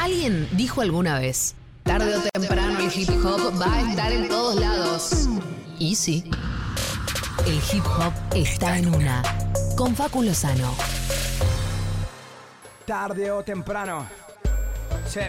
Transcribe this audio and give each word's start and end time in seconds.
Alguien 0.00 0.48
dijo 0.52 0.80
alguna 0.80 1.18
vez, 1.18 1.54
tarde 1.82 2.16
o 2.16 2.22
temprano 2.32 2.80
el 2.80 2.90
hip 2.90 3.10
hop 3.22 3.60
va 3.60 3.74
a 3.74 3.90
estar 3.90 4.10
en 4.10 4.30
todos 4.30 4.58
lados. 4.58 5.28
Y 5.78 5.94
sí, 5.94 6.24
el 7.46 7.56
hip 7.70 7.84
hop 7.84 8.14
está 8.34 8.78
en 8.78 8.94
una. 8.94 9.22
Con 9.76 9.94
Facu 9.94 10.22
Lozano. 10.22 10.74
Tarde 12.86 13.30
o 13.30 13.44
temprano. 13.44 14.06
Sí. 15.06 15.20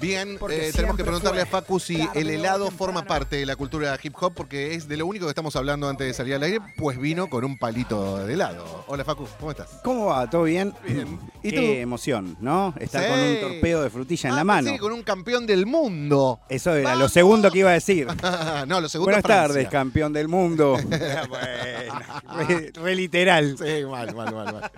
Bien, 0.00 0.38
eh, 0.50 0.70
tenemos 0.74 0.96
que 0.96 1.04
preguntarle 1.04 1.42
a 1.42 1.46
Facu 1.46 1.78
si 1.78 2.08
el 2.14 2.30
helado 2.30 2.70
forma 2.70 3.04
parte 3.04 3.36
de 3.36 3.44
la 3.44 3.54
cultura 3.56 3.98
hip 4.02 4.14
hop, 4.18 4.32
porque 4.34 4.74
es 4.74 4.88
de 4.88 4.96
lo 4.96 5.06
único 5.06 5.26
que 5.26 5.30
estamos 5.30 5.54
hablando 5.56 5.88
antes 5.90 6.06
de 6.06 6.14
salir 6.14 6.34
al 6.34 6.42
aire, 6.42 6.58
pues 6.78 6.98
vino 6.98 7.28
con 7.28 7.44
un 7.44 7.58
palito 7.58 8.24
de 8.24 8.32
helado. 8.32 8.84
Hola 8.88 9.04
Facu, 9.04 9.26
¿cómo 9.38 9.50
estás? 9.50 9.68
¿Cómo 9.84 10.06
va? 10.06 10.28
¿Todo 10.30 10.44
bien? 10.44 10.72
Bien. 10.86 11.18
¿Y 11.42 11.50
Qué 11.50 11.56
tú? 11.56 11.62
emoción, 11.82 12.36
¿no? 12.40 12.72
Estar 12.80 13.02
Sí. 13.04 13.10
con 13.10 13.18
un 13.18 13.40
torpedo 13.40 13.82
de 13.82 13.90
frutilla 13.90 14.28
en 14.30 14.34
Ah, 14.34 14.38
la 14.38 14.44
mano. 14.44 14.70
Sí, 14.70 14.78
con 14.78 14.92
un 14.92 15.02
campeón 15.02 15.46
del 15.46 15.66
mundo. 15.66 16.40
Eso 16.48 16.74
era 16.74 16.90
¡Vamos! 16.90 17.00
lo 17.00 17.08
segundo 17.10 17.50
que 17.50 17.58
iba 17.58 17.70
a 17.70 17.74
decir. 17.74 18.06
no, 18.66 18.80
lo 18.80 18.88
segundo 18.88 19.06
Buenas 19.12 19.22
Francia. 19.22 19.48
tardes, 19.48 19.68
campeón 19.68 20.12
del 20.14 20.28
mundo. 20.28 20.78
bueno, 21.28 22.00
re, 22.48 22.72
re 22.74 22.94
literal. 22.94 23.56
Sí, 23.58 23.84
mal, 23.84 24.14
mal, 24.14 24.34
mal, 24.34 24.52
mal. 24.54 24.70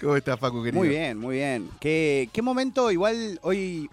¿Cómo 0.00 0.16
estás, 0.16 0.38
Facu, 0.38 0.62
querido? 0.62 0.78
Muy 0.78 0.88
bien, 0.88 1.18
muy 1.18 1.36
bien. 1.36 1.68
¿Qué, 1.80 2.28
qué 2.32 2.40
momento? 2.40 2.90
Igual 2.90 3.38
hoy 3.42 3.90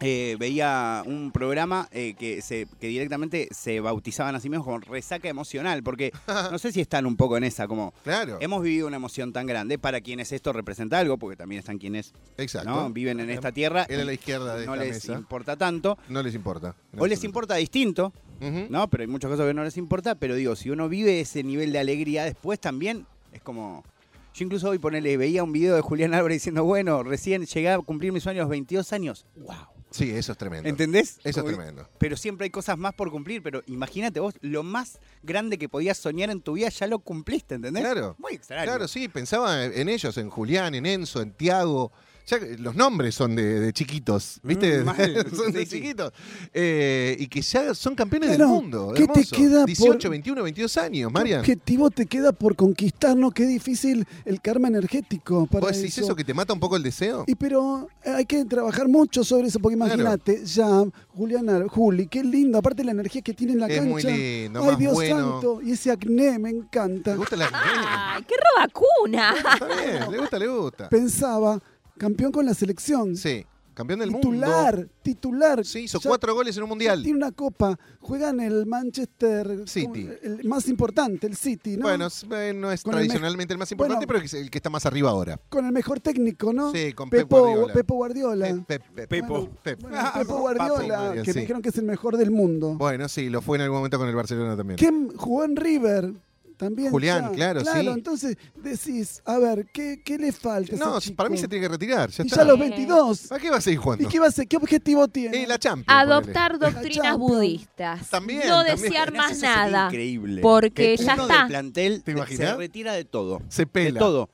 eh, 0.00 0.36
veía 0.38 1.02
un 1.06 1.30
programa 1.30 1.88
eh, 1.92 2.14
que, 2.18 2.40
se, 2.42 2.66
que 2.80 2.88
directamente 2.88 3.48
se 3.50 3.80
bautizaban 3.80 4.34
a 4.34 4.40
sí 4.40 4.48
mismos 4.48 4.64
como 4.64 4.78
resaca 4.80 5.28
emocional, 5.28 5.82
porque 5.82 6.12
no 6.50 6.58
sé 6.58 6.72
si 6.72 6.80
están 6.80 7.06
un 7.06 7.16
poco 7.16 7.36
en 7.36 7.44
esa, 7.44 7.68
como 7.68 7.92
Claro, 8.02 8.38
hemos 8.40 8.62
vivido 8.62 8.86
una 8.86 8.96
emoción 8.96 9.32
tan 9.32 9.46
grande 9.46 9.78
para 9.78 10.00
quienes 10.00 10.32
esto 10.32 10.52
representa 10.52 10.98
algo, 10.98 11.18
porque 11.18 11.36
también 11.36 11.58
están 11.58 11.78
quienes 11.78 12.12
exacto. 12.38 12.70
¿no? 12.70 12.90
viven 12.90 13.20
en 13.20 13.30
esta 13.30 13.52
tierra. 13.52 13.84
Él 13.88 14.00
a 14.00 14.04
la 14.04 14.12
izquierda 14.12 14.56
de 14.56 14.66
no 14.66 14.74
esta 14.74 14.84
les 14.84 14.94
mesa. 14.94 15.12
importa 15.14 15.56
tanto. 15.56 15.98
No 16.08 16.22
les 16.22 16.34
importa. 16.34 16.74
O 16.96 17.06
les 17.06 17.22
importa 17.24 17.54
distinto. 17.56 18.12
¿no? 18.40 18.88
Pero 18.88 19.02
hay 19.02 19.06
muchas 19.06 19.30
cosas 19.30 19.46
que 19.46 19.54
no 19.54 19.64
les 19.64 19.76
importa. 19.76 20.14
Pero 20.14 20.34
digo, 20.34 20.56
si 20.56 20.70
uno 20.70 20.88
vive 20.88 21.20
ese 21.20 21.42
nivel 21.42 21.72
de 21.72 21.78
alegría 21.78 22.24
después 22.24 22.58
también, 22.58 23.06
es 23.32 23.42
como. 23.42 23.84
Yo 24.32 24.44
incluso 24.44 24.70
hoy 24.70 24.78
ponele, 24.78 25.16
veía 25.16 25.42
un 25.42 25.52
video 25.52 25.74
de 25.74 25.80
Julián 25.80 26.14
Álvarez 26.14 26.36
diciendo, 26.36 26.62
bueno, 26.64 27.02
recién 27.02 27.44
llegué 27.46 27.68
a 27.68 27.78
cumplir 27.80 28.12
mis 28.12 28.22
sueños 28.22 28.42
a 28.42 28.44
los 28.44 28.50
22 28.50 28.92
años. 28.92 29.26
¡Wow! 29.36 29.56
Sí, 29.90 30.10
eso 30.10 30.32
es 30.32 30.38
tremendo. 30.38 30.68
¿Entendés? 30.68 31.18
Eso 31.24 31.40
es 31.40 31.46
tremendo. 31.46 31.88
Pero 31.98 32.16
siempre 32.16 32.44
hay 32.44 32.50
cosas 32.50 32.78
más 32.78 32.94
por 32.94 33.10
cumplir. 33.10 33.42
Pero 33.42 33.62
imagínate 33.66 34.20
vos, 34.20 34.34
lo 34.40 34.62
más 34.62 35.00
grande 35.22 35.58
que 35.58 35.68
podías 35.68 35.98
soñar 35.98 36.30
en 36.30 36.40
tu 36.40 36.52
vida 36.52 36.68
ya 36.68 36.86
lo 36.86 37.00
cumpliste, 37.00 37.56
¿entendés? 37.56 37.82
Claro. 37.82 38.14
Muy 38.18 38.34
extraño. 38.34 38.64
Claro, 38.64 38.88
sí, 38.88 39.08
pensaba 39.08 39.64
en 39.64 39.88
ellos, 39.88 40.16
en 40.16 40.30
Julián, 40.30 40.74
en 40.74 40.86
Enzo, 40.86 41.20
en 41.22 41.32
Tiago. 41.32 41.92
Ya 42.30 42.38
los 42.58 42.76
nombres 42.76 43.14
son 43.14 43.34
de, 43.34 43.58
de 43.60 43.72
chiquitos, 43.72 44.38
¿viste? 44.42 44.80
Mm, 44.80 44.84
mal. 44.84 44.96
son 45.36 45.52
de 45.52 45.60
Sí, 45.60 45.66
sí. 45.66 45.76
chiquitos. 45.80 46.12
Eh, 46.54 47.16
y 47.18 47.26
que 47.26 47.42
ya 47.42 47.74
son 47.74 47.94
campeones 47.96 48.28
Claro, 48.36 48.44
del 48.44 48.54
mundo. 48.62 48.92
¿qué 48.94 49.06
te 49.08 49.24
queda 49.24 49.60
por- 49.60 49.66
18, 49.66 50.10
21, 50.10 50.42
22 50.44 50.76
años, 50.76 51.08
¿Qué 51.08 51.12
Marian. 51.12 51.40
objetivo 51.40 51.90
te 51.90 52.06
queda 52.06 52.32
por 52.32 52.54
conquistarnos? 52.56 53.32
Qué 53.34 53.46
difícil 53.46 54.06
el 54.24 54.40
karma 54.40 54.68
energético 54.68 55.46
para 55.46 55.66
¿Vos 55.66 55.76
decís 55.76 55.96
eso. 55.98 56.06
eso 56.06 56.14
que 56.16 56.24
te 56.24 56.32
mata 56.34 56.52
un 56.52 56.60
poco 56.60 56.76
el 56.76 56.82
deseo? 56.82 57.24
Y 57.26 57.34
pero 57.34 57.88
eh, 58.04 58.10
hay 58.10 58.26
que 58.26 58.44
trabajar 58.44 58.86
mucho 58.88 59.24
sobre 59.24 59.48
eso, 59.48 59.58
porque 59.58 59.76
Claro. 59.76 59.94
imagínate, 59.94 60.44
ya, 60.44 60.84
Juliana, 61.08 61.64
Juli, 61.68 62.06
qué 62.06 62.22
lindo, 62.22 62.58
aparte 62.58 62.84
la 62.84 62.92
energía 62.92 63.22
que 63.22 63.34
tiene 63.34 63.54
en 63.54 63.60
la 63.60 63.66
Es 63.66 63.76
cancha. 63.78 63.90
muy 63.90 64.02
lindo, 64.02 64.60
Ay, 64.60 64.66
más 64.68 64.78
Dios 64.78 64.92
bueno. 64.94 65.32
santo, 65.32 65.60
y 65.62 65.72
ese 65.72 65.90
acné 65.90 66.38
me 66.38 66.52
¿Le 66.52 66.58
encanta. 66.58 67.16
gusta 67.16 67.36
la 67.36 67.48
¡Ay, 67.52 68.22
qué 68.28 68.34
robacuna! 68.54 69.34
Está 69.36 69.66
bien, 69.66 70.10
le 70.12 70.18
gusta, 70.18 70.38
le 70.38 70.46
gusta. 70.46 70.88
Pensaba, 70.88 71.60
campeón 72.00 72.32
con 72.32 72.46
la 72.46 72.54
selección. 72.54 73.14
Sí, 73.14 73.44
campeón 73.74 74.00
del 74.00 74.10
titular, 74.14 74.74
mundo. 74.76 74.92
titular. 75.02 75.64
Sí, 75.66 75.80
hizo 75.80 76.00
Ya- 76.00 76.08
cuatro 76.08 76.34
goles 76.34 76.56
en 76.56 76.62
un 76.62 76.70
mundial. 76.70 77.02
Tiene 77.02 77.18
una 77.18 77.30
copa, 77.30 77.78
juega 78.00 78.30
en 78.30 78.40
el 78.40 78.64
Manchester 78.66 79.64
City. 79.66 80.08
el 80.22 80.48
más 80.48 80.66
importante, 80.68 81.26
el 81.26 81.36
City, 81.36 81.76
¿no? 81.76 81.82
Bueno, 81.82 82.08
eh, 82.32 82.52
no 82.54 82.72
es 82.72 82.82
Con 82.82 82.92
tradicionalmente 82.92 83.52
el 83.52 83.58
más 83.58 83.70
importante, 83.70 84.06
Bueno. 84.06 84.12
pero 84.22 84.24
es 84.24 84.32
el 84.34 84.50
que 84.50 84.56
está 84.58 84.70
más 84.70 84.86
arriba 84.86 85.10
ahora. 85.10 85.38
con 85.50 85.66
el 85.66 85.72
mejor 85.72 86.00
técnico, 86.00 86.52
¿no? 86.54 86.72
Sí, 86.72 86.94
con 86.94 87.10
Pep 87.10 87.20
Pepo, 87.28 87.40
Guardiola. 87.42 87.72
Pepo 87.74 87.94
Guardiola. 87.96 88.46
Pep, 88.46 88.64
Pep, 88.66 88.82
Pep. 88.94 89.08
Pepo. 89.08 89.48
Bueno, 89.82 89.96
Ah, 89.98 90.22
Guardiola, 90.26 91.12
que 91.22 91.24
sí. 91.24 91.32
me 91.34 91.40
dijeron 91.42 91.60
que 91.62 91.68
es 91.68 91.76
el 91.78 91.84
mejor 91.84 92.16
del 92.16 92.30
mundo. 92.30 92.76
Bueno, 92.78 93.08
sí, 93.08 93.28
lo 93.28 93.42
fue 93.42 93.58
en 93.58 93.62
algún 93.62 93.78
momento 93.78 93.98
con 93.98 94.08
el 94.08 94.14
Barcelona 94.14 94.56
también. 94.56 94.78
¿Quién 94.78 95.14
jugó 95.16 95.44
en 95.44 95.56
River? 95.56 96.14
También. 96.60 96.90
Julián, 96.90 97.30
ya. 97.30 97.32
claro, 97.32 97.60
sí. 97.60 97.66
Claro, 97.72 97.94
entonces 97.94 98.36
decís, 98.54 99.22
a 99.24 99.38
ver, 99.38 99.66
¿qué, 99.72 100.00
qué 100.04 100.18
le 100.18 100.30
falta? 100.30 100.74
ese 100.74 100.84
No, 100.84 101.00
chico? 101.00 101.16
para 101.16 101.28
mí 101.30 101.38
se 101.38 101.48
tiene 101.48 101.62
que 101.66 101.68
retirar. 101.72 102.10
Ya 102.10 102.22
Y 102.22 102.26
está. 102.26 102.36
ya 102.36 102.42
a 102.42 102.44
los 102.44 102.58
22. 102.58 103.32
¿A 103.32 103.38
qué 103.38 103.50
va 103.50 103.56
a 103.56 103.60
seguir 103.60 103.80
¿Y 103.80 103.82
jugando? 103.82 104.08
qué 104.08 104.18
va 104.18 104.26
a 104.26 104.28
hacer? 104.28 104.46
¿Qué 104.46 104.56
objetivo 104.58 105.08
tiene? 105.08 105.42
Eh, 105.42 105.46
la 105.46 105.58
Champions. 105.58 105.86
Adoptar 105.88 106.58
doctrinas 106.58 107.16
budistas. 107.16 108.08
También, 108.10 108.40
no 108.46 108.62
también. 108.64 108.76
desear 108.76 109.08
Eso 109.08 109.16
más 109.16 109.32
sería 109.38 109.56
nada. 109.56 109.86
Increíble. 109.86 110.42
Porque 110.42 110.96
Que 110.96 110.96
ya 110.98 111.14
uno 111.14 111.22
está. 111.22 111.38
del 111.38 111.46
plantel 111.48 112.02
¿Te 112.02 112.36
se 112.36 112.54
retira 112.56 112.92
de 112.92 113.04
todo. 113.04 113.40
Se 113.48 113.66
pela. 113.66 113.92
De 113.94 113.98
todo. 113.98 114.28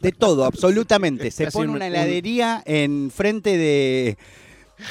De 0.00 0.10
todo, 0.12 0.44
absolutamente. 0.46 1.30
Se 1.30 1.50
pone 1.50 1.68
un- 1.68 1.76
una 1.76 1.86
un- 1.86 1.92
heladería 1.92 2.62
en 2.64 3.10
frente 3.14 3.58
de. 3.58 4.16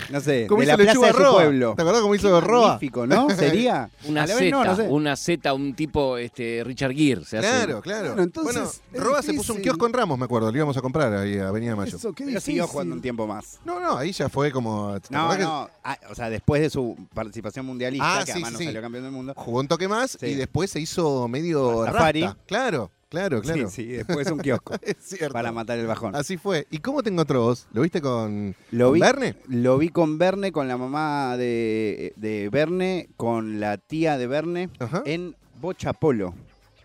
No 0.09 0.19
sé, 0.19 0.47
Como 0.47 0.61
de 0.61 0.67
hizo 0.67 0.77
la 0.77 0.83
plaza 0.83 1.07
de 1.07 1.13
su 1.25 1.31
pueblo. 1.31 1.73
¿Te 1.75 1.81
acordás 1.81 2.01
cómo 2.01 2.15
hizo 2.15 2.41
Roa? 2.41 2.67
Magnífico, 2.69 3.05
¿no? 3.07 3.29
Sería. 3.35 3.89
Una 4.05 4.25
Z, 4.27 4.49
no, 4.49 4.63
no 4.63 4.75
sé. 4.75 4.81
una 4.83 5.15
Z, 5.15 5.53
un 5.53 5.73
tipo 5.75 6.17
este, 6.17 6.63
Richard 6.65 6.93
Gere. 6.93 7.23
Se 7.25 7.37
hace. 7.37 7.47
Claro, 7.47 7.81
claro. 7.81 8.07
Bueno, 8.09 8.23
entonces, 8.23 8.81
es 8.91 8.99
Roa 9.03 9.21
se 9.21 9.33
puso 9.33 9.53
un 9.53 9.61
kiosco 9.61 9.85
en 9.85 9.93
Ramos, 9.93 10.17
me 10.17 10.25
acuerdo. 10.25 10.51
Lo 10.51 10.57
íbamos 10.57 10.75
a 10.77 10.81
comprar 10.81 11.13
ahí 11.13 11.37
a 11.37 11.49
Avenida 11.49 11.75
Mayo. 11.75 11.97
Eso, 11.97 12.13
qué 12.13 12.25
Pero 12.25 12.39
siguió 12.39 12.67
jugando 12.67 12.95
un 12.95 13.01
tiempo 13.01 13.27
más. 13.27 13.59
No, 13.65 13.79
no, 13.79 13.97
ahí 13.97 14.11
ya 14.11 14.29
fue 14.29 14.51
como. 14.51 14.99
¿te 14.99 15.13
No, 15.13 15.37
no. 15.37 15.69
ah, 15.83 15.97
o 16.09 16.15
sea, 16.15 16.29
después 16.29 16.61
de 16.61 16.69
su 16.69 16.95
participación 17.13 17.65
mundialista, 17.65 18.17
Ah, 18.17 18.19
que 18.19 18.25
sí, 18.27 18.31
además 18.33 18.51
sí, 18.53 18.57
no 18.65 18.69
salió 18.69 18.81
campeón 18.81 19.03
del 19.03 19.11
mundo. 19.13 19.33
Jugó 19.35 19.59
un 19.59 19.67
toque 19.67 19.87
más 19.87 20.17
Sí. 20.19 20.27
y 20.27 20.33
después 20.35 20.71
se 20.71 20.79
hizo 20.79 21.27
medio 21.27 21.85
rasta. 21.85 22.37
Claro, 22.47 22.91
claro, 23.09 23.41
claro. 23.41 23.69
Sí, 23.69 23.83
sí, 23.83 23.87
después 23.91 24.29
un 24.31 24.39
kiosco 24.39 24.73
Es 24.81 24.97
cierto. 24.99 25.33
para 25.33 25.51
matar 25.51 25.77
el 25.79 25.87
bajón. 25.87 26.15
Así 26.15 26.37
fue. 26.37 26.67
¿Y 26.71 26.79
cómo 26.79 27.01
te 27.03 27.09
encontró 27.09 27.41
vos? 27.43 27.67
¿Lo 27.73 27.81
viste 27.81 28.01
con, 28.01 28.55
Lo 28.71 28.85
con 28.87 28.93
vi, 28.93 28.99
Verne? 29.01 29.35
Lo 29.47 29.77
vi 29.77 29.89
con 29.89 30.17
Verne, 30.17 30.51
con 30.51 30.67
la 30.67 30.77
mamá 30.77 31.37
de, 31.37 32.13
de 32.15 32.49
Verne, 32.49 33.09
con 33.17 33.59
la 33.59 33.77
tía 33.77 34.17
de 34.17 34.27
Verne, 34.27 34.69
Ajá. 34.79 35.01
en 35.05 35.35
Bocha 35.61 35.93
Polo. 35.93 36.33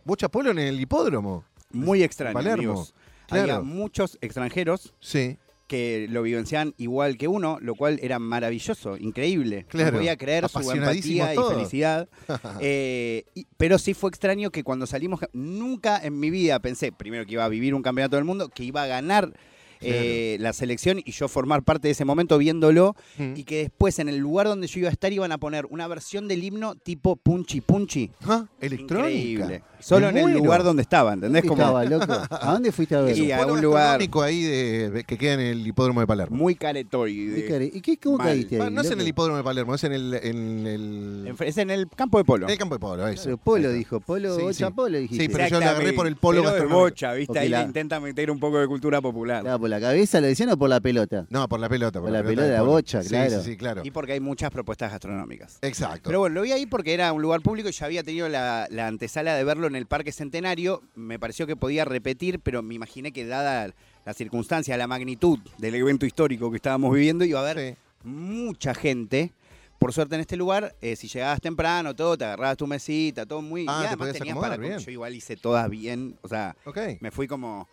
Bocha 0.05 0.29
Polo 0.29 0.51
en 0.51 0.59
el 0.59 0.81
hipódromo. 0.81 1.45
Muy 1.73 2.03
extraño, 2.03 2.35
Palermo, 2.35 2.55
amigos. 2.73 2.95
claro. 3.27 3.43
Había 3.55 3.61
muchos 3.61 4.19
extranjeros 4.21 4.95
Sí. 5.01 5.37
Que 5.71 6.09
lo 6.11 6.23
vivenciaban 6.23 6.75
igual 6.79 7.17
que 7.17 7.29
uno, 7.29 7.59
lo 7.63 7.77
cual 7.77 8.01
era 8.03 8.19
maravilloso, 8.19 8.97
increíble. 8.97 9.67
Claro, 9.69 9.93
No 9.93 9.99
podía 9.99 10.17
creer 10.17 10.49
su 10.49 10.59
empatía 10.73 11.33
y 11.33 11.39
felicidad. 11.55 12.09
Eh, 12.61 13.25
y- 13.37 13.47
pero 13.57 13.79
sí 13.79 13.95
fue 13.95 14.11
extraño 14.11 14.51
que 14.51 14.65
cuando 14.65 14.87
salimos, 14.87 15.21
nunca 15.33 16.01
en 16.03 16.19
mi 16.19 16.29
vida 16.31 16.59
pensé, 16.59 16.91
primero 16.91 17.25
que 17.25 17.35
iba 17.35 17.45
a 17.45 17.49
vivir 17.49 17.73
un 17.75 17.83
campeonato 17.83 18.17
del 18.17 18.25
mundo, 18.25 18.49
que 18.49 18.65
iba 18.65 18.83
a 18.83 18.87
ganar 18.89 19.33
eh, 19.81 20.37
la 20.41 20.53
selección 20.53 21.01
y 21.05 21.13
yo 21.13 21.29
formar 21.29 21.63
parte 21.63 21.89
de 21.89 21.93
ese 21.93 22.05
momento 22.05 22.39
viéndolo 22.39 22.95
Mm. 23.19 23.33
y 23.37 23.45
que 23.45 23.59
después 23.59 23.99
en 23.99 24.09
el 24.09 24.19
lugar 24.19 24.47
donde 24.47 24.67
yo 24.67 24.81
iba 24.81 24.89
a 24.89 24.93
estar 24.93 25.13
iban 25.13 25.33
a 25.33 25.39
poner 25.39 25.67
una 25.71 25.87
versión 25.89 26.29
del 26.29 26.43
himno 26.45 26.75
tipo 26.75 27.17
Punchi 27.17 27.61
Punchi. 27.61 28.11
Ah, 28.27 28.47
electrónica. 28.61 29.09
Increíble. 29.11 29.63
Solo 29.81 30.11
en 30.11 30.19
el 30.19 30.35
lugar 30.35 30.63
donde 30.63 30.83
estaba, 30.83 31.15
¿entendés? 31.15 31.43
¿Dónde 31.43 31.49
Como 31.49 31.63
estaba, 31.63 31.85
loco? 32.29 32.35
¿A 32.47 32.53
dónde 32.53 32.71
fuiste 32.73 32.95
a 32.97 33.01
ver? 33.01 33.17
Y 33.17 33.33
a 33.33 33.47
un 33.47 33.61
lugar- 33.63 33.99
ahí 34.23 34.43
de, 34.43 35.05
que 35.07 35.17
queda 35.17 35.35
en 35.35 35.41
el 35.41 35.67
hipódromo 35.67 36.01
de 36.01 36.07
Palermo. 36.07 36.37
muy 36.37 36.55
caletoide. 36.55 37.71
¿Y 37.73 37.81
qué, 37.81 37.97
cómo 37.99 38.19
Mal. 38.19 38.27
caíste 38.29 38.57
ahí? 38.57 38.63
Ah, 38.67 38.71
no 38.71 38.81
es 38.83 38.91
en 38.91 39.01
el 39.01 39.09
hipódromo 39.09 39.39
de 39.39 39.45
Palermo, 39.45 39.75
es 39.75 39.85
en 39.85 39.93
el, 39.93 40.15
en 40.15 40.67
el, 40.67 41.25
En- 41.29 41.37
Es 41.49 41.57
en 41.59 41.71
el 41.71 41.89
campo 41.89 42.19
de 42.19 42.25
polo. 42.25 42.47
en 42.47 42.53
el 42.53 42.59
campo 42.59 42.75
de 42.75 42.79
polo. 42.81 43.07
eso. 43.09 43.25
Pero 43.25 43.39
Polo 43.39 43.73
dijo, 43.73 44.01
Polo, 44.01 44.37
Sí, 44.37 44.43
bocha 44.43 44.67
sí. 44.67 44.73
Polo 44.75 44.99
dijiste. 44.99 45.25
Sí, 45.25 45.31
pero 45.33 45.49
yo 45.49 45.59
le 45.61 45.65
agarré 45.65 45.93
por 45.93 46.07
el 46.07 46.17
polo 46.17 46.43
Pero 46.43 46.55
de 46.57 46.65
bocha, 46.67 47.13
¿viste? 47.15 47.39
Ahí 47.39 47.49
la- 47.49 47.61
le 47.61 47.67
intenta 47.67 47.99
meter 48.01 48.31
un 48.31 48.39
poco 48.39 48.59
de 48.59 48.67
cultura 48.67 49.01
popular. 49.01 49.43
Claro, 49.43 49.59
¿Por 49.71 49.81
la 49.81 49.87
cabeza 49.89 50.21
lo 50.21 50.27
decían 50.27 50.51
o 50.51 50.57
por 50.59 50.69
la 50.69 50.81
pelota? 50.81 51.27
No, 51.31 51.49
por 51.49 51.61
la 51.61 51.69
pelota. 51.69 52.01
Por, 52.01 52.11
Por 52.11 52.19
la 52.19 52.25
pelota 52.25 52.49
de 52.49 52.55
la 52.55 52.63
bocha, 52.63 53.03
Sí, 53.03 53.09
claro. 53.11 53.43
Sí, 53.43 53.51
sí, 53.53 53.57
claro. 53.57 53.83
Y 53.84 53.91
porque 53.93 54.13
hay 54.15 54.21
muchas 54.21 54.51
propuestas 54.51 54.91
gastronómicas. 54.91 55.59
Exacto. 55.63 56.03
Pero 56.05 56.19
bueno, 56.19 56.34
lo 56.34 56.43
vi 56.43 56.51
ahí 56.53 56.67
porque 56.67 56.93
era 56.93 57.13
un 57.13 57.22
lugar 57.22 57.41
público 57.41 57.69
y 57.69 57.72
ya 57.72 57.87
había 57.87 58.03
tenido 58.03 58.28
la, 58.28 58.67
la 58.71 58.89
antesala 58.89 59.34
de 59.37 59.45
verlo 59.45 59.69
en 59.69 59.77
el 59.77 59.87
Parque 59.87 60.11
Centenario. 60.11 60.83
Me 60.97 61.19
pareció 61.21 61.47
que 61.47 61.55
podía 61.55 61.84
repetir, 61.84 62.41
pero 62.41 62.63
me 62.63 62.75
imaginé 62.75 63.13
que 63.13 63.25
dada 63.27 63.72
la 64.05 64.15
circunstancia, 64.15 64.77
la 64.77 64.87
magnitud 64.89 65.39
del 65.59 65.75
evento 65.77 66.05
histórico 66.05 66.51
que 66.51 66.57
estábamos 66.57 66.93
viviendo, 66.93 67.25
iba 67.25 67.39
a 67.39 67.49
haber 67.49 67.75
Sí. 67.75 67.78
mucha 68.03 68.75
gente. 68.75 69.33
Por 69.78 69.95
suerte 69.95 70.15
en 70.15 70.21
este 70.21 70.37
lugar, 70.37 70.75
eh, 70.83 70.95
si 70.95 71.09
llegabas 71.09 71.41
temprano, 71.41 71.97
todo, 71.97 72.19
te 72.19 72.25
agarrabas 72.25 72.57
tu 72.59 72.66
mesita, 72.66 73.25
todo 73.25 73.41
muy... 73.41 73.65
Ah, 73.66 73.78
y 73.78 73.83
te 73.83 73.87
además 73.89 74.13
tenías 74.13 74.33
acomodar, 74.33 74.59
para... 74.59 74.69
bien. 74.69 74.78
Yo 74.78 74.91
igual 74.91 75.15
hice 75.15 75.37
todas 75.37 75.71
bien, 75.71 76.19
o 76.21 76.28
sea, 76.28 76.55
me 77.01 77.11
fui 77.11 77.27
como... 77.27 77.66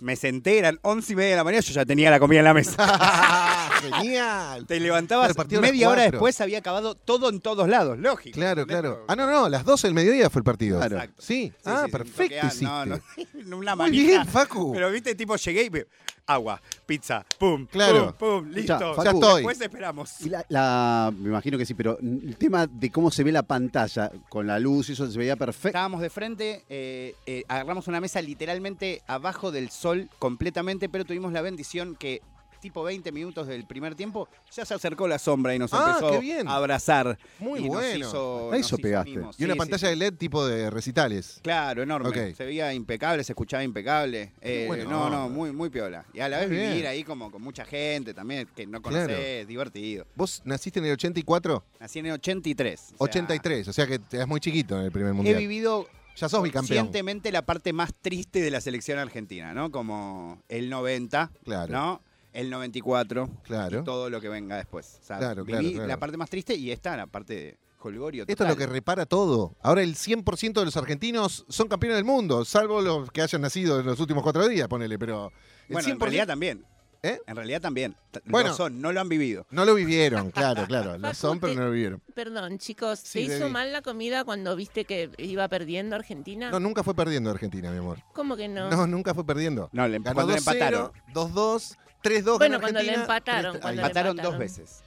Me 0.00 0.16
senté, 0.16 0.58
eran 0.58 0.78
once 0.82 1.12
y 1.12 1.16
media 1.16 1.30
de 1.30 1.36
la 1.36 1.44
mañana, 1.44 1.60
yo 1.60 1.72
ya 1.72 1.84
tenía 1.84 2.10
la 2.10 2.18
comida 2.18 2.38
en 2.38 2.44
la 2.46 2.54
mesa. 2.54 3.70
Genial. 3.82 4.66
Te 4.66 4.80
levantabas 4.80 5.36
las 5.36 5.60
media 5.60 5.88
hora 5.90 6.02
después, 6.10 6.40
había 6.40 6.58
acabado 6.58 6.94
todo 6.94 7.28
en 7.28 7.40
todos 7.40 7.68
lados, 7.68 7.98
lógico. 7.98 8.34
Claro, 8.34 8.66
claro. 8.66 9.04
Ah, 9.08 9.16
no, 9.16 9.26
no, 9.30 9.48
las 9.48 9.64
12 9.64 9.88
del 9.88 9.94
mediodía 9.94 10.30
fue 10.30 10.40
el 10.40 10.44
partido. 10.44 10.78
Claro. 10.78 10.96
Exacto. 10.96 11.22
Sí. 11.22 11.32
Sí, 11.32 11.52
ah, 11.64 11.82
sí, 11.86 11.90
perfecto 11.92 12.46
hiciste. 12.46 12.64
No, 12.64 12.86
no, 12.86 13.00
una 13.56 13.76
Muy 13.76 13.90
bien, 13.90 14.26
Facu. 14.26 14.72
Pero 14.72 14.90
viste, 14.90 15.14
tipo, 15.14 15.36
llegué 15.36 15.64
y 15.64 15.70
me- 15.70 15.86
agua, 16.24 16.62
pizza, 16.86 17.26
pum, 17.38 17.66
Claro. 17.66 18.14
pum, 18.16 18.42
pum, 18.44 18.50
listo. 18.52 18.94
Facu, 18.94 19.02
Ya 19.04 19.10
estoy. 19.10 19.34
Después 19.42 19.60
esperamos. 19.60 20.20
Y 20.20 20.28
la, 20.30 20.44
la- 20.48 21.12
me 21.18 21.28
imagino 21.30 21.58
que 21.58 21.66
sí, 21.66 21.74
pero 21.74 21.98
el 22.00 22.36
tema 22.38 22.66
de 22.68 22.90
cómo 22.90 23.10
se 23.10 23.24
ve 23.24 23.32
la 23.32 23.42
pantalla 23.42 24.10
con 24.28 24.46
la 24.46 24.58
luz 24.60 24.88
y 24.88 24.92
eso 24.92 25.10
se 25.10 25.18
veía 25.18 25.34
perfecto. 25.36 25.68
Estábamos 25.68 26.00
de 26.00 26.10
frente, 26.10 26.64
eh, 26.68 27.14
eh, 27.26 27.42
agarramos 27.48 27.88
una 27.88 28.00
mesa 28.00 28.22
literalmente 28.22 29.02
abajo 29.08 29.50
del 29.50 29.70
sol 29.70 29.81
completamente, 30.18 30.88
pero 30.88 31.04
tuvimos 31.04 31.32
la 31.32 31.42
bendición 31.42 31.96
que 31.96 32.20
tipo 32.60 32.84
20 32.84 33.10
minutos 33.10 33.48
del 33.48 33.66
primer 33.66 33.96
tiempo 33.96 34.28
ya 34.52 34.64
se 34.64 34.72
acercó 34.72 35.08
la 35.08 35.18
sombra 35.18 35.52
y 35.52 35.58
nos 35.58 35.74
Ah, 35.74 35.96
empezó 35.98 36.20
bien. 36.20 36.46
a 36.46 36.54
abrazar. 36.54 37.18
Muy 37.40 37.58
y 37.58 37.62
nos 37.64 37.72
bueno. 37.72 38.06
hizo- 38.06 38.38
A 38.38 38.50
nos 38.52 38.60
eso 38.60 38.76
hizo 38.76 38.76
pegaste. 38.78 39.10
Y 39.10 39.44
una 39.44 39.54
Sí, 39.54 39.58
pantalla 39.58 39.78
sí. 39.78 39.86
de 39.88 39.96
LED 39.96 40.14
tipo 40.16 40.46
de 40.46 40.70
recitales. 40.70 41.40
Claro, 41.42 41.82
enorme. 41.82 42.34
Se 42.36 42.44
veía 42.44 42.72
impecable, 42.72 43.24
se 43.24 43.32
escuchaba 43.32 43.64
impecable. 43.64 44.32
Eh, 44.40 44.68
no, 44.88 45.10
no, 45.10 45.28
muy, 45.28 45.50
muy 45.50 45.70
piola. 45.70 46.04
Y 46.14 46.20
a 46.20 46.28
la 46.28 46.38
vez 46.38 46.50
bien. 46.50 46.70
vivir 46.70 46.86
ahí 46.86 47.02
como 47.02 47.32
con 47.32 47.42
mucha 47.42 47.64
gente 47.64 48.14
también, 48.14 48.46
que 48.54 48.64
no 48.64 48.80
Claro. 48.80 49.08
conocés, 49.08 49.48
divertido. 49.48 50.06
¿Vos 50.14 50.40
naciste 50.44 50.78
en 50.78 50.84
el 50.86 50.92
84? 50.92 51.64
Nací 51.80 51.98
en 51.98 52.06
el 52.06 52.12
83. 52.12 52.80
o 52.80 52.86
sea, 52.90 52.96
83, 53.00 53.66
o 53.66 53.72
sea 53.72 53.88
que 53.88 53.98
eras 54.12 54.28
muy 54.28 54.38
chiquito 54.38 54.78
en 54.78 54.84
el 54.84 54.92
primer 54.92 55.10
He 55.10 55.14
mundial. 55.14 55.36
vivido 55.38 55.88
Ya 56.16 56.28
sos 56.28 56.42
bicampeón. 56.42 56.78
conscientemente 56.86 57.32
la 57.32 57.42
parte 57.46 57.72
más 57.72 57.92
triste 58.00 58.40
de 58.40 58.50
la 58.50 58.60
selección 58.60 58.98
argentina, 58.98 59.54
¿no? 59.54 59.70
Como 59.70 60.42
el 60.48 60.68
90, 60.70 61.30
Claro. 61.44 61.72
¿no? 61.72 62.02
El 62.32 62.48
94 62.50 63.28
Claro. 63.44 63.80
y 63.80 63.84
todo 63.84 64.08
lo 64.10 64.20
que 64.20 64.28
venga 64.28 64.56
después. 64.56 64.98
O 65.02 65.04
sea, 65.06 65.18
Claro, 65.18 65.44
viví 65.44 65.72
claro, 65.74 65.86
la 65.88 65.98
parte 65.98 66.16
más 66.16 66.30
triste 66.30 66.54
y 66.54 66.70
esta 66.70 66.96
la 66.96 67.06
parte 67.06 67.34
de 67.34 67.58
Holgorio. 67.84 68.24
Esto 68.28 68.44
es 68.44 68.48
lo 68.50 68.56
que 68.56 68.66
repara 68.66 69.06
todo. 69.06 69.56
Ahora 69.60 69.82
el 69.82 69.96
100% 69.96 70.60
de 70.60 70.64
los 70.64 70.76
argentinos 70.76 71.44
son 71.48 71.66
campeones 71.68 71.96
del 71.96 72.04
mundo, 72.04 72.44
salvo 72.44 72.80
los 72.80 73.10
que 73.10 73.22
hayan 73.22 73.42
nacido 73.42 73.80
en 73.80 73.86
los 73.86 73.98
últimos 73.98 74.22
cuatro 74.22 74.46
días, 74.48 74.68
ponele, 74.68 74.98
pero 74.98 75.32
el 75.68 75.74
Bueno, 75.74 75.88
100% 75.88 75.92
en 75.94 76.00
realidad 76.00 76.26
también. 76.28 76.64
¿Eh? 77.04 77.18
En 77.26 77.34
realidad 77.34 77.60
también. 77.60 77.96
Bueno. 78.26 78.50
Lo 78.50 78.54
son, 78.54 78.80
no 78.80 78.92
lo 78.92 79.00
han 79.00 79.08
vivido. 79.08 79.44
no 79.50 79.64
lo 79.64 79.74
vivieron, 79.74 80.30
claro, 80.30 80.66
claro. 80.68 80.96
Lo 80.98 81.12
son, 81.14 81.40
pero 81.40 81.52
no 81.54 81.64
lo 81.64 81.70
vivieron. 81.72 82.00
Perdón, 82.14 82.58
chicos, 82.58 83.00
Sí, 83.00 83.18
¿te 83.18 83.20
hizo 83.24 83.32
Debbie. 83.40 83.50
mal 83.50 83.72
la 83.72 83.82
comida 83.82 84.22
cuando 84.24 84.54
viste 84.54 84.84
que 84.84 85.10
iba 85.18 85.48
perdiendo 85.48 85.96
Argentina? 85.96 86.48
No, 86.50 86.60
nunca 86.60 86.84
fue 86.84 86.94
perdiendo 86.94 87.30
Argentina, 87.30 87.72
mi 87.72 87.78
amor. 87.78 87.98
¿Cómo 88.12 88.36
que 88.36 88.46
no? 88.46 88.70
No, 88.70 88.86
nunca 88.86 89.14
fue 89.14 89.26
perdiendo. 89.26 89.68
No, 89.72 89.88
le, 89.88 89.98
Ganó 89.98 90.14
cuando 90.14 90.32
le 90.34 90.38
2-0, 90.38 90.52
empataron. 90.52 90.92
2-2, 91.12 91.76
3-2 92.04 92.38
Bueno, 92.38 92.60
cuando 92.60 92.82
le 92.82 92.94
empataron, 92.94 93.56
3-3. 93.56 93.60
cuando 93.60 93.68
Ahí 93.68 93.76
le. 93.76 93.82
Empataron 93.82 94.16
dos 94.16 94.24
empataron. 94.34 94.38
veces. 94.38 94.82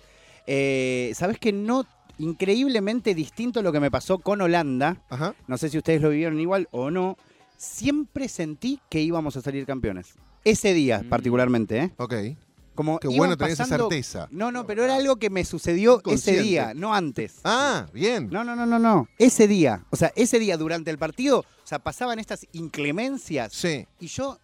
Eh, 0.48 1.12
¿Sabes 1.16 1.38
que 1.38 1.52
no? 1.52 1.86
Increíblemente 2.18 3.14
distinto 3.14 3.62
lo 3.62 3.74
que 3.74 3.82
me 3.82 3.92
pasó 3.92 4.20
con 4.20 4.40
Holanda. 4.40 5.02
Ajá. 5.10 5.36
No 5.48 5.58
sé 5.58 5.68
si 5.68 5.78
ustedes 5.78 6.02
lo 6.02 6.12
vivieron 6.12 6.40
igual 6.40 6.70
o 6.72 6.90
no. 6.92 7.18
Siempre 7.58 8.30
sentí 8.30 8.80
que 8.90 9.02
íbamos 9.02 9.36
a 9.36 9.42
salir 9.42 9.66
campeones. 9.66 10.16
Ese 10.46 10.74
día, 10.74 11.02
Mm. 11.04 11.10
particularmente, 11.10 11.78
¿eh? 11.80 11.92
Ok. 11.98 12.14
Como 12.76 13.00
Qué 13.00 13.08
bueno 13.08 13.36
tener 13.38 13.54
esa 13.54 13.64
pasando- 13.64 13.90
certeza. 13.90 14.28
No, 14.32 14.52
no, 14.52 14.66
pero 14.68 14.84
era 14.84 14.96
algo 14.96 15.16
que 15.16 15.30
me 15.30 15.46
sucedió 15.46 15.94
ese 16.00 16.02
Inconsciente. 16.02 16.44
día, 16.44 16.74
no 16.76 16.94
antes. 16.94 17.40
Ah, 17.46 17.88
bien. 17.94 18.30
No, 18.30 18.44
no, 18.44 18.56
no, 18.56 18.66
no, 18.66 18.78
no. 18.80 19.08
Ese 19.18 19.48
día. 19.48 19.86
O 19.92 19.96
sea, 19.96 20.12
ese 20.16 20.40
día 20.40 20.58
durante 20.58 20.92
el 20.92 20.98
partido, 20.98 21.40
o 21.40 21.46
sea, 21.68 21.80
pasaban 21.80 22.20
estas 22.20 22.46
inclemencias 22.52 23.54
Sí. 23.54 23.88
y 24.00 24.08
yo 24.08 24.38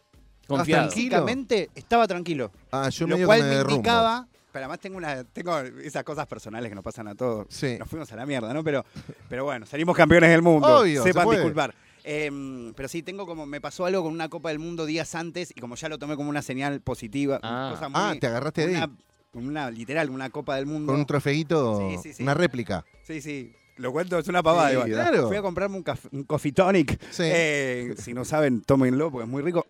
Confiado. 0.48 0.84
tranquilo. 0.88 1.18
básicamente 1.18 1.70
estaba 1.76 2.08
tranquilo. 2.08 2.52
Ah, 2.72 2.90
yo 2.90 3.06
lo 3.06 3.16
medio 3.16 3.28
cual 3.28 3.40
que 3.40 3.44
me 3.44 3.50
me 3.50 3.56
derrumbo. 3.58 3.76
indicaba. 3.76 4.28
Pero 4.54 4.66
además 4.66 4.80
tengo 4.80 4.98
una, 4.98 5.24
tengo 5.26 5.58
esas 5.60 6.04
cosas 6.04 6.26
personales 6.28 6.68
que 6.70 6.76
nos 6.76 6.84
pasan 6.84 7.08
a 7.08 7.16
todos. 7.16 7.48
Sí. 7.50 7.78
Nos 7.80 7.90
fuimos 7.90 8.12
a 8.12 8.16
la 8.18 8.26
mierda, 8.26 8.54
¿no? 8.54 8.64
Pero, 8.64 8.84
pero 9.30 9.46
bueno, 9.46 9.66
salimos 9.66 9.96
campeones 9.96 10.30
del 10.30 10.42
mundo. 10.42 10.80
Obvio, 10.80 11.04
se 11.04 11.10
Sepan 11.10 11.24
puede. 11.26 11.40
disculpar. 11.40 11.74
Em, 12.04 12.74
pero 12.74 12.88
sí, 12.90 13.04
tengo 13.04 13.26
como, 13.26 13.46
me 13.46 13.62
pasó 13.62 13.86
algo 13.86 14.04
con 14.04 14.14
una 14.14 14.30
Copa 14.30 14.50
del 14.50 14.60
Mundo 14.60 14.86
días 14.86 15.14
antes 15.16 15.52
y 15.56 15.60
como 15.62 15.76
ya 15.76 15.90
lo 15.90 15.98
tomé 16.00 16.16
como 16.16 16.30
una 16.30 16.42
señal 16.42 16.82
positiva. 16.82 17.40
Ah. 17.44 17.70
cosa 17.74 17.90
muy- 17.90 18.00
Ah, 18.02 18.16
te 18.20 18.28
agarraste 18.28 18.68
de 18.68 18.78
ahí. 18.78 18.84
una, 19.34 19.70
literal, 19.72 20.10
una 20.10 20.30
Copa 20.30 20.56
del 20.56 20.66
Mundo. 20.66 20.92
Con 20.92 21.00
un 21.00 21.06
trofeito, 21.06 21.90
Sí, 21.92 21.98
sí, 22.04 22.14
sí. 22.14 22.24
una 22.24 22.34
réplica. 22.34 22.86
Sí, 23.04 23.22
sí. 23.22 23.54
Lo 23.78 23.92
cuento, 23.92 24.20
es 24.20 24.28
una 24.28 24.44
pavada. 24.44 24.68
Sí, 24.70 24.74
igual. 24.74 24.90
claro. 24.92 25.28
Fui 25.28 25.38
a 25.38 25.42
comprarme 25.42 25.78
un, 26.12 26.24
coffee 26.26 26.52
tonic. 26.52 27.00
Sí. 27.12 27.24
Eh, 27.26 27.96
si 27.98 28.14
no 28.14 28.26
saben, 28.26 28.62
tómenlo 28.62 29.10
porque 29.12 29.24
es 29.26 29.30
muy 29.30 29.42
rico. 29.42 29.66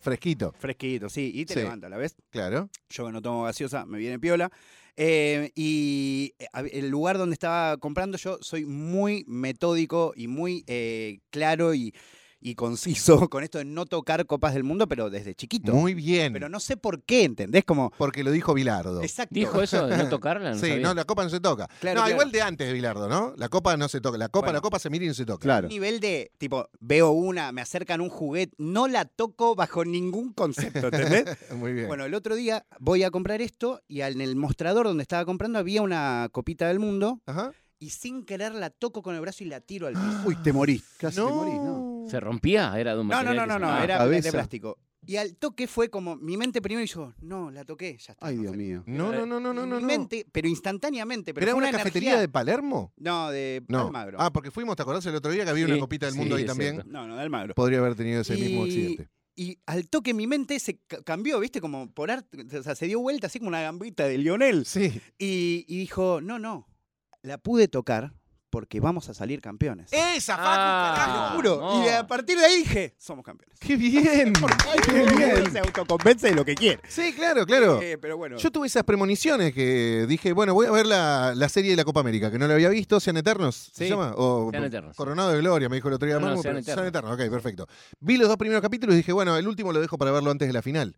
Fresquito, 0.00 0.52
Fresquito, 0.58 1.08
sí. 1.08 1.30
Y 1.34 1.44
te 1.46 1.54
Sí. 1.54 1.60
levanta, 1.60 1.88
¿la 1.88 1.96
ves? 1.96 2.16
claro. 2.30 2.68
Yo 2.90 3.06
que 3.06 3.12
no 3.12 3.22
tomo 3.22 3.44
gaseosa, 3.44 3.86
me 3.86 3.98
viene 3.98 4.18
piola. 4.18 4.50
Eh, 4.96 5.50
y 5.54 6.34
eh, 6.38 6.46
el 6.72 6.88
lugar 6.90 7.16
donde 7.16 7.32
estaba 7.32 7.78
comprando 7.78 8.18
yo 8.18 8.36
soy 8.42 8.66
muy 8.66 9.24
metódico 9.26 10.12
y 10.14 10.28
muy 10.28 10.64
eh, 10.66 11.20
claro 11.30 11.74
y, 11.74 11.94
y 12.42 12.54
conciso 12.54 13.28
con 13.30 13.44
esto 13.44 13.58
de 13.58 13.64
no 13.64 13.86
tocar 13.86 14.26
copas 14.26 14.54
del 14.54 14.64
mundo, 14.64 14.86
pero 14.88 15.10
desde 15.10 15.34
chiquito. 15.34 15.72
Muy 15.72 15.94
bien. 15.94 16.32
Pero 16.32 16.48
no 16.48 16.60
sé 16.60 16.76
por 16.76 17.02
qué, 17.02 17.24
¿entendés? 17.24 17.64
Como, 17.64 17.90
Porque 17.96 18.24
lo 18.24 18.30
dijo 18.30 18.52
Bilardo. 18.54 19.02
exacto. 19.02 19.34
¿Dijo 19.34 19.62
eso 19.62 19.86
de 19.86 19.96
no 19.96 20.08
tocarla? 20.10 20.50
No 20.50 20.56
sí, 20.56 20.68
sabía. 20.68 20.80
no, 20.82 20.94
la 20.94 21.04
copa 21.04 21.24
no 21.24 21.30
se 21.30 21.40
toca. 21.40 21.68
Claro, 21.80 22.00
no, 22.00 22.04
claro. 22.04 22.10
igual 22.10 22.32
de 22.32 22.42
antes 22.42 22.66
de 22.66 22.72
Bilardo, 22.72 23.08
¿no? 23.08 23.32
La 23.36 23.48
copa 23.48 23.76
no 23.76 23.88
se 23.88 24.00
toca. 24.00 24.18
La 24.18 24.28
copa, 24.28 24.46
Bueno. 24.46 24.58
la 24.58 24.60
copa 24.60 24.78
se 24.78 24.90
mira 24.90 25.04
y 25.04 25.08
no 25.08 25.14
se 25.14 25.24
toca. 25.24 25.42
Claro. 25.42 25.68
nivel 25.68 26.00
de, 26.00 26.32
tipo, 26.38 26.68
veo 26.80 27.10
una, 27.12 27.52
me 27.52 27.60
acercan 27.60 28.00
un 28.00 28.08
juguete, 28.08 28.54
no 28.58 28.88
la 28.88 29.04
toco 29.04 29.54
bajo 29.54 29.84
ningún 29.84 30.32
concepto, 30.32 30.86
¿entendés? 30.88 31.24
Muy 31.56 31.72
bien. 31.72 31.86
Bueno, 31.88 32.04
el 32.04 32.14
otro 32.14 32.34
día 32.34 32.66
voy 32.80 33.02
a 33.04 33.10
comprar 33.10 33.40
esto 33.40 33.80
y 33.88 34.00
en 34.00 34.20
el 34.20 34.36
mostrador 34.36 34.86
donde 34.86 35.02
estaba 35.02 35.24
comprando 35.24 35.58
había 35.58 35.82
una 35.82 36.28
copita 36.32 36.66
del 36.68 36.78
mundo 36.80 37.20
Ajá. 37.26 37.52
Y 37.82 37.90
sin 37.90 38.24
querer 38.24 38.54
la 38.54 38.70
toco 38.70 39.02
con 39.02 39.14
el 39.14 39.20
brazo 39.20 39.42
y 39.44 39.48
la 39.48 39.60
tiro 39.60 39.86
al 39.88 39.94
piso. 39.94 40.22
Uy, 40.24 40.36
te 40.36 40.52
morís. 40.52 40.82
Casi 40.98 41.16
te 41.16 41.22
morís, 41.22 41.54
¿no? 41.54 42.04
¿Se 42.08 42.20
rompía? 42.20 42.78
Era 42.78 42.94
de 42.94 43.00
un 43.00 43.08
No, 43.08 43.14
no, 43.16 43.24
material 43.24 43.48
no, 43.48 43.54
no, 43.54 43.54
se- 43.54 43.60
no, 43.60 43.72
Ah, 43.80 43.84
era 43.84 43.98
cabeza. 43.98 44.28
de 44.28 44.32
plástico. 44.32 44.78
Y 45.04 45.16
al 45.16 45.34
toque 45.36 45.66
fue 45.66 45.88
como 45.90 46.14
mi 46.14 46.36
mente 46.36 46.62
primero 46.62 46.84
y 46.84 46.86
yo, 46.86 47.12
no, 47.22 47.50
la 47.50 47.64
toqué, 47.64 47.98
ya 47.98 48.12
está. 48.12 48.24
Ay, 48.24 48.36
no 48.36 48.42
Dios 48.42 48.56
mío. 48.56 48.84
No, 48.86 49.10
no, 49.10 49.26
no, 49.26 49.40
no, 49.40 49.52
no, 49.52 49.66
no. 49.66 49.76
mi 49.76 49.82
no. 49.82 49.86
mente, 49.88 50.24
pero 50.30 50.46
instantáneamente. 50.46 51.34
Pero 51.34 51.44
¿Era 51.46 51.54
una, 51.56 51.70
una 51.70 51.78
cafetería 51.78 52.10
energía- 52.10 52.20
de 52.20 52.28
Palermo? 52.28 52.92
No, 52.96 53.30
de 53.30 53.64
No. 53.66 53.86
Almagro. 53.86 54.18
Ah, 54.20 54.32
porque 54.32 54.52
fuimos, 54.52 54.76
¿te 54.76 54.82
acordás 54.82 55.04
el 55.06 55.16
otro 55.16 55.32
día 55.32 55.42
que 55.44 55.50
había 55.50 55.66
Sí, 55.66 55.72
una 55.72 55.80
copita 55.80 56.06
del 56.06 56.14
mundo 56.14 56.36
sí, 56.36 56.42
ahí 56.42 56.46
también? 56.46 56.74
cierto. 56.74 56.90
No, 56.92 57.08
no, 57.08 57.16
de 57.16 57.22
Almagro. 57.22 57.54
Podría 57.54 57.80
haber 57.80 57.96
tenido 57.96 58.20
ese 58.20 58.36
mismo 58.36 58.62
accidente. 58.62 59.08
Y 59.34 59.58
al 59.66 59.88
toque 59.88 60.14
mi 60.14 60.26
mente 60.26 60.60
se 60.60 60.78
ca- 60.86 61.02
cambió, 61.02 61.40
¿viste? 61.40 61.60
Como 61.60 61.90
por 61.92 62.10
arte, 62.10 62.44
o 62.58 62.62
sea, 62.62 62.74
se 62.76 62.86
dio 62.86 63.00
vuelta 63.00 63.26
así 63.26 63.38
como 63.40 63.48
una 63.48 63.62
gambita 63.62 64.06
de 64.06 64.18
Lionel. 64.18 64.66
Sí. 64.66 65.00
Y, 65.18 65.64
y 65.66 65.78
dijo, 65.78 66.20
no, 66.20 66.38
no, 66.38 66.68
la 67.22 67.38
pude 67.38 67.68
tocar 67.68 68.12
porque 68.50 68.80
vamos 68.80 69.08
a 69.08 69.14
salir 69.14 69.40
campeones. 69.40 69.90
¡Esa, 69.92 70.36
Facu, 70.36 70.46
Ah, 70.46 70.92
Te 70.94 71.00
carajo! 71.00 71.22
lo 71.22 71.36
juro. 71.36 71.60
no. 71.78 71.86
Y 71.86 71.88
a 71.88 72.06
partir 72.06 72.36
de 72.36 72.44
ahí 72.44 72.56
dije, 72.58 72.94
somos 72.98 73.24
campeones. 73.24 73.58
¡Qué 73.58 73.76
bien! 73.76 74.34
Qué 74.84 74.92
bien. 75.16 75.50
Se 75.52 75.58
autoconvence 75.60 76.28
de 76.28 76.34
lo 76.34 76.44
que 76.44 76.54
quiere. 76.54 76.82
Sí, 76.86 77.14
claro, 77.14 77.46
claro. 77.46 77.80
Eh, 77.80 77.96
pero 77.96 78.18
bueno. 78.18 78.36
Yo 78.36 78.50
tuve 78.50 78.66
esas 78.66 78.84
premoniciones 78.84 79.54
que 79.54 80.04
dije, 80.06 80.34
bueno, 80.34 80.52
voy 80.52 80.66
a 80.66 80.70
ver 80.70 80.84
la, 80.84 81.32
la 81.34 81.48
serie 81.48 81.70
de 81.70 81.76
la 81.78 81.84
Copa 81.84 82.00
América, 82.00 82.30
que 82.30 82.38
no 82.38 82.46
la 82.46 82.52
había 82.52 82.68
visto, 82.68 83.00
Sean 83.00 83.16
Eternos, 83.16 83.70
¿se 83.72 83.84
Sí, 83.84 83.90
llama? 83.90 84.12
O 84.16 84.50
Sean 84.50 84.64
Eternos. 84.64 84.96
Coronado 84.98 85.30
de 85.30 85.38
Gloria, 85.38 85.70
me 85.70 85.76
dijo 85.76 85.88
el 85.88 85.94
otro 85.94 86.06
día. 86.06 86.18
No, 86.18 86.26
no, 86.28 86.32
Sean 86.42 86.42
pero- 86.42 86.58
Eternos. 86.58 86.74
Sean 86.74 86.86
Eternos, 86.88 87.12
ok, 87.14 87.30
perfecto. 87.32 87.66
Vi 88.00 88.18
los 88.18 88.28
dos 88.28 88.36
primeros 88.36 88.60
capítulos 88.60 88.92
y 88.92 88.98
dije, 88.98 89.12
bueno, 89.12 89.34
el 89.38 89.48
último 89.48 89.72
lo 89.72 89.80
dejo 89.80 89.96
para 89.96 90.10
verlo 90.10 90.30
antes 90.30 90.46
de 90.46 90.52
la 90.52 90.60
final. 90.60 90.94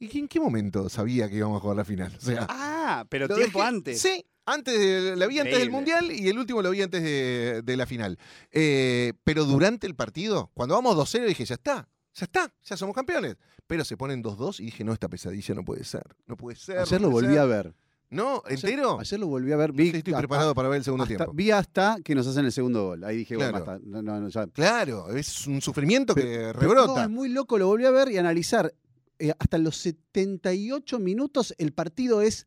¿Y 0.00 0.16
en 0.18 0.28
qué 0.28 0.40
momento 0.40 0.88
sabía 0.88 1.28
que 1.28 1.34
íbamos 1.36 1.58
a 1.58 1.60
jugar 1.60 1.76
la 1.76 1.84
final? 1.84 2.14
O 2.16 2.20
sea, 2.24 2.46
Ah, 2.48 3.04
pero 3.10 3.26
lo 3.26 3.34
tiempo 3.34 3.58
dejé- 3.58 3.68
antes. 3.68 4.00
Sí, 4.00 4.24
antes 4.52 4.78
de- 4.78 5.16
la 5.16 5.26
vi 5.26 5.38
antes 5.38 5.58
del. 5.58 5.70
Mundial 5.70 6.10
y 6.12 6.28
el 6.28 6.38
último 6.38 6.62
lo 6.62 6.70
vi 6.70 6.82
antes 6.82 7.02
de, 7.02 7.62
de 7.62 7.76
la 7.76 7.86
final. 7.86 8.18
Eh, 8.50 9.12
pero 9.24 9.44
durante 9.44 9.86
el 9.86 9.94
partido, 9.94 10.50
cuando 10.54 10.74
vamos 10.74 10.96
2-0, 10.96 11.26
dije, 11.26 11.44
ya 11.44 11.54
está, 11.54 11.88
ya 12.14 12.24
está, 12.24 12.52
ya 12.64 12.76
somos 12.76 12.94
campeones. 12.94 13.36
Pero 13.66 13.84
se 13.84 13.96
ponen 13.96 14.22
2-2 14.22 14.60
y 14.60 14.64
dije, 14.64 14.82
no, 14.84 14.92
esta 14.94 15.08
pesadilla 15.08 15.54
no 15.54 15.64
puede 15.64 15.84
ser, 15.84 16.02
no 16.26 16.36
puede 16.36 16.56
ser. 16.56 16.78
Ayer 16.78 17.00
no 17.00 17.08
lo 17.08 17.12
volví 17.12 17.28
ser". 17.28 17.38
a 17.38 17.44
ver. 17.44 17.74
¿No? 18.10 18.42
¿Entero? 18.48 18.98
Ayer 18.98 19.20
lo 19.20 19.26
volví 19.26 19.52
a 19.52 19.56
ver. 19.58 19.72
Vi, 19.72 19.88
estoy 19.88 20.14
hasta- 20.14 20.18
preparado 20.20 20.54
para 20.54 20.70
ver 20.70 20.78
el 20.78 20.84
segundo 20.84 21.04
hasta- 21.04 21.16
tiempo. 21.16 21.32
Vi 21.34 21.50
hasta 21.50 21.98
que 22.02 22.14
nos 22.14 22.26
hacen 22.26 22.46
el 22.46 22.52
segundo 22.52 22.86
gol. 22.86 23.04
Ahí 23.04 23.18
dije, 23.18 23.36
bueno, 23.36 23.50
Claro. 23.50 23.66
basta. 23.66 23.84
No, 23.86 24.00
no, 24.00 24.18
no, 24.18 24.28
ya. 24.30 24.46
Claro, 24.46 25.10
es 25.14 25.46
un 25.46 25.60
sufrimiento 25.60 26.14
que 26.14 26.50
rebrota. 26.54 26.94
No, 26.94 27.02
es 27.02 27.10
muy 27.10 27.28
loco, 27.28 27.58
lo 27.58 27.66
volví 27.66 27.84
a 27.84 27.90
ver 27.90 28.10
y 28.10 28.16
analizar. 28.16 28.72
Eh, 29.18 29.34
hasta 29.38 29.58
los 29.58 29.76
78 29.76 30.98
minutos 30.98 31.54
el 31.58 31.72
partido 31.72 32.22
es, 32.22 32.46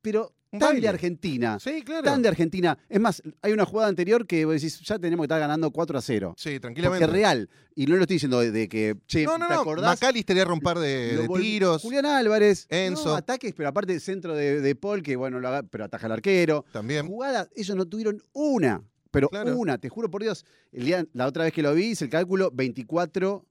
pero 0.00 0.32
Un 0.52 0.58
tan 0.58 0.68
baile. 0.68 0.80
de 0.82 0.88
Argentina. 0.88 1.58
sí, 1.58 1.82
claro. 1.82 2.02
Tan 2.04 2.20
de 2.22 2.28
Argentina. 2.28 2.76
Es 2.88 3.00
más, 3.00 3.22
hay 3.40 3.52
una 3.52 3.64
jugada 3.64 3.88
anterior 3.88 4.26
que 4.26 4.44
vos 4.44 4.54
decís, 4.54 4.80
ya 4.80 4.98
tenemos 4.98 5.24
que 5.24 5.26
estar 5.26 5.40
ganando 5.40 5.70
4 5.70 5.98
a 5.98 6.02
0. 6.02 6.34
Sí, 6.36 6.60
tranquilamente. 6.60 7.04
es 7.06 7.10
real. 7.10 7.48
Y 7.74 7.86
no 7.86 7.96
lo 7.96 8.02
estoy 8.02 8.16
diciendo 8.16 8.38
de, 8.40 8.50
de 8.52 8.68
que, 8.68 8.96
che, 9.06 9.24
no, 9.24 9.38
no, 9.38 9.48
¿te 9.48 9.54
no. 9.54 9.60
acordás? 9.62 9.98
Era 10.02 10.52
un 10.52 10.60
par 10.60 10.78
de, 10.78 11.14
Lo 11.26 11.34
de 11.34 11.40
tiros. 11.40 11.80
Julián 11.82 12.04
Álvarez. 12.06 12.66
Enzo. 12.68 13.06
no, 13.10 13.14
ataques, 13.16 13.54
pero 13.56 13.70
aparte 13.70 13.98
centro 13.98 14.34
de, 14.34 14.60
de 14.60 14.74
Paul, 14.76 15.02
que 15.02 15.16
bueno, 15.16 15.40
lo 15.40 15.48
haga- 15.48 15.62
pero 15.62 15.84
ataja 15.84 16.04
al 16.06 16.12
arquero. 16.12 16.64
También. 16.70 17.06
Jugada, 17.06 17.48
ellos 17.56 17.74
no 17.76 17.86
tuvieron 17.86 18.22
una. 18.34 18.82
Pero 19.10 19.28
Claro. 19.30 19.56
una, 19.56 19.78
te 19.78 19.88
juro 19.88 20.10
por 20.10 20.22
Dios. 20.22 20.44
El 20.70 20.84
día, 20.84 21.06
la 21.14 21.26
otra 21.26 21.44
vez 21.44 21.52
que 21.52 21.62
lo 21.62 21.74
vi, 21.74 21.86
hice 21.92 22.04
el 22.04 22.10
cálculo 22.10 22.50
24 22.52 23.44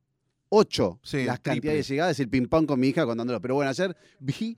8. 0.49 0.99
Sí, 1.03 1.23
las 1.23 1.39
cantidades 1.39 1.87
de 1.87 1.93
llegadas, 1.93 2.19
el 2.19 2.29
ping-pong 2.29 2.65
con 2.67 2.79
mi 2.79 2.89
hija 2.89 3.05
contándolo. 3.05 3.39
Pero 3.41 3.55
bueno, 3.55 3.69
ayer 3.69 3.95
vi, 4.19 4.57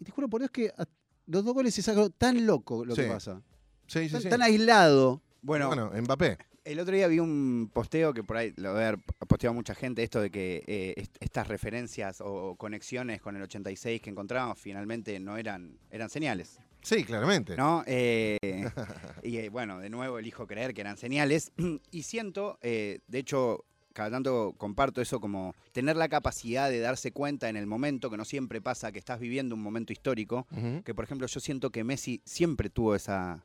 y 0.00 0.04
te 0.04 0.10
juro 0.10 0.28
por 0.28 0.40
Dios 0.40 0.50
que 0.50 0.68
a- 0.76 0.86
los 1.26 1.44
dos 1.44 1.54
goles 1.54 1.78
es 1.78 1.88
algo 1.88 2.10
tan 2.10 2.46
loco 2.46 2.84
lo 2.84 2.94
que 2.94 3.04
pasa. 3.04 3.42
Sí, 3.86 4.06
sí, 4.06 4.12
Tan, 4.12 4.22
sí. 4.22 4.28
tan 4.28 4.42
aislado. 4.42 5.22
Bueno, 5.42 5.68
Bueno, 5.68 5.90
Mbappé. 5.94 6.38
el 6.64 6.80
otro 6.80 6.94
día 6.94 7.06
vi 7.06 7.18
un 7.18 7.70
posteo 7.72 8.14
que 8.14 8.24
por 8.24 8.36
ahí 8.38 8.52
lo 8.56 8.72
debe 8.72 8.86
haber 8.86 8.98
posteado 9.28 9.52
mucha 9.52 9.74
gente, 9.74 10.02
esto 10.02 10.20
de 10.22 10.30
que 10.30 10.64
eh, 10.66 10.94
est- 10.96 11.16
estas 11.20 11.48
referencias 11.48 12.22
o 12.24 12.56
conexiones 12.56 13.20
con 13.20 13.36
el 13.36 13.42
86 13.42 14.00
que 14.00 14.08
encontramos 14.10 14.58
finalmente 14.58 15.20
no 15.20 15.36
eran, 15.36 15.78
eran 15.90 16.08
señales. 16.08 16.58
Sí, 16.82 17.04
claramente. 17.04 17.56
¿no? 17.56 17.82
Eh, 17.86 18.38
y 19.22 19.36
eh, 19.36 19.48
bueno, 19.50 19.78
de 19.80 19.90
nuevo 19.90 20.18
elijo 20.18 20.46
creer 20.46 20.72
que 20.74 20.80
eran 20.80 20.96
señales. 20.96 21.52
Y 21.90 22.02
siento, 22.04 22.58
eh, 22.62 23.00
de 23.06 23.18
hecho, 23.18 23.64
cada 23.94 24.10
tanto 24.10 24.52
comparto 24.58 25.00
eso 25.00 25.20
como 25.20 25.54
tener 25.72 25.96
la 25.96 26.08
capacidad 26.10 26.68
de 26.68 26.80
darse 26.80 27.12
cuenta 27.12 27.48
en 27.48 27.56
el 27.56 27.66
momento, 27.66 28.10
que 28.10 28.18
no 28.18 28.26
siempre 28.26 28.60
pasa, 28.60 28.92
que 28.92 28.98
estás 28.98 29.18
viviendo 29.20 29.54
un 29.54 29.62
momento 29.62 29.92
histórico, 29.94 30.46
que 30.84 30.94
por 30.94 31.04
ejemplo 31.04 31.26
yo 31.26 31.40
siento 31.40 31.70
que 31.70 31.82
Messi 31.84 32.20
siempre 32.24 32.68
tuvo 32.68 32.94
esa... 32.94 33.42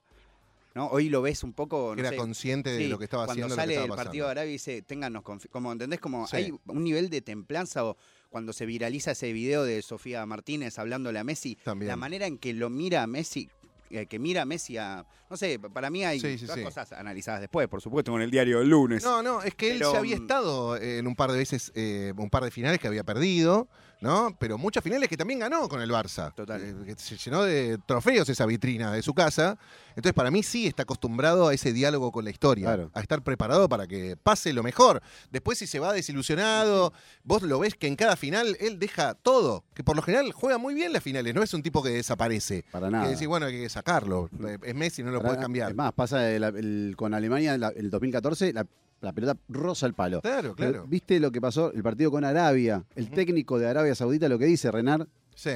¿no? 0.75 0.87
Hoy 0.87 1.09
lo 1.09 1.21
ves 1.23 1.43
un 1.43 1.53
poco... 1.53 1.93
No 1.95 1.99
era 1.99 2.09
sé, 2.09 2.15
consciente 2.15 2.69
de 2.71 2.77
Sí, 2.77 2.87
lo 2.87 2.97
que 2.99 3.05
estaba 3.05 3.25
cuando 3.25 3.45
haciendo. 3.45 3.55
lo 3.55 3.61
sale 3.61 3.83
el 3.83 3.89
partido 3.95 4.25
de. 4.25 4.31
Arabia 4.31 4.49
y 4.49 4.53
dice, 4.53 4.81
téngannos 4.83 5.23
confi-", 5.23 5.49
como 5.49 5.71
entendés, 5.71 5.99
como 5.99 6.27
Sí. 6.27 6.35
hay 6.37 6.53
un 6.67 6.83
nivel 6.83 7.09
de 7.09 7.21
templanza 7.21 7.83
o 7.85 7.97
cuando 8.29 8.53
se 8.53 8.67
viraliza 8.67 9.11
ese 9.11 9.33
video 9.33 9.63
de 9.63 9.81
Sofía 9.81 10.23
Martínez 10.27 10.77
hablándole 10.77 11.17
a 11.17 11.23
Messi, 11.23 11.57
También. 11.63 11.87
la 11.87 11.95
manera 11.95 12.27
en 12.27 12.37
que 12.37 12.53
lo 12.53 12.69
mira 12.69 13.01
a 13.01 13.07
Messi, 13.07 13.49
que 13.89 14.19
mira 14.19 14.43
a 14.43 14.45
Messi 14.45 14.77
a, 14.77 15.05
no 15.29 15.35
sé, 15.37 15.59
para 15.59 15.89
mí 15.89 16.03
hay 16.05 16.19
Sí, 16.19 16.37
sí, 16.37 16.47
sí. 16.47 16.63
cosas 16.63 16.91
analizadas 16.91 17.41
después, 17.41 17.67
por 17.67 17.81
supuesto, 17.81 18.11
con 18.11 18.21
el 18.21 18.29
diario 18.31 18.59
del 18.59 18.69
lunes. 18.69 19.03
No, 19.03 19.21
no, 19.23 19.41
es 19.41 19.55
que 19.55 19.71
él 19.71 19.79
ya 19.79 19.97
había 19.97 20.17
mm, 20.17 20.21
estado 20.21 20.77
en 20.77 21.07
un 21.07 21.15
par 21.15 21.31
de 21.31 21.37
veces, 21.39 21.71
eh, 21.75 22.13
un 22.17 22.29
par 22.29 22.43
de 22.43 22.51
finales 22.51 22.79
que 22.79 22.87
había 22.87 23.03
perdido, 23.03 23.67
¿no? 24.01 24.35
Pero 24.39 24.57
muchas 24.57 24.83
finales 24.83 25.09
que 25.09 25.17
también 25.17 25.39
ganó 25.39 25.67
con 25.67 25.81
el 25.81 25.89
Barça. 25.91 26.33
Total. 26.33 26.61
Eh, 26.61 26.95
se 26.97 27.17
llenó 27.17 27.43
de 27.43 27.77
trofeos 27.85 28.29
esa 28.29 28.45
vitrina 28.45 28.91
de 28.93 29.01
su 29.01 29.13
casa. 29.13 29.57
Entonces, 29.89 30.13
para 30.13 30.31
mí 30.31 30.41
sí 30.43 30.67
está 30.67 30.83
acostumbrado 30.83 31.49
a 31.49 31.53
ese 31.53 31.73
diálogo 31.73 32.11
con 32.13 32.23
la 32.23 32.29
historia, 32.31 32.65
Claro. 32.67 32.91
a 32.93 33.01
estar 33.01 33.21
preparado 33.21 33.67
para 33.67 33.87
que 33.87 34.15
pase 34.15 34.53
lo 34.53 34.63
mejor. 34.63 35.01
Después, 35.31 35.57
si 35.57 35.67
se 35.67 35.79
va 35.79 35.91
desilusionado, 35.91 36.93
vos 37.23 37.41
lo 37.41 37.59
ves 37.59 37.75
que 37.75 37.87
en 37.87 37.95
cada 37.97 38.15
final 38.15 38.55
él 38.61 38.79
deja 38.79 39.15
todo, 39.15 39.65
que 39.73 39.83
por 39.83 39.95
lo 39.97 40.01
general 40.01 40.31
juega 40.31 40.57
muy 40.57 40.73
bien 40.73 40.93
las 40.93 41.03
finales, 41.03 41.33
no 41.35 41.43
es 41.43 41.53
un 41.53 41.63
tipo 41.63 41.83
que 41.83 41.89
desaparece. 41.89 42.63
Para 42.71 42.89
nada. 42.89 43.05
Que 43.05 43.11
decís, 43.11 43.27
bueno, 43.27 43.47
que 43.47 43.67
sacarlo. 43.79 44.29
Eh, 44.47 44.57
Es 44.63 44.75
Messi, 44.75 45.03
no 45.03 45.11
lo 45.11 45.19
Para- 45.19 45.29
puede 45.31 45.41
cambiar. 45.41 45.71
Es 45.71 45.75
más, 45.77 45.93
pasa 45.93 46.19
de 46.19 46.39
la- 46.39 46.47
el- 46.49 46.93
con 46.97 47.13
Alemania 47.13 47.53
en 47.55 47.61
la- 47.61 47.69
el 47.69 47.89
2014, 47.89 48.53
la, 48.53 48.65
la 49.01 49.13
pelota 49.13 49.37
roza 49.47 49.85
el 49.85 49.93
palo. 49.93 50.21
Claro, 50.21 50.53
Pero, 50.57 50.71
claro. 50.71 50.87
¿Viste 50.87 51.19
lo 51.19 51.31
que 51.31 51.39
pasó? 51.41 51.71
El 51.73 51.83
partido 51.83 52.11
con 52.11 52.23
Arabia. 52.23 52.83
El 52.95 53.09
técnico 53.09 53.57
de 53.59 53.67
Arabia 53.67 53.95
Saudita 53.95 54.27
lo 54.29 54.37
que 54.39 54.45
dice, 54.45 54.69
Renar, 54.71 55.07
Sí, 55.35 55.51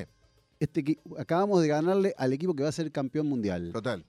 este, 0.60 0.98
acabamos 1.18 1.62
de 1.62 1.68
ganarle 1.68 2.14
al 2.18 2.32
equipo 2.32 2.56
que 2.56 2.64
va 2.64 2.70
a 2.70 2.72
ser 2.72 2.92
campeón 2.92 3.28
mundial. 3.28 3.72
total. 3.74 4.06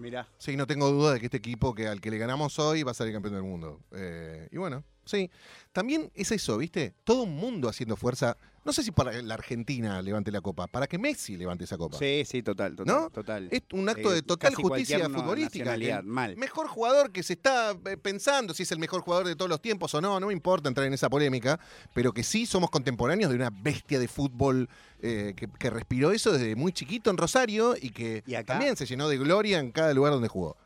Mirá. 0.00 0.26
Sí, 0.38 0.56
no 0.56 0.66
tengo 0.66 0.90
duda 0.90 1.12
de 1.12 1.20
que 1.20 1.26
este 1.26 1.36
equipo 1.36 1.74
que 1.74 1.86
al 1.86 2.00
que 2.00 2.10
le 2.10 2.18
ganamos 2.18 2.58
hoy 2.58 2.82
va 2.82 2.92
a 2.98 3.04
el 3.04 3.12
campeón 3.12 3.34
del 3.34 3.42
mundo. 3.42 3.80
Eh, 3.92 4.48
y 4.50 4.56
bueno, 4.56 4.84
sí. 5.04 5.30
También 5.72 6.10
es 6.14 6.30
eso, 6.32 6.58
¿viste? 6.58 6.94
Todo 7.04 7.22
un 7.22 7.36
mundo 7.36 7.68
haciendo 7.68 7.96
fuerza. 7.96 8.36
No 8.62 8.74
sé 8.74 8.82
si 8.82 8.90
para 8.90 9.12
que 9.12 9.22
la 9.22 9.34
Argentina 9.34 10.02
levante 10.02 10.30
la 10.30 10.42
copa, 10.42 10.66
para 10.66 10.86
que 10.86 10.98
Messi 10.98 11.36
levante 11.36 11.64
esa 11.64 11.78
copa. 11.78 11.96
Sí, 11.96 12.24
sí, 12.26 12.42
total, 12.42 12.76
total. 12.76 12.94
¿No? 12.94 13.10
total. 13.10 13.48
Es 13.50 13.62
un 13.72 13.88
acto 13.88 14.10
Eh, 14.12 14.16
de 14.16 14.22
total 14.22 14.54
justicia 14.54 15.08
futbolística. 15.08 15.74
El 15.74 16.02
mal. 16.04 16.36
Mejor 16.36 16.68
jugador 16.68 17.10
que 17.10 17.22
se 17.22 17.34
está 17.34 17.70
eh, 17.86 17.96
pensando 17.96 18.52
si 18.52 18.64
es 18.64 18.72
el 18.72 18.78
mejor 18.78 19.00
jugador 19.00 19.26
de 19.26 19.34
todos 19.34 19.48
los 19.48 19.62
tiempos 19.62 19.94
o 19.94 20.00
no, 20.00 20.20
no 20.20 20.26
me 20.26 20.32
importa 20.34 20.68
entrar 20.68 20.86
en 20.86 20.92
esa 20.92 21.08
polémica, 21.08 21.58
pero 21.94 22.12
que 22.12 22.22
sí 22.22 22.44
somos 22.44 22.70
contemporáneos 22.70 23.30
de 23.30 23.36
una 23.36 23.50
bestia 23.50 23.98
de 23.98 24.08
fútbol 24.08 24.68
eh, 25.02 25.34
que, 25.36 25.48
que 25.58 25.70
respiró 25.70 26.12
eso 26.12 26.32
desde 26.32 26.56
muy 26.56 26.72
chiquito 26.72 27.10
en 27.10 27.16
Rosario 27.16 27.74
y 27.80 27.90
que 27.90 28.22
Y 28.26 28.34
también 28.44 28.76
se 28.76 28.86
llenó 28.86 29.08
de 29.08 29.18
gloria 29.18 29.58
en 29.58 29.70
cada 29.72 29.92
lugar 29.94 30.12
donde 30.12 30.28
jugó. 30.28 30.56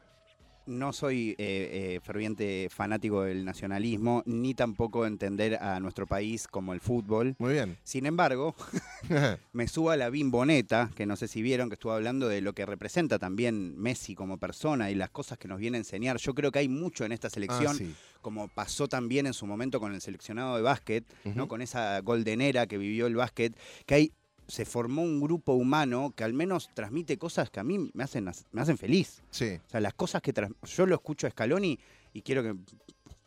No 0.66 0.94
soy 0.94 1.32
eh, 1.32 1.36
eh, 1.38 2.00
ferviente 2.02 2.68
fanático 2.70 3.24
del 3.24 3.44
nacionalismo, 3.44 4.22
ni 4.24 4.54
tampoco 4.54 5.04
entender 5.04 5.56
a 5.62 5.78
nuestro 5.78 6.06
país 6.06 6.48
como 6.48 6.72
el 6.72 6.80
fútbol. 6.80 7.36
Muy 7.38 7.52
bien. 7.52 7.76
Sin 7.84 8.06
embargo, 8.06 8.54
me 9.52 9.68
subo 9.68 9.90
a 9.90 9.98
la 9.98 10.08
bimboneta, 10.08 10.90
que 10.96 11.04
no 11.04 11.16
sé 11.16 11.28
si 11.28 11.42
vieron, 11.42 11.68
que 11.68 11.74
estuvo 11.74 11.92
hablando 11.92 12.28
de 12.28 12.40
lo 12.40 12.54
que 12.54 12.64
representa 12.64 13.18
también 13.18 13.76
Messi 13.78 14.14
como 14.14 14.38
persona 14.38 14.90
y 14.90 14.94
las 14.94 15.10
cosas 15.10 15.36
que 15.36 15.48
nos 15.48 15.58
viene 15.58 15.76
a 15.76 15.80
enseñar. 15.80 16.16
Yo 16.16 16.34
creo 16.34 16.50
que 16.50 16.60
hay 16.60 16.68
mucho 16.70 17.04
en 17.04 17.12
esta 17.12 17.28
selección, 17.28 17.72
Ah, 17.72 17.78
sí. 17.78 17.94
como 18.22 18.48
pasó 18.48 18.88
también 18.88 19.26
en 19.26 19.34
su 19.34 19.44
momento 19.46 19.80
con 19.80 19.92
el 19.92 20.00
seleccionado 20.00 20.56
de 20.56 20.62
básquet, 20.62 21.04
¿no? 21.24 21.46
Con 21.46 21.60
esa 21.60 22.00
goldenera 22.00 22.66
que 22.66 22.78
vivió 22.78 23.06
el 23.06 23.16
básquet, 23.16 23.54
que 23.84 23.94
hay, 23.96 24.12
se 24.46 24.64
formó 24.64 25.02
un 25.02 25.20
grupo 25.20 25.54
humano 25.54 26.12
que 26.16 26.24
al 26.24 26.32
menos 26.34 26.70
transmite 26.74 27.16
cosas 27.18 27.50
que 27.50 27.60
a 27.60 27.64
mí 27.64 27.90
me 27.94 28.04
hacen, 28.04 28.28
me 28.52 28.60
hacen 28.60 28.78
feliz. 28.78 29.22
Sí. 29.30 29.58
O 29.66 29.70
sea, 29.70 29.80
las 29.80 29.94
cosas 29.94 30.20
que 30.22 30.32
yo 30.64 30.86
lo 30.86 30.94
escucho 30.94 31.26
a 31.26 31.30
Scaloni 31.30 31.78
y 32.12 32.22
quiero 32.22 32.42
que 32.42 32.54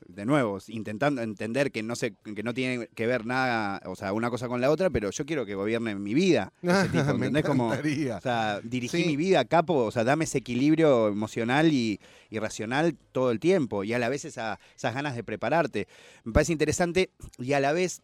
de 0.08 0.26
nuevo, 0.26 0.58
intentando 0.70 1.22
entender 1.22 1.70
que 1.72 1.84
no 1.84 1.96
se, 1.98 2.14
que 2.14 2.42
no 2.42 2.54
tiene 2.54 2.88
que 2.88 3.06
ver 3.06 3.26
nada, 3.26 3.82
o 3.86 3.96
sea, 3.96 4.14
una 4.14 4.30
cosa 4.30 4.48
con 4.48 4.62
la 4.62 4.72
otra, 4.72 4.90
pero 4.90 5.10
yo 5.12 5.26
quiero 5.26 5.46
que 5.46 5.54
gobierne 5.54 5.96
mi 5.96 6.14
vida. 6.14 6.54
Ese 6.64 6.88
tipo, 6.90 7.04
Me 7.18 7.28
¿entendés? 7.28 7.44
Como, 7.46 7.68
o 7.68 8.22
sea, 8.22 8.62
dirigí 8.64 9.04
Sí. 9.04 9.06
mi 9.06 9.18
vida 9.18 9.42
a 9.42 9.46
capo, 9.46 9.74
o 9.84 9.92
sea, 9.92 10.06
dame 10.06 10.24
ese 10.24 10.38
equilibrio 10.38 11.10
emocional 11.10 11.74
y, 11.74 12.00
y 12.30 12.40
racional 12.40 12.96
todo 13.12 13.32
el 13.32 13.40
tiempo, 13.42 13.84
y 13.84 13.92
a 13.94 14.00
la 14.00 14.08
vez 14.08 14.24
esa- 14.24 14.60
esas 14.78 14.94
ganas 14.94 15.14
de 15.16 15.24
prepararte. 15.26 15.88
Me 16.24 16.32
parece 16.32 16.54
interesante 16.54 17.10
y 17.38 17.52
a 17.54 17.60
la 17.60 17.74
vez 17.74 18.02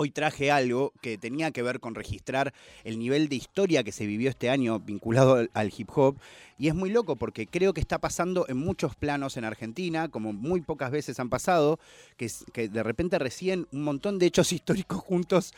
hoy 0.00 0.10
traje 0.12 0.52
algo 0.52 0.92
que 1.00 1.18
tenía 1.18 1.50
que 1.50 1.60
ver 1.60 1.80
con 1.80 1.96
registrar 1.96 2.54
el 2.84 3.00
nivel 3.00 3.28
de 3.28 3.34
historia 3.34 3.82
que 3.82 3.90
se 3.90 4.06
vivió 4.06 4.30
este 4.30 4.48
año 4.48 4.78
vinculado 4.78 5.48
al, 5.52 5.72
hip 5.76 5.90
hop. 5.92 6.16
Y 6.56 6.68
es 6.68 6.74
muy 6.76 6.90
loco 6.90 7.16
porque 7.16 7.48
creo 7.48 7.74
que 7.74 7.80
está 7.80 7.98
pasando 7.98 8.46
en 8.48 8.58
muchos 8.58 8.94
planos 8.94 9.36
en 9.36 9.44
Argentina, 9.44 10.06
como 10.08 10.32
muy 10.32 10.60
pocas 10.60 10.92
veces 10.92 11.18
han 11.18 11.30
pasado, 11.30 11.80
que 12.16 12.68
de 12.68 12.82
repente 12.84 13.18
recién 13.18 13.66
un 13.72 13.82
montón 13.82 14.20
de 14.20 14.26
hechos 14.26 14.52
históricos 14.52 15.00
juntos, 15.00 15.52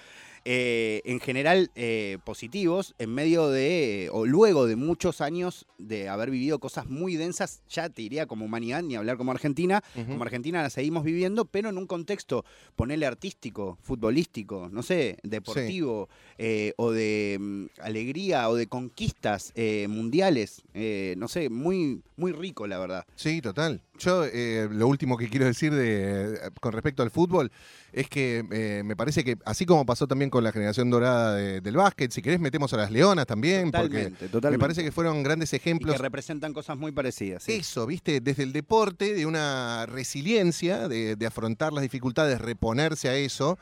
eh, 0.44 1.02
en 1.04 1.20
general 1.20 1.70
eh, 1.74 2.18
positivos, 2.24 2.94
en 2.98 3.14
medio 3.14 3.48
de, 3.48 4.08
o 4.12 4.26
luego 4.26 4.66
de 4.66 4.76
muchos 4.76 5.20
años 5.20 5.66
de 5.78 6.08
haber 6.08 6.30
vivido 6.30 6.58
cosas 6.58 6.86
muy 6.86 7.16
densas, 7.16 7.62
ya 7.68 7.88
te 7.88 8.02
diría 8.02 8.26
como 8.26 8.44
humanidad, 8.44 8.82
ni 8.82 8.96
hablar 8.96 9.16
como 9.16 9.32
Argentina, 9.32 9.82
como 10.06 10.22
Argentina 10.22 10.62
la 10.62 10.70
seguimos 10.70 11.04
viviendo, 11.04 11.44
pero 11.44 11.68
en 11.68 11.78
un 11.78 11.86
contexto, 11.86 12.44
ponele 12.76 13.06
artístico, 13.06 13.78
futbolístico, 13.82 14.68
no 14.70 14.82
sé, 14.82 15.18
deportivo, 15.22 16.08
eh, 16.38 16.72
o 16.76 16.90
de 16.90 17.36
mm, 17.40 17.64
alegría, 17.80 18.48
o 18.48 18.54
de 18.54 18.66
conquistas 18.66 19.52
eh, 19.54 19.86
mundiales, 19.88 20.62
eh, 20.74 21.14
no 21.18 21.28
sé, 21.28 21.50
muy, 21.50 22.02
muy 22.16 22.32
rico, 22.32 22.66
la 22.66 22.78
verdad. 22.78 23.06
Sí, 23.14 23.40
total. 23.40 23.82
Yo 24.00 24.24
eh, 24.24 24.68
lo 24.70 24.88
último 24.88 25.16
que 25.16 25.28
quiero 25.28 25.46
decir 25.46 25.72
de, 25.74 26.38
con 26.60 26.72
respecto 26.72 27.02
al 27.02 27.10
fútbol 27.10 27.52
es 27.92 28.08
que 28.08 28.44
eh, 28.50 28.82
me 28.84 28.96
parece 28.96 29.22
que 29.24 29.36
así 29.44 29.66
como 29.66 29.84
pasó 29.84 30.06
también 30.06 30.30
con 30.30 30.42
la 30.42 30.52
generación 30.52 30.90
dorada 30.90 31.34
de- 31.36 31.60
del 31.60 31.76
básquet, 31.76 32.10
si 32.10 32.22
querés 32.22 32.40
metemos 32.40 32.72
a 32.72 32.76
las 32.78 32.90
leonas 32.90 33.26
también, 33.26 33.70
porque 33.70 33.88
Totalmente, 33.88 34.28
totalmente. 34.28 34.50
me 34.50 34.58
parece 34.60 34.82
que 34.84 34.90
fueron 34.92 35.22
grandes 35.22 35.52
Y 35.52 35.56
ejemplos. 35.56 35.94
que 35.96 36.02
representan 36.02 36.52
cosas 36.52 36.76
muy 36.78 36.92
parecidas. 36.92 37.42
sí. 37.42 37.52
Eso, 37.60 37.86
viste, 37.86 38.20
desde 38.20 38.42
el 38.42 38.52
deporte, 38.52 39.12
de 39.14 39.26
una 39.26 39.86
resiliencia, 39.86 40.88
de, 40.88 41.16
de 41.16 41.26
afrontar 41.26 41.72
las 41.72 41.82
dificultades, 41.82 42.40
reponerse 42.40 43.08
a 43.08 43.16
eso, 43.16 43.58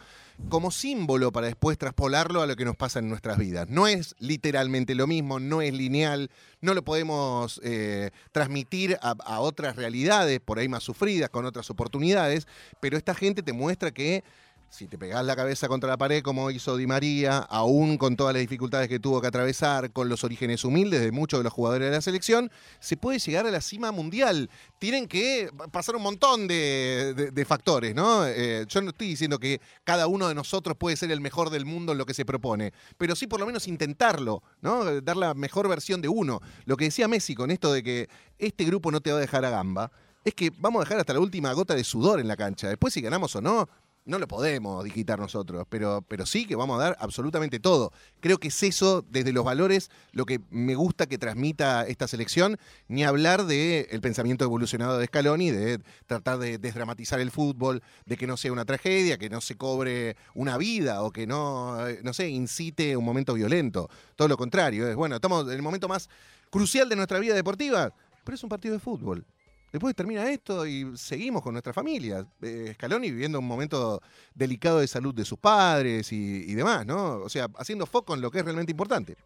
como 0.49 0.71
símbolo 0.71 1.33
para 1.33 1.47
después 1.47 1.77
traspolarlo 1.79 2.43
a 2.43 2.47
lo 2.47 2.57
que 2.57 2.65
nos 2.65 2.77
pasa 2.77 2.99
en 2.99 3.09
nuestras 3.09 3.39
vidas. 3.39 3.69
No 3.69 3.87
es 3.87 4.15
literalmente 4.19 4.95
lo 4.95 5.07
mismo, 5.07 5.41
no 5.41 5.61
es 5.61 5.73
lineal, 5.73 6.31
no 6.61 6.75
lo 6.75 6.83
podemos 6.83 7.61
eh, 7.65 8.11
transmitir 8.33 8.99
a, 9.03 9.15
a 9.25 9.41
otras 9.41 9.77
realidades, 9.77 10.41
por 10.41 10.59
ahí 10.59 10.69
más 10.69 10.83
sufridas, 10.83 11.31
con 11.31 11.45
otras 11.45 11.71
oportunidades, 11.71 12.47
pero 12.81 12.97
esta 12.97 13.15
gente 13.15 13.43
te 13.43 13.53
muestra 13.53 13.91
que 13.91 14.25
si 14.71 14.87
te 14.87 14.99
pegás 14.99 15.25
la 15.25 15.35
cabeza 15.35 15.67
contra 15.67 15.89
la 15.89 15.97
pared 15.97 16.23
como 16.23 16.51
hizo 16.51 16.77
Di 16.77 16.87
María, 16.87 17.39
aún 17.39 17.97
con 17.97 18.17
todas 18.17 18.35
las 18.35 18.41
dificultades 18.41 18.89
que 18.89 19.01
tuvo 19.01 19.21
que 19.21 19.27
atravesar, 19.27 19.93
con 19.93 20.09
los 20.09 20.25
orígenes 20.25 20.65
humildes 20.65 21.01
de 21.01 21.11
muchos 21.11 21.41
de 21.41 21.45
los 21.45 21.53
jugadores 21.53 21.89
de 21.89 21.97
la 21.97 22.03
selección, 22.03 22.51
se 22.79 22.97
puede 22.97 23.19
llegar 23.19 23.47
a 23.47 23.51
la 23.51 23.61
cima 23.61 23.93
mundial. 23.93 24.51
Tienen 24.79 25.09
que 25.09 25.51
pasar 25.73 25.97
un 25.97 26.03
montón 26.03 26.47
de, 26.47 27.45
factores, 27.47 27.95
¿no? 27.95 28.27
Eh, 28.27 28.67
yo 28.69 28.83
no 28.83 28.91
estoy 28.91 29.09
diciendo 29.09 29.39
que 29.39 29.61
cada 29.85 30.07
uno 30.07 30.29
de 30.29 30.35
nosotros 30.35 30.77
puede 30.77 30.97
ser 30.97 31.11
el 31.11 31.21
mejor 31.21 31.49
del 31.51 31.65
mundo 31.65 31.93
en 31.93 31.99
lo 31.99 32.05
que 32.05 32.13
se 32.13 32.27
propone, 32.27 32.73
pero 32.99 33.17
sí 33.17 33.27
por 33.27 33.41
lo 33.41 33.47
menos 33.47 33.67
intentarlo, 33.69 34.43
¿no? 34.61 35.01
Dar 35.01 35.17
la 35.17 35.33
mejor 35.35 35.69
versión 35.69 36.03
de 36.03 36.09
uno. 36.09 36.41
Lo 36.67 36.77
que 36.77 36.85
decía 36.85 37.09
Messi 37.09 37.35
con 37.35 37.51
esto 37.51 37.73
de 37.73 37.83
que 37.83 38.09
este 38.39 38.65
grupo 38.65 38.91
no 38.91 39.01
te 39.01 39.13
va 39.13 39.19
a 39.19 39.21
dejar 39.21 39.45
a 39.47 39.51
gamba, 39.51 39.91
es 40.25 40.35
que 40.35 40.53
vamos 40.59 40.81
a 40.81 40.85
dejar 40.85 41.01
hasta 41.01 41.15
la 41.15 41.21
última 41.21 41.53
gota 41.53 41.75
de 41.75 41.85
sudor 41.85 42.21
en 42.21 42.29
la 42.29 42.37
cancha. 42.37 42.69
Después 42.69 42.93
si 42.93 43.01
ganamos 43.01 43.35
o 43.35 43.41
no, 43.41 43.69
no 44.09 44.19
lo 44.19 44.27
podemos 44.27 44.83
digitar 44.85 45.19
nosotros, 45.19 45.67
pero, 45.69 46.03
pero 46.09 46.25
sí 46.25 46.47
que 46.47 46.57
vamos 46.57 46.81
a 46.81 46.85
dar 46.85 46.97
absolutamente 46.99 47.61
todo. 47.61 47.93
Creo 48.21 48.39
que 48.39 48.49
es 48.49 48.63
eso, 48.63 49.05
desde 49.11 49.33
los 49.33 49.45
valores, 49.45 49.91
lo 50.13 50.25
que 50.25 50.41
me 50.51 50.75
gusta 50.75 51.07
que 51.07 51.19
transmita 51.19 51.87
esta 51.87 52.09
selección, 52.09 52.57
ni 52.89 53.05
hablar 53.05 53.45
del 53.45 54.01
pensamiento 54.01 54.47
evolucionado 54.47 54.97
de 54.97 55.07
Scaloni, 55.07 55.51
de 55.51 55.81
tratar 56.07 56.39
de 56.39 56.57
desdramatizar 56.57 57.21
el 57.21 57.31
fútbol, 57.31 57.83
de 58.07 58.17
que 58.17 58.27
no 58.27 58.39
sea 58.39 58.51
una 58.51 58.65
tragedia, 58.65 59.19
que 59.19 59.29
no 59.29 59.43
se 59.43 59.57
cobre 59.57 60.17
una 60.35 60.57
vida 60.57 61.03
o 61.03 61.11
que 61.11 61.27
no, 61.27 61.87
eh, 61.87 62.01
no 62.03 62.15
sé, 62.15 62.31
incite 62.31 62.97
un 62.97 63.05
momento 63.05 63.35
violento. 63.35 63.91
Todo 64.17 64.27
lo 64.27 64.39
contrario, 64.39 64.89
es 64.89 64.97
bueno, 64.97 65.17
estamos 65.17 65.47
en 65.49 65.53
el 65.53 65.63
momento 65.63 65.87
más 65.87 66.09
crucial 66.49 66.89
de 66.89 66.97
nuestra 66.97 67.19
vida 67.19 67.35
deportiva, 67.35 67.93
pero 68.25 68.35
es 68.35 68.43
un 68.43 68.49
partido 68.49 68.73
de 68.73 68.81
fútbol. 68.81 69.27
Después 69.71 69.95
termina 69.95 70.31
esto 70.31 70.67
y 70.67 70.97
seguimos 70.97 71.43
con 71.43 71.53
nuestra 71.53 71.73
familia. 71.73 72.27
Eh, 72.41 72.73
Scaloni 72.75 73.11
viviendo 73.11 73.39
un 73.39 73.47
momento 73.47 74.01
delicado 74.35 74.81
de 74.81 74.89
salud 74.89 75.15
de 75.15 75.25
sus 75.25 75.39
padres 75.39 76.11
y, 76.13 76.17
y 76.17 76.55
demás, 76.55 76.87
¿no? 76.87 77.17
O 77.17 77.29
sea, 77.29 77.49
haciendo 77.59 77.87
foco 77.87 78.15
en 78.15 78.21
lo 78.21 78.31
que 78.31 78.39
es 78.39 78.45
realmente 78.45 78.73
importante. 78.73 79.17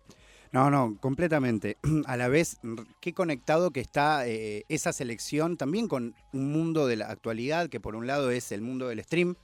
No, 0.52 0.70
no, 0.70 0.98
completamente. 1.00 1.78
A 2.06 2.16
la 2.16 2.28
vez, 2.28 2.58
qué 3.00 3.14
conectado 3.14 3.70
que 3.70 3.80
está 3.80 4.26
eh, 4.26 4.64
esa 4.68 4.92
selección 4.92 5.56
también 5.56 5.88
con 5.88 6.14
un 6.32 6.52
mundo 6.52 6.86
de 6.86 6.96
la 6.96 7.06
actualidad, 7.06 7.68
que 7.68 7.80
por 7.80 7.96
un 7.96 8.06
lado 8.06 8.30
es 8.30 8.52
el 8.52 8.60
mundo 8.60 8.88
del 8.88 9.02
stream. 9.02 9.36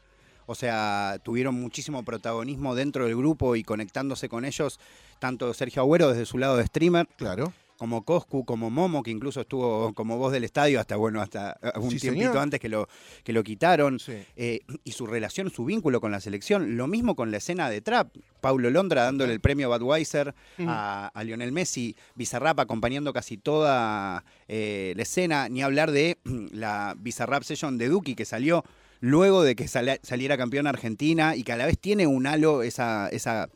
O 0.47 0.55
sea, 0.55 1.19
tuvieron 1.23 1.55
muchísimo 1.55 2.05
protagonismo 2.05 2.75
dentro 2.75 3.05
del 3.05 3.17
grupo 3.17 3.57
y 3.57 3.62
conectándose 3.62 4.28
con 4.28 4.45
ellos, 4.45 4.81
tanto 5.19 5.52
Sergio 5.55 5.83
Agüero 5.83 6.09
desde 6.09 6.26
su 6.26 6.38
lado 6.38 6.57
de 6.57 6.67
streamer, 6.67 7.07
Claro. 7.17 7.52
Como 7.78 8.04
Coscu, 8.04 8.44
como 8.44 8.68
Momo, 8.70 9.02
que 9.02 9.11
incluso 9.11 9.40
estuvo 9.40 9.94
como 9.94 10.18
voz 10.18 10.32
del 10.32 10.44
estadio 10.44 10.80
hasta, 10.80 10.97
bueno, 10.97 11.23
hasta 11.23 11.58
un 11.76 11.90
Sí, 11.92 11.99
tiempito 12.00 12.26
señor. 12.26 12.42
antes 12.42 12.61
que 12.61 12.68
lo, 12.68 12.88
que 13.25 13.32
lo 13.32 13.42
quitaron. 13.44 13.99
Sí. 14.00 14.14
Eh, 14.37 14.61
y 14.85 14.92
su 14.92 15.06
relación, 15.06 15.49
su 15.50 15.64
vínculo 15.64 16.00
con 16.00 16.11
la 16.11 16.20
selección. 16.20 16.76
Lo 16.76 16.88
mismo 16.88 17.14
con 17.14 17.30
la 17.30 17.37
escena 17.38 17.70
de 17.70 17.80
Trap. 17.80 18.14
Paulo 18.40 18.68
Londra 18.70 19.04
dándole 19.04 19.32
el 19.32 19.40
premio 19.40 19.68
Budweiser 19.70 20.35
a, 20.66 21.11
a 21.14 21.25
Lionel 21.25 21.52
Messi, 21.52 21.97
Bizarrap 22.16 22.61
acompañando 22.61 23.12
casi 23.12 23.37
toda 23.38 24.25
eh, 24.49 24.92
la 24.97 25.02
escena, 25.02 25.49
ni 25.49 25.62
hablar 25.62 25.92
de 25.92 26.18
la 26.52 26.94
Bizarrap 26.99 27.44
Session 27.44 27.78
de 27.78 27.88
Duki 27.88 28.14
que 28.14 28.25
salió 28.25 28.64
luego 29.00 29.44
de 29.44 29.54
que 29.54 29.68
saliera 29.68 30.37
campeón 30.37 30.66
Argentina 30.66 31.37
y 31.37 31.44
que 31.44 31.52
a 31.52 31.56
la 31.56 31.66
vez 31.66 31.78
tiene 31.78 32.06
un 32.08 32.26
halo 32.26 32.62
esa... 32.64 33.08
esa 33.11 33.49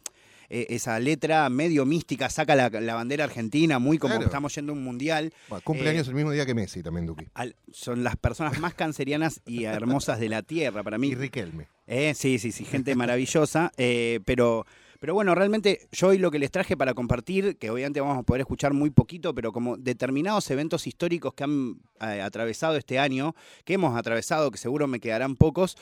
eh, 0.54 0.66
esa 0.68 1.00
letra 1.00 1.48
medio 1.48 1.86
mística, 1.86 2.28
saca 2.28 2.54
la, 2.54 2.68
la 2.68 2.94
bandera 2.94 3.24
argentina, 3.24 3.78
muy 3.78 3.96
como 3.98 4.12
Claro. 4.14 4.26
estamos 4.26 4.54
yendo 4.54 4.72
a 4.72 4.76
un 4.76 4.84
mundial. 4.84 5.32
Bueno, 5.48 5.62
cumpleaños 5.64 6.06
Eh, 6.06 6.10
el 6.10 6.14
mismo 6.16 6.30
día 6.30 6.44
que 6.44 6.54
Messi 6.54 6.82
también. 6.82 7.12
Al- 7.34 7.56
son 7.72 8.04
las 8.04 8.16
personas 8.16 8.60
más 8.60 8.74
cancerianas 8.74 9.40
y 9.46 9.64
hermosas 9.64 10.20
de 10.20 10.28
la 10.28 10.42
tierra 10.42 10.82
para 10.82 10.98
mí. 10.98 11.08
Y 11.08 11.14
Riquelme. 11.14 11.68
Eh, 11.86 12.12
sí, 12.14 12.38
sí, 12.38 12.52
sí, 12.52 12.64
gente 12.64 12.94
maravillosa. 12.94 13.72
eh, 13.78 14.20
pero, 14.26 14.66
pero 15.00 15.14
bueno, 15.14 15.34
realmente 15.34 15.88
yo 15.90 16.08
hoy 16.08 16.18
lo 16.18 16.30
que 16.30 16.38
les 16.38 16.50
traje 16.50 16.76
para 16.76 16.94
compartir, 16.94 17.56
que 17.56 17.70
obviamente 17.70 18.00
vamos 18.00 18.18
a 18.18 18.22
poder 18.22 18.42
escuchar 18.42 18.72
muy 18.72 18.90
poquito, 18.90 19.34
pero 19.34 19.50
como 19.52 19.76
determinados 19.76 20.48
eventos 20.50 20.86
históricos 20.86 21.34
que 21.34 21.44
han 21.44 21.80
eh, 22.00 22.20
atravesado 22.20 22.76
este 22.76 22.98
año, 22.98 23.34
que 23.64 23.74
hemos 23.74 23.96
atravesado, 23.96 24.50
que 24.50 24.58
seguro 24.58 24.86
me 24.86 25.00
quedarán 25.00 25.34
pocos. 25.34 25.76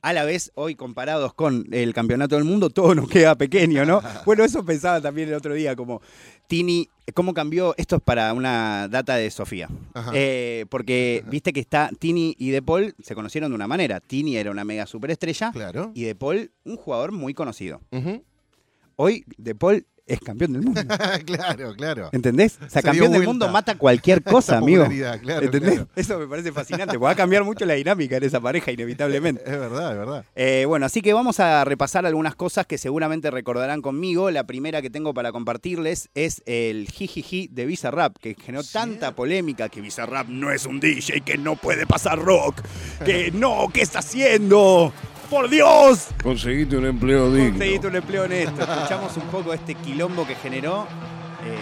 A 0.00 0.12
la 0.12 0.24
vez, 0.24 0.52
hoy 0.54 0.74
comparados 0.76 1.34
con 1.34 1.66
el 1.72 1.92
campeonato 1.92 2.36
del 2.36 2.44
mundo, 2.44 2.70
todo 2.70 2.94
nos 2.94 3.08
queda 3.08 3.34
pequeño, 3.34 3.84
¿no? 3.84 4.00
Bueno, 4.24 4.44
eso 4.44 4.64
pensaba 4.64 5.00
también 5.00 5.28
el 5.28 5.34
otro 5.34 5.54
día, 5.54 5.74
como 5.74 6.00
Tini, 6.46 6.88
¿cómo 7.14 7.34
cambió? 7.34 7.74
Esto 7.76 7.96
es 7.96 8.02
para 8.02 8.32
una 8.32 8.86
data 8.88 9.16
de 9.16 9.30
Sofía. 9.30 9.68
Eh, 10.14 10.66
porque 10.70 11.24
viste 11.28 11.52
que 11.52 11.60
está 11.60 11.90
Tini 11.98 12.34
y 12.38 12.50
De 12.50 12.62
Paul 12.62 12.94
se 13.02 13.14
conocieron 13.14 13.50
de 13.50 13.56
una 13.56 13.66
manera. 13.66 13.98
Tini 14.00 14.36
era 14.36 14.50
una 14.50 14.64
mega 14.64 14.86
superestrella 14.86 15.50
Claro. 15.52 15.90
y 15.94 16.04
De 16.04 16.14
Paul 16.14 16.50
un 16.64 16.76
jugador 16.76 17.10
muy 17.12 17.34
conocido. 17.34 17.80
Hoy 18.96 19.24
De 19.36 19.54
Paul 19.54 19.84
es 20.08 20.20
campeón 20.20 20.54
del 20.54 20.62
mundo. 20.62 20.80
claro, 21.26 21.74
claro. 21.76 22.08
¿Entendés? 22.12 22.56
O 22.56 22.60
sea, 22.70 22.80
Se 22.80 22.82
campeón 22.82 23.12
del 23.12 23.24
mundo 23.24 23.48
mata 23.48 23.76
cualquier 23.76 24.22
cosa, 24.24 24.58
amigo. 24.58 24.86
Claro, 25.22 25.44
¿Entendés? 25.44 25.72
claro. 25.74 25.88
Eso 25.94 26.18
me 26.18 26.26
parece 26.26 26.50
fascinante. 26.52 26.94
porque 26.94 27.04
Va 27.04 27.10
a 27.10 27.14
cambiar 27.14 27.44
mucho 27.44 27.64
la 27.66 27.74
dinámica 27.74 28.16
en 28.16 28.24
esa 28.24 28.40
pareja, 28.40 28.72
inevitablemente. 28.72 29.42
Es 29.44 29.58
verdad, 29.58 29.92
es 29.92 29.98
verdad. 29.98 30.24
Eh, 30.34 30.64
bueno, 30.66 30.86
así 30.86 31.02
que 31.02 31.12
vamos 31.12 31.40
a 31.40 31.64
repasar 31.64 32.06
algunas 32.06 32.34
cosas 32.34 32.66
que 32.66 32.78
seguramente 32.78 33.30
recordarán 33.30 33.82
conmigo. 33.82 34.30
La 34.30 34.44
primera 34.44 34.82
que 34.82 34.90
tengo 34.90 35.14
para 35.14 35.30
compartirles 35.32 36.08
es 36.14 36.42
el 36.46 36.88
jijiji 36.88 37.48
de 37.52 37.66
Bizarrap, 37.66 38.16
que 38.18 38.34
generó 38.34 38.64
tanta 38.64 39.14
polémica 39.14 39.68
que 39.68 39.80
Bizarrap 39.80 40.28
no 40.28 40.50
es 40.50 40.66
un 40.66 40.80
DJ, 40.80 41.20
que 41.20 41.36
no 41.36 41.56
puede 41.56 41.86
pasar 41.86 42.18
rock, 42.18 42.62
que 43.04 43.30
no, 43.30 43.68
¿qué 43.72 43.82
está 43.82 43.98
haciendo? 44.00 44.92
¡Por 45.30 45.48
Dios! 45.50 46.08
Conseguiste 46.22 46.76
un 46.76 46.86
empleo 46.86 47.30
digno. 47.32 47.50
Conseguiste 47.50 47.86
un 47.86 47.96
empleo 47.96 48.22
honesto. 48.24 48.62
Escuchamos 48.62 49.16
un 49.16 49.24
poco 49.24 49.52
este 49.52 49.74
quilombo 49.74 50.26
que 50.26 50.34
generó 50.34 50.84
eh, 51.44 51.56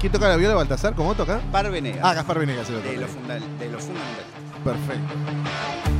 ¿Quién 0.00 0.10
toca 0.12 0.28
la 0.28 0.36
viola, 0.36 0.54
Baltasar? 0.54 0.94
¿Cómo 0.94 1.14
toca? 1.14 1.40
Par 1.52 1.70
Venegas, 1.70 2.00
Ah, 2.02 2.14
Gaspar 2.14 2.38
Venegas. 2.38 2.68
el 2.70 2.76
otro. 2.76 2.90
de, 2.90 2.96
los 2.96 3.10
funda- 3.10 3.34
de 3.58 3.68
los 3.68 3.82
fundamentales. 3.82 4.26
Perfecto. 4.64 5.99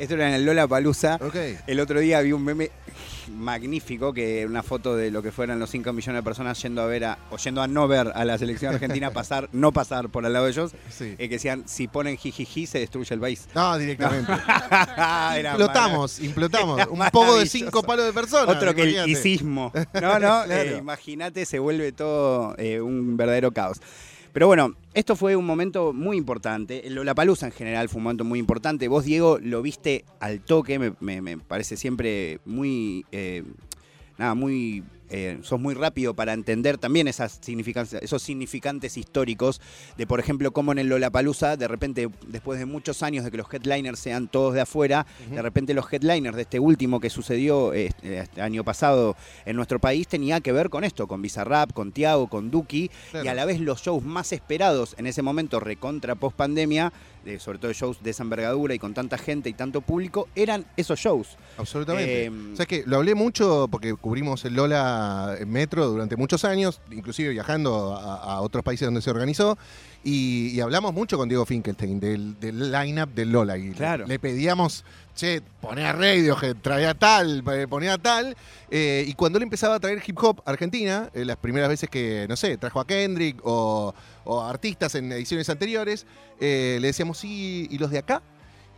Esto 0.00 0.14
era 0.14 0.28
en 0.28 0.34
el 0.34 0.46
Lola 0.46 0.66
Palusa. 0.66 1.18
El 1.66 1.78
otro 1.78 2.00
día 2.00 2.22
vi 2.22 2.32
un 2.32 2.42
meme 2.42 2.70
magnífico, 3.36 4.14
que 4.14 4.46
una 4.46 4.62
foto 4.62 4.96
de 4.96 5.10
lo 5.10 5.22
que 5.22 5.30
fueran 5.30 5.58
los 5.58 5.68
5 5.70 5.92
millones 5.92 6.20
de 6.20 6.22
personas 6.24 6.60
yendo 6.62 6.80
a 6.80 6.86
ver 6.86 7.04
a, 7.04 7.18
o 7.30 7.36
yendo 7.36 7.60
a 7.60 7.68
no 7.68 7.86
ver 7.86 8.10
a 8.14 8.24
la 8.24 8.38
selección 8.38 8.72
argentina 8.74 9.10
pasar, 9.12 9.50
no 9.52 9.72
pasar 9.72 10.08
por 10.08 10.24
al 10.24 10.32
lado 10.32 10.46
de 10.46 10.52
ellos, 10.52 10.72
Sí. 10.88 11.14
eh, 11.18 11.28
que 11.28 11.34
decían, 11.34 11.64
si 11.66 11.86
ponen 11.86 12.16
jijiji 12.16 12.66
se 12.66 12.78
destruye 12.78 13.14
el 13.14 13.20
país. 13.20 13.46
No, 13.54 13.76
directamente. 13.76 14.32
Era 14.96 15.50
Implotamos, 15.50 16.18
implotamos. 16.20 16.78
Era 16.80 16.88
Un 16.90 17.00
poco 17.12 17.38
de 17.38 17.46
cinco 17.46 17.82
palos 17.82 18.06
de 18.06 18.12
personas. 18.14 18.56
Otro 18.56 18.74
que 18.74 18.82
el 18.82 19.08
isismo. 19.10 19.70
No, 20.00 20.14
no, 20.18 20.44
Claro. 20.44 20.52
eh, 20.52 20.76
imagínate, 20.78 21.44
se 21.44 21.58
vuelve 21.58 21.92
todo 21.92 22.54
eh, 22.58 22.80
un 22.80 23.16
verdadero 23.18 23.52
caos. 23.52 23.78
Pero 24.32 24.46
bueno, 24.46 24.76
esto 24.94 25.16
fue 25.16 25.34
un 25.36 25.46
momento 25.46 25.92
muy 25.92 26.16
importante. 26.16 26.82
La 26.88 27.14
Palusa 27.14 27.46
en 27.46 27.52
general 27.52 27.88
fue 27.88 27.98
un 27.98 28.04
momento 28.04 28.24
muy 28.24 28.38
importante. 28.38 28.86
Vos, 28.88 29.04
Diego, 29.04 29.38
lo 29.40 29.62
viste 29.62 30.04
al 30.20 30.40
toque, 30.40 30.78
me, 30.78 31.38
parece 31.38 31.76
siempre 31.76 32.40
muy. 32.44 33.04
eh, 33.10 33.42
nada, 34.18 34.34
muy. 34.34 34.84
Eh, 35.10 35.38
sos 35.42 35.60
muy 35.60 35.74
rápido 35.74 36.14
para 36.14 36.32
entender 36.32 36.78
también 36.78 37.08
esas 37.08 37.38
significancias, 37.42 38.02
esos 38.02 38.22
significantes 38.22 38.96
históricos 38.96 39.60
de, 39.96 40.06
por 40.06 40.20
ejemplo, 40.20 40.52
cómo 40.52 40.72
en 40.72 40.78
el 40.78 40.88
Lollapalooza, 40.88 41.56
de 41.56 41.68
repente, 41.68 42.08
después 42.28 42.58
de 42.58 42.66
muchos 42.66 43.02
años 43.02 43.24
de 43.24 43.30
que 43.30 43.36
los 43.36 43.52
headliners 43.52 43.98
sean 43.98 44.28
todos 44.28 44.54
de 44.54 44.60
afuera, 44.60 45.06
de 45.30 45.42
repente 45.42 45.74
los 45.74 45.92
headliners 45.92 46.36
de 46.36 46.42
este 46.42 46.60
último 46.60 47.00
que 47.00 47.10
sucedió 47.10 47.72
este, 47.72 48.18
este 48.20 48.40
año 48.40 48.64
pasado 48.64 49.16
en 49.44 49.56
nuestro 49.56 49.78
país 49.80 50.06
tenía 50.08 50.40
que 50.40 50.52
ver 50.52 50.70
con 50.70 50.84
esto, 50.84 51.06
con 51.08 51.20
Bizarrap, 51.22 51.72
con 51.72 51.92
Tiago, 51.92 52.28
con 52.28 52.50
Duki, 52.50 52.90
Claro. 53.10 53.24
y 53.26 53.28
a 53.28 53.34
la 53.34 53.44
vez 53.44 53.60
los 53.60 53.82
shows 53.82 54.04
más 54.04 54.32
esperados 54.32 54.94
en 54.98 55.06
ese 55.06 55.22
momento, 55.22 55.58
recontra 55.60 56.14
post 56.14 56.36
pandemia, 56.36 56.92
sobre 57.38 57.58
todo 57.58 57.72
shows 57.72 58.02
de 58.02 58.10
esa 58.10 58.22
envergadura 58.22 58.74
y 58.74 58.78
con 58.78 58.94
tanta 58.94 59.18
gente 59.18 59.48
y 59.50 59.52
tanto 59.52 59.80
público, 59.82 60.28
eran 60.34 60.64
esos 60.76 60.98
shows. 60.98 61.36
Absolutamente. 61.58 62.26
Eh, 62.26 62.30
¿Sabes 62.54 62.66
qué? 62.66 62.82
Lo 62.86 62.96
hablé 62.96 63.14
mucho 63.14 63.68
porque 63.70 63.94
cubrimos 63.94 64.44
el 64.44 64.54
Lola 64.54 64.99
Argentina 65.00 65.46
metro 65.46 65.86
durante 65.88 66.16
muchos 66.16 66.44
años, 66.44 66.80
inclusive 66.90 67.30
viajando 67.30 67.94
a, 67.96 68.34
a 68.34 68.40
otros 68.40 68.62
países 68.64 68.86
donde 68.86 69.02
se 69.02 69.10
organizó. 69.10 69.58
Y, 70.02 70.48
y 70.54 70.60
hablamos 70.60 70.94
mucho 70.94 71.18
con 71.18 71.28
Diego 71.28 71.44
Finkelstein 71.44 72.00
del, 72.00 72.40
del 72.40 72.72
line-up 72.72 73.10
del 73.14 73.30
Lola. 73.32 73.58
Y 73.58 73.72
Claro. 73.72 74.06
le, 74.06 74.18
pedíamos, 74.18 74.82
che, 75.14 75.42
poné 75.60 75.84
a 75.86 75.92
Radiohead, 75.92 76.56
traía 76.62 76.94
tal, 76.94 77.44
eh, 77.52 77.66
ponía 77.68 77.98
tal. 77.98 78.34
Eh, 78.70 79.04
y 79.06 79.12
cuando 79.12 79.36
él 79.38 79.42
empezaba 79.42 79.74
a 79.74 79.80
traer 79.80 80.02
hip 80.06 80.16
hop 80.22 80.42
a 80.46 80.50
Argentina, 80.52 81.10
eh, 81.12 81.24
las 81.26 81.36
primeras 81.36 81.68
veces 81.68 81.90
que, 81.90 82.24
no 82.28 82.36
sé, 82.36 82.56
trajo 82.56 82.80
a 82.80 82.86
Kendrick 82.86 83.40
o, 83.44 83.94
o 84.24 84.42
artistas 84.42 84.94
en 84.94 85.12
ediciones 85.12 85.50
anteriores, 85.50 86.06
eh, 86.40 86.78
le 86.80 86.86
decíamos, 86.86 87.18
sí, 87.18 87.68
¿y 87.70 87.76
los 87.76 87.90
de 87.90 87.98
acá? 87.98 88.22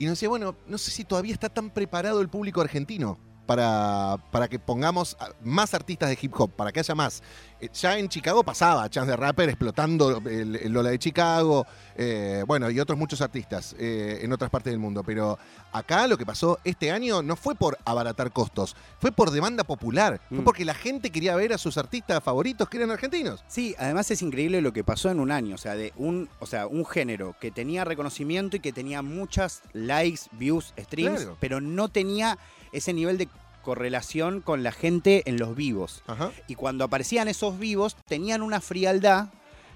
Y 0.01 0.07
nos 0.07 0.15
decía, 0.15 0.29
bueno, 0.29 0.57
no 0.67 0.79
sé 0.79 0.91
si 0.91 1.05
todavía 1.05 1.33
está 1.35 1.49
tan 1.51 1.71
preparado 1.71 2.21
el 2.21 2.29
público 2.29 2.61
argentino 2.61 3.17
para, 3.57 4.17
para 4.31 4.49
que 4.49 4.59
pongamos 4.59 5.15
más 5.45 5.75
artistas 5.75 6.09
de 6.09 6.19
hip 6.21 6.33
hop, 6.39 6.51
para 6.53 6.73
que 6.73 6.81
haya 6.81 6.95
más. 6.95 7.23
Eh, 7.61 7.69
ya 7.75 7.99
en 7.99 8.09
Chicago 8.09 8.43
pasaba 8.43 8.89
Chance 8.89 9.11
the 9.11 9.17
Rapper 9.17 9.51
explotando 9.51 10.23
el, 10.27 10.73
Lola 10.73 10.89
de 10.91 10.99
Chicago, 10.99 11.67
eh, 11.97 12.45
bueno, 12.47 12.71
y 12.71 12.81
otros 12.81 12.99
muchos 12.99 13.21
artistas 13.21 13.77
eh, 13.79 14.21
en 14.23 14.33
otras 14.33 14.51
partes 14.51 14.73
del 14.73 14.81
mundo. 14.81 15.03
Pero 15.05 15.39
acá 15.71 16.07
lo 16.07 16.17
que 16.17 16.25
pasó 16.25 16.59
este 16.65 16.91
año 16.91 17.23
no 17.23 17.37
fue 17.37 17.55
por 17.55 17.77
abaratar 17.85 18.33
costos, 18.33 18.75
fue 18.99 19.13
por 19.13 19.31
demanda 19.31 19.65
popular, 19.65 20.21
fue 20.31 20.39
Mm. 20.39 20.45
porque 20.45 20.65
la 20.65 20.75
gente 20.75 21.11
quería 21.11 21.37
ver 21.37 21.53
a 21.53 21.59
sus 21.59 21.77
artistas 21.77 22.23
favoritos 22.25 22.69
que 22.71 22.79
eran 22.79 22.91
argentinos. 22.91 23.45
Sí, 23.49 23.75
además 23.79 24.11
es 24.11 24.23
increíble 24.23 24.63
lo 24.63 24.73
que 24.73 24.83
pasó 24.83 25.11
en 25.11 25.21
un 25.21 25.31
año, 25.31 25.55
o 25.57 25.59
sea, 25.59 25.75
de 25.75 25.93
un, 25.97 26.29
o 26.41 26.47
sea, 26.47 26.67
un 26.67 26.87
género 26.87 27.37
que 27.39 27.51
tenía 27.51 27.85
reconocimiento 27.85 28.57
y 28.57 28.61
que 28.61 28.73
tenía 28.73 29.03
muchas 29.03 29.61
likes, 29.75 30.23
views, 30.33 30.73
streams, 30.79 31.21
Claro. 31.21 31.37
pero 31.39 31.61
no 31.61 31.89
tenía 31.91 32.39
ese 32.73 32.95
nivel 32.95 33.19
de 33.19 33.29
correlación 33.63 34.41
con 34.41 34.63
la 34.63 34.73
gente 34.73 35.23
en 35.27 35.39
los 35.39 35.57
vivos. 35.57 36.03
Ajá. 36.07 36.33
Y 36.49 36.55
cuando 36.55 36.85
aparecían 36.85 37.29
esos 37.29 37.59
vivos, 37.59 37.97
tenían 38.07 38.43
una 38.43 38.61
frialdad 38.61 39.29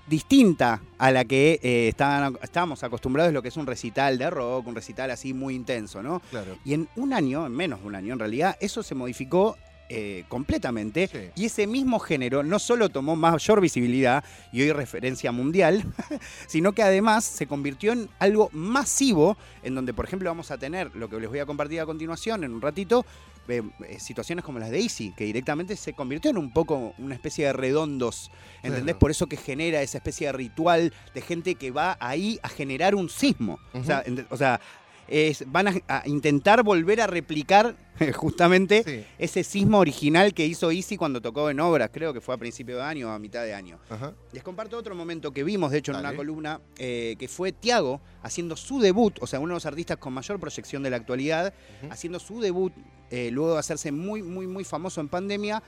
distinta 0.07 0.81
a 0.99 1.11
la 1.11 1.25
que 1.25 1.59
eh, 1.63 1.89
estaban, 1.89 2.39
estábamos 2.43 2.83
acostumbrados 2.85 3.31
a 3.31 3.33
lo 3.33 3.43
que 3.43 3.49
es 3.49 3.57
un 3.57 3.67
recital 3.67 4.19
de 4.19 4.31
rock, 4.31 4.67
un 4.67 4.75
recital 4.75 5.11
así 5.11 5.33
muy 5.33 5.55
intenso, 5.55 6.03
¿no? 6.03 6.21
Claro. 6.31 6.57
Y 6.65 6.75
en 6.75 6.89
un 6.97 7.13
año, 7.13 7.47
en 7.47 7.53
menos 7.53 7.81
de 7.81 7.87
un 7.87 7.95
año 7.95 8.13
en 8.13 8.19
realidad, 8.19 8.57
eso 8.61 8.83
se 8.83 8.95
modificó 8.95 9.57
eh, 9.89 10.25
completamente. 10.29 11.07
Sí. 11.07 11.43
Y 11.43 11.45
ese 11.47 11.67
mismo 11.67 12.01
género 12.01 12.43
no 12.43 12.59
solo 12.59 12.89
tomó 12.89 13.15
mayor 13.15 13.61
visibilidad 13.61 14.25
y 14.53 14.63
hoy 14.63 14.73
referencia 14.73 15.31
mundial, 15.31 15.85
sino 16.49 16.73
que 16.73 16.83
además 16.83 17.25
se 17.25 17.47
convirtió 17.47 17.93
en 17.93 18.09
algo 18.19 18.51
masivo, 18.53 19.37
en 19.63 19.75
donde, 19.75 19.95
por 19.95 20.05
ejemplo, 20.05 20.29
vamos 20.29 20.51
a 20.51 20.59
tener 20.59 20.95
lo 20.97 21.09
que 21.09 21.21
les 21.21 21.29
voy 21.29 21.39
a 21.39 21.47
compartir 21.47 21.81
a 21.81 21.87
continuación 21.87 22.43
en 22.43 22.53
un 22.53 22.61
ratito. 22.61 23.07
Eh, 23.49 23.63
eh, 23.89 24.01
situaciones 24.01 24.45
como 24.45 24.59
las 24.59 24.71
de 24.71 24.81
Easy, 24.81 25.13
que 25.17 25.25
directamente 25.25 25.77
se 25.77 25.93
convirtió 25.93 26.31
en 26.31 26.39
un 26.39 26.51
poco 26.53 26.95
una 26.99 27.15
especie 27.15 27.47
de 27.47 27.53
redondos, 27.53 28.31
¿entendés? 28.63 28.83
Claro. 28.85 28.99
Por 28.99 29.11
eso 29.11 29.27
que 29.29 29.37
genera 29.37 29.83
esa 29.83 29.99
especie 29.99 30.27
de 30.29 30.33
ritual 30.33 30.93
de 31.15 31.21
gente 31.21 31.55
que 31.55 31.71
va 31.71 31.97
ahí 32.01 32.39
a 32.43 32.49
generar 32.49 32.95
un 32.95 33.09
sismo. 33.09 33.59
o 33.73 33.85
sea, 33.85 34.05
ent- 34.05 34.27
o 34.31 34.37
sea, 34.37 34.61
es- 35.09 35.45
van 35.51 35.69
a, 35.69 35.75
a 35.89 36.03
intentar 36.09 36.63
volver 36.63 37.01
a 37.01 37.07
replicar 37.07 37.77
justamente 38.15 38.83
Sí. 38.85 39.05
ese 39.19 39.43
sismo 39.45 39.79
original 39.79 40.35
que 40.35 40.45
hizo 40.47 40.71
Easy 40.71 40.97
cuando 40.97 41.21
tocó 41.23 41.49
en 41.51 41.61
obras, 41.61 41.91
creo 41.93 42.13
que 42.13 42.21
fue 42.21 42.35
a 42.35 42.39
principio 42.39 42.77
de 42.77 42.83
año 42.83 43.09
o 43.09 43.11
a 43.11 43.19
mitad 43.19 43.43
de 43.45 43.55
año. 43.55 43.79
Ajá. 43.89 44.15
Les 44.33 44.43
comparto 44.43 44.77
otro 44.77 44.95
momento 44.95 45.33
que 45.33 45.45
vimos, 45.45 45.71
de 45.71 45.79
hecho, 45.79 45.93
en 45.93 45.97
Dale. 45.99 46.09
una 46.09 46.17
columna, 46.17 46.61
eh, 46.79 47.17
que 47.19 47.29
fue 47.29 47.53
Tiago 47.53 48.01
haciendo 48.23 48.57
su 48.57 48.81
debut, 48.81 49.19
o 49.21 49.27
sea, 49.27 49.41
uno 49.41 49.51
de 49.51 49.57
los 49.57 49.67
artistas 49.67 49.97
con 49.97 50.13
mayor 50.13 50.39
proyección 50.39 50.83
de 50.83 50.91
la 50.91 50.97
actualidad, 50.97 51.55
haciendo 51.91 52.19
su 52.19 52.41
debut, 52.41 52.73
eh, 53.11 53.31
luego 53.33 53.55
de 53.55 53.61
hacerse 53.61 53.93
muy, 53.93 54.23
muy, 54.23 54.47
muy 54.47 54.65
famoso 54.65 55.01
en 55.01 55.09
pandemia. 55.09 55.63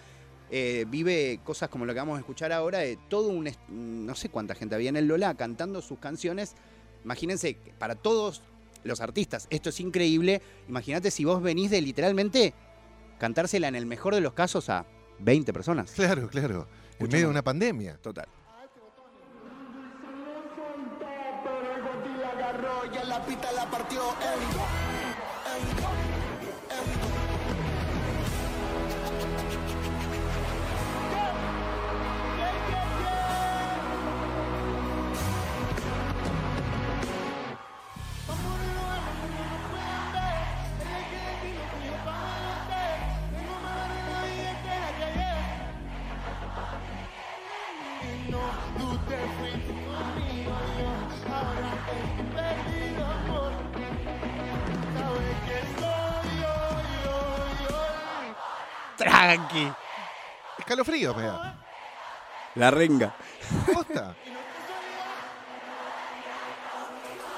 eh, 0.50 0.86
vive 0.88 1.40
cosas 1.44 1.68
como 1.68 1.84
lo 1.84 1.92
que 1.92 1.98
vamos 2.00 2.16
a 2.16 2.20
escuchar 2.20 2.52
ahora, 2.52 2.78
de 2.78 2.98
todo 3.10 3.28
un, 3.28 3.50
no 3.68 4.14
sé 4.14 4.30
cuánta 4.30 4.54
gente 4.54 4.74
había 4.74 4.88
en 4.88 4.96
el 4.96 5.06
Lola 5.06 5.34
cantando 5.34 5.82
sus 5.82 5.98
canciones. 5.98 6.54
Imagínense, 7.04 7.58
para 7.78 7.94
todos 7.96 8.42
los 8.88 9.00
artistas, 9.00 9.46
esto 9.50 9.68
es 9.68 9.78
increíble. 9.80 10.42
Imagínate 10.68 11.10
si 11.10 11.24
vos 11.24 11.40
venís 11.42 11.70
de 11.70 11.80
literalmente 11.80 12.54
cantársela 13.18 13.68
en 13.68 13.76
el 13.76 13.86
mejor 13.86 14.14
de 14.14 14.20
los 14.20 14.32
casos 14.32 14.68
a 14.68 14.86
20 15.20 15.52
personas. 15.52 15.92
Claro, 15.92 16.28
claro. 16.28 16.66
En 16.98 17.08
medio 17.08 17.26
de 17.26 17.30
una 17.30 17.42
pandemia. 17.42 17.96
Total. 17.98 18.26
Escalofrío 61.00 61.14
me 61.14 61.22
da. 61.22 61.58
La 62.54 62.70
renga. 62.70 63.14
Posta. 63.72 64.14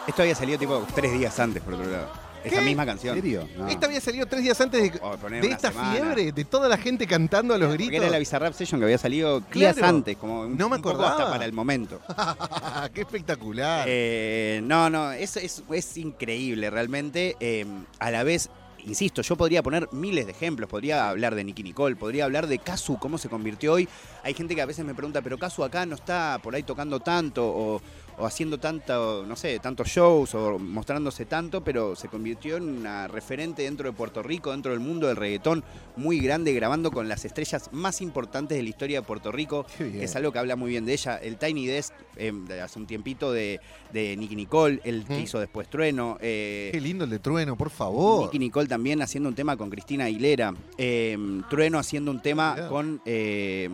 Esto 0.06 0.22
había 0.22 0.34
salido 0.34 0.58
tipo 0.58 0.86
tres 0.94 1.12
días 1.12 1.38
antes, 1.38 1.62
por 1.62 1.74
otro 1.74 1.86
lado. 1.90 2.10
Esa 2.42 2.56
¿Qué? 2.56 2.62
misma 2.62 2.86
canción. 2.86 3.14
¿En 3.16 3.22
serio? 3.22 3.46
No. 3.54 3.68
Esta 3.68 3.84
había 3.86 4.00
salido 4.00 4.26
tres 4.26 4.42
días 4.42 4.58
antes 4.62 4.82
de, 4.94 4.98
O 5.02 5.14
poner 5.18 5.42
de 5.42 5.48
una 5.48 5.56
esta 5.56 5.70
semana. 5.72 5.92
fiebre, 5.92 6.32
de 6.32 6.44
toda 6.46 6.70
la 6.70 6.78
gente 6.78 7.06
cantando 7.06 7.52
a 7.52 7.58
los 7.58 7.68
Porque 7.68 7.84
gritos. 7.84 8.02
era 8.02 8.10
la 8.10 8.18
Bizarrap 8.18 8.54
Session 8.54 8.80
que 8.80 8.86
había 8.86 8.96
salido 8.96 9.40
días 9.40 9.76
Claro. 9.76 9.96
antes, 9.96 10.16
como 10.16 10.40
un, 10.40 10.56
No 10.56 10.70
me 10.70 10.76
un 10.76 10.82
poco 10.82 10.94
acordaba. 10.94 11.18
hasta 11.18 11.30
para 11.30 11.44
el 11.44 11.52
momento. 11.52 12.00
¡Qué 12.94 13.02
espectacular! 13.02 13.84
Eh, 13.86 14.60
no, 14.64 14.88
no, 14.88 15.12
es, 15.12 15.36
es, 15.36 15.62
es 15.70 15.96
increíble 15.98 16.70
realmente. 16.70 17.36
Eh, 17.40 17.66
a 17.98 18.10
la 18.10 18.22
vez, 18.22 18.48
insisto, 18.86 19.22
yo 19.22 19.36
podría 19.36 19.62
poner 19.62 19.88
miles 19.92 20.26
de 20.26 20.32
ejemplos. 20.32 20.68
Podría 20.68 21.08
hablar 21.08 21.34
de 21.34 21.44
Nicky 21.44 21.62
Nicole, 21.62 21.96
podría 21.96 22.24
hablar 22.24 22.46
de 22.46 22.58
Kazu, 22.58 22.98
cómo 22.98 23.18
se 23.18 23.28
convirtió 23.28 23.72
hoy. 23.72 23.88
Hay 24.22 24.34
gente 24.34 24.54
que 24.54 24.62
a 24.62 24.66
veces 24.66 24.84
me 24.84 24.94
pregunta, 24.94 25.22
pero 25.22 25.38
Kazu 25.38 25.64
acá 25.64 25.86
no 25.86 25.94
está 25.94 26.38
por 26.42 26.54
ahí 26.54 26.62
tocando 26.62 27.00
tanto 27.00 27.46
o, 27.46 27.80
o 28.18 28.26
haciendo 28.26 28.58
tanto, 28.58 29.24
no 29.26 29.34
sé, 29.36 29.58
tantos 29.60 29.88
shows 29.88 30.34
o 30.34 30.58
mostrándose 30.58 31.24
tanto, 31.24 31.64
pero 31.64 31.96
se 31.96 32.08
convirtió 32.08 32.56
en 32.58 32.64
una 32.80 33.08
referente 33.08 33.62
dentro 33.62 33.88
de 33.90 33.96
Puerto 33.96 34.22
Rico, 34.22 34.50
dentro 34.50 34.72
del 34.72 34.80
mundo 34.80 35.06
del 35.06 35.16
reggaetón, 35.16 35.64
muy 35.96 36.20
grande, 36.20 36.52
grabando 36.52 36.90
con 36.90 37.08
las 37.08 37.24
estrellas 37.24 37.70
más 37.72 38.00
importantes 38.02 38.56
de 38.58 38.62
la 38.62 38.68
historia 38.68 39.00
de 39.00 39.06
Puerto 39.06 39.32
Rico 39.32 39.64
es 39.78 40.14
algo 40.16 40.32
que 40.32 40.38
habla 40.38 40.56
muy 40.56 40.70
bien 40.70 40.84
de 40.84 40.92
ella. 40.92 41.16
El 41.16 41.36
Tiny 41.38 41.66
Desk 41.66 41.94
eh, 42.16 42.32
de 42.32 42.60
hace 42.60 42.78
un 42.78 42.86
tiempito 42.86 43.32
de, 43.32 43.60
de 43.92 44.16
Nicky 44.16 44.36
Nicole, 44.36 44.80
el 44.84 45.04
que 45.06 45.20
hizo 45.20 45.38
después 45.40 45.68
Trueno. 45.70 46.18
eh, 46.20 46.68
Qué 46.72 46.80
lindo 46.80 47.04
el 47.04 47.10
de 47.10 47.18
Trueno, 47.20 47.56
por 47.56 47.70
favor. 47.70 48.24
Nicky 48.24 48.38
Nicole 48.38 48.68
también 48.68 49.00
haciendo 49.02 49.28
un 49.30 49.34
tema 49.34 49.56
con 49.56 49.70
Cristina 49.70 50.04
Aguilera. 50.04 50.54
eh, 50.76 51.16
Trueno 51.48 51.78
haciendo 51.78 52.10
un 52.10 52.20
tema 52.20 52.68
con, 52.68 53.00
eh, 53.06 53.68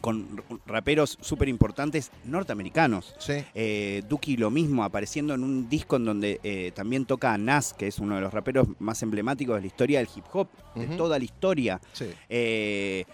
con 0.00 0.42
raperos 0.66 1.18
súper 1.20 1.48
importantes 1.48 2.10
norteamericanos. 2.24 3.14
Sí. 3.18 3.44
Eh, 3.54 4.02
Duki 4.08 4.36
lo 4.36 4.50
mismo, 4.50 4.84
apareciendo 4.84 5.34
en 5.34 5.44
un 5.44 5.68
disco 5.68 5.96
en 5.96 6.04
donde 6.04 6.40
eh, 6.42 6.72
también 6.74 7.04
toca 7.04 7.32
a 7.32 7.38
Nas, 7.38 7.74
que 7.74 7.86
es 7.86 7.98
uno 7.98 8.16
de 8.16 8.20
los 8.20 8.32
raperos 8.32 8.68
más 8.78 9.02
emblemáticos 9.02 9.56
de 9.56 9.60
la 9.60 9.66
historia 9.66 9.98
del 9.98 10.08
hip 10.14 10.24
hop, 10.32 10.48
de 10.74 10.86
toda 10.96 11.18
la 11.18 11.24
historia. 11.24 11.80
Sí. 11.92 12.06
Eh, 12.28 13.04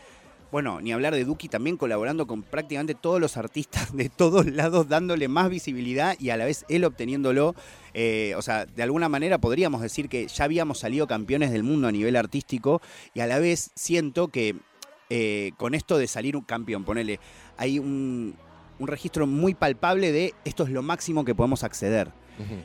bueno, 0.53 0.81
ni 0.81 0.93
hablar 0.93 1.15
de 1.15 1.25
Duki 1.25 1.49
también 1.49 1.77
colaborando 1.77 2.27
con 2.27 2.43
prácticamente 2.43 2.95
todos 2.95 3.21
los 3.21 3.37
artistas 3.37 3.95
de 3.97 4.09
todos 4.09 4.47
lados, 4.47 4.89
dándole 4.89 5.29
más 5.29 5.51
visibilidad 5.51 6.17
y 6.19 6.31
a 6.31 6.37
la 6.37 6.45
vez 6.45 6.65
él 6.69 6.85
obteniéndolo. 6.85 7.55
Eh, 7.95 8.35
o 8.37 8.43
sea, 8.43 8.67
de 8.67 8.83
alguna 8.83 9.09
manera 9.09 9.39
podríamos 9.39 9.83
decir 9.83 10.09
que 10.09 10.29
ya 10.29 10.45
habíamos 10.45 10.79
salido 10.79 11.07
campeones 11.07 11.51
del 11.51 11.63
mundo 11.63 11.89
a 11.89 11.93
nivel 11.93 12.17
artístico 12.17 12.81
y 13.15 13.21
a 13.21 13.27
la 13.27 13.39
vez 13.39 13.71
siento 13.75 14.29
que 14.29 14.55
eh, 15.11 15.53
con 15.57 15.75
esto 15.75 15.99
de 15.99 16.07
salir 16.07 16.37
un 16.37 16.43
campeón, 16.43 16.85
ponele, 16.85 17.21
hay 17.57 17.79
un, 17.79 18.35
un 18.79 18.89
registro 18.89 19.27
muy 19.27 19.55
palpable 19.55 20.13
de 20.13 20.35
esto 20.45 20.65
es 20.65 20.71
lo 20.71 20.83
máximo 20.83 21.25
que 21.25 21.35
podemos 21.35 21.65
acceder. 21.65 22.13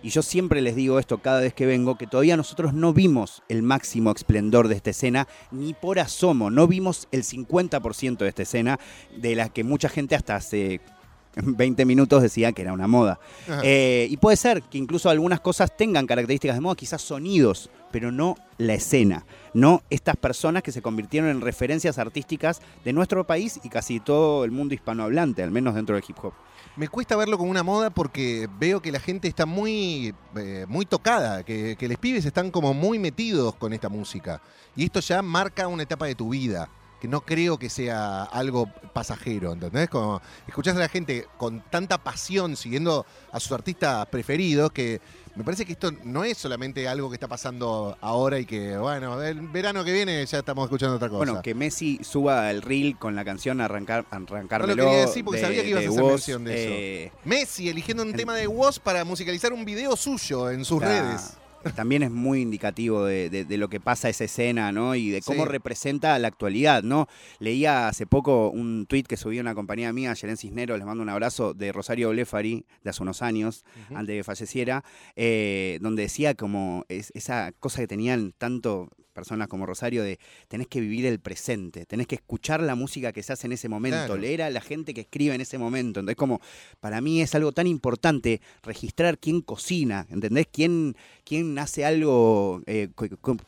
Y 0.03 0.09
yo 0.09 0.21
siempre 0.21 0.59
les 0.59 0.75
digo 0.75 0.99
esto 0.99 1.19
cada 1.19 1.39
vez 1.39 1.53
que 1.53 1.65
vengo, 1.65 1.97
que 1.97 2.05
todavía 2.05 2.35
nosotros 2.35 2.73
no 2.73 2.93
vimos 2.93 3.41
el 3.47 3.63
máximo 3.63 4.11
esplendor 4.11 4.67
de 4.67 4.75
esta 4.75 4.89
escena, 4.89 5.29
ni 5.49 5.73
por 5.73 5.97
asomo, 5.99 6.49
no 6.49 6.67
vimos 6.67 7.07
el 7.11 7.23
50% 7.23 8.17
de 8.17 8.27
esta 8.27 8.41
escena, 8.41 8.79
de 9.15 9.33
la 9.33 9.47
que 9.47 9.63
mucha 9.63 9.87
gente 9.87 10.15
hasta 10.15 10.35
hace 10.35 10.81
20 11.35 11.85
minutos 11.85 12.21
decía 12.21 12.51
que 12.51 12.63
era 12.63 12.73
una 12.73 12.87
moda. 12.87 13.21
Eh, 13.63 14.07
y 14.09 14.17
puede 14.17 14.35
ser 14.35 14.61
que 14.63 14.77
incluso 14.77 15.09
algunas 15.09 15.39
cosas 15.39 15.75
tengan 15.77 16.05
características 16.05 16.57
de 16.57 16.61
moda, 16.61 16.75
quizás 16.75 17.01
sonidos 17.01 17.69
pero 17.91 18.11
no 18.11 18.35
la 18.57 18.73
escena, 18.73 19.25
no 19.53 19.81
estas 19.89 20.15
personas 20.15 20.63
que 20.63 20.71
se 20.71 20.81
convirtieron 20.81 21.29
en 21.29 21.41
referencias 21.41 21.97
artísticas 21.97 22.61
de 22.83 22.93
nuestro 22.93 23.25
país 23.25 23.59
y 23.63 23.69
casi 23.69 23.99
todo 23.99 24.43
el 24.45 24.51
mundo 24.51 24.73
hispanohablante, 24.73 25.43
al 25.43 25.51
menos 25.51 25.75
dentro 25.75 25.95
del 25.95 26.03
hip 26.07 26.17
hop. 26.23 26.33
Me 26.77 26.87
cuesta 26.87 27.17
verlo 27.17 27.37
como 27.37 27.51
una 27.51 27.63
moda 27.63 27.89
porque 27.89 28.47
veo 28.57 28.81
que 28.81 28.93
la 28.93 28.99
gente 28.99 29.27
está 29.27 29.45
muy, 29.45 30.15
eh, 30.37 30.65
muy 30.69 30.85
tocada, 30.85 31.43
que, 31.43 31.75
los 31.79 31.97
pibes 31.97 32.25
están 32.25 32.49
como 32.49 32.73
muy 32.73 32.97
metidos 32.97 33.55
con 33.55 33.73
esta 33.73 33.89
música. 33.89 34.41
Y 34.75 34.85
esto 34.85 35.01
ya 35.01 35.21
marca 35.21 35.67
una 35.67 35.83
etapa 35.83 36.05
de 36.05 36.15
tu 36.15 36.29
vida, 36.29 36.69
que 37.01 37.09
no 37.09 37.21
creo 37.21 37.57
que 37.57 37.69
sea 37.69 38.23
algo 38.23 38.67
pasajero, 38.93 39.51
¿entendés? 39.51 39.89
Como 39.89 40.21
escuchás 40.47 40.77
a 40.77 40.79
la 40.79 40.87
gente 40.87 41.27
con 41.37 41.61
tanta 41.69 41.97
pasión 41.97 42.55
siguiendo 42.55 43.05
a 43.33 43.39
sus 43.41 43.51
artistas 43.51 44.05
preferidos 44.05 44.71
que 44.71 45.01
me 45.35 45.43
parece 45.43 45.65
que 45.65 45.71
esto 45.73 45.91
no 46.03 46.23
es 46.23 46.37
solamente 46.37 46.87
algo 46.87 47.09
que 47.09 47.15
está 47.15 47.27
pasando 47.27 47.97
ahora 48.01 48.37
y 48.39 48.45
que, 48.45 48.77
bueno, 48.77 49.21
el 49.21 49.39
verano 49.47 49.83
que 49.83 49.93
viene 49.93 50.25
ya 50.25 50.39
estamos 50.39 50.65
escuchando 50.65 50.95
otra 50.97 51.07
cosa. 51.09 51.19
Bueno, 51.19 51.41
que 51.41 51.55
Messi 51.55 51.99
suba 52.03 52.51
el 52.51 52.61
reel 52.61 52.97
con 52.97 53.15
la 53.15 53.23
canción 53.23 53.61
Arrancar, 53.61 54.05
Arrancármelo. 54.11 54.75
No 54.75 54.83
lo 54.83 54.89
quería 54.89 55.05
decir 55.05 55.23
porque 55.23 55.39
de- 55.39 55.45
sabía 55.45 55.63
que 55.63 55.69
ibas 55.69 55.85
a 55.85 55.89
hacer 55.89 56.01
Woz, 56.01 56.11
mención 56.11 56.43
de 56.43 56.63
eso. 56.63 56.73
eh, 56.73 57.11
Messi 57.25 57.69
eligiendo 57.69 58.03
un 58.03 58.13
tema 58.13 58.35
de 58.35 58.47
Woz 58.47 58.79
para 58.79 59.05
musicalizar 59.05 59.53
un 59.53 59.63
video 59.65 59.95
suyo 59.95 60.49
en 60.51 60.65
sus 60.65 60.81
La- 60.81 60.87
redes. 60.87 61.33
También 61.75 62.03
es 62.03 62.11
muy 62.11 62.41
indicativo 62.41 63.05
de, 63.05 63.29
de- 63.29 63.45
de 63.45 63.57
lo 63.57 63.69
que 63.69 63.79
pasa 63.79 64.09
esa 64.09 64.23
escena, 64.23 64.71
¿no? 64.71 64.95
Y 64.95 65.09
de 65.09 65.21
cómo 65.21 65.43
Sí. 65.43 65.49
representa 65.49 66.17
la 66.19 66.27
actualidad, 66.27 66.83
¿no? 66.83 67.07
Leía 67.39 67.87
hace 67.87 68.05
poco 68.07 68.49
un 68.49 68.85
tuit 68.87 69.07
que 69.07 69.17
subió 69.17 69.41
una 69.41 69.55
compañía 69.55 69.93
mía, 69.93 70.13
Yeren 70.13 70.37
Cisneros, 70.37 70.77
les 70.77 70.85
mando 70.87 71.03
un 71.03 71.09
abrazo, 71.09 71.53
de 71.53 71.71
Rosario 71.71 72.09
Blefari, 72.09 72.65
de 72.83 72.89
hace 72.89 73.03
unos 73.03 73.21
años, 73.21 73.63
antes 73.89 74.07
de 74.07 74.17
que 74.17 74.23
falleciera, 74.23 74.83
eh, 75.15 75.77
donde 75.81 76.03
decía 76.03 76.33
como 76.35 76.85
es- 76.89 77.11
esa 77.13 77.51
cosa 77.59 77.81
que 77.81 77.87
tenían 77.87 78.33
tanto 78.37 78.89
personas 79.11 79.47
como 79.47 79.65
Rosario 79.65 80.03
de 80.03 80.19
tenés 80.47 80.67
que 80.67 80.79
vivir 80.81 81.05
el 81.05 81.19
presente, 81.19 81.85
tenés 81.85 82.07
que 82.07 82.15
escuchar 82.15 82.61
la 82.61 82.75
música 82.75 83.11
que 83.11 83.23
se 83.23 83.33
hace 83.33 83.47
en 83.47 83.53
ese 83.53 83.69
momento, 83.69 83.97
Claro. 84.05 84.17
leer 84.17 84.41
a 84.41 84.49
la 84.49 84.61
gente 84.61 84.93
que 84.93 85.01
escribe 85.01 85.35
en 85.35 85.41
ese 85.41 85.57
momento. 85.57 85.99
Entonces, 85.99 86.15
como 86.17 86.41
para 86.79 87.01
mí 87.01 87.21
es 87.21 87.35
algo 87.35 87.51
tan 87.51 87.67
importante 87.67 88.41
registrar 88.63 89.17
quién 89.19 89.41
cocina, 89.41 90.07
¿entendés? 90.09 90.47
Quién, 90.51 90.95
quién 91.23 91.57
hace 91.59 91.85
algo, 91.85 92.61
eh, 92.65 92.89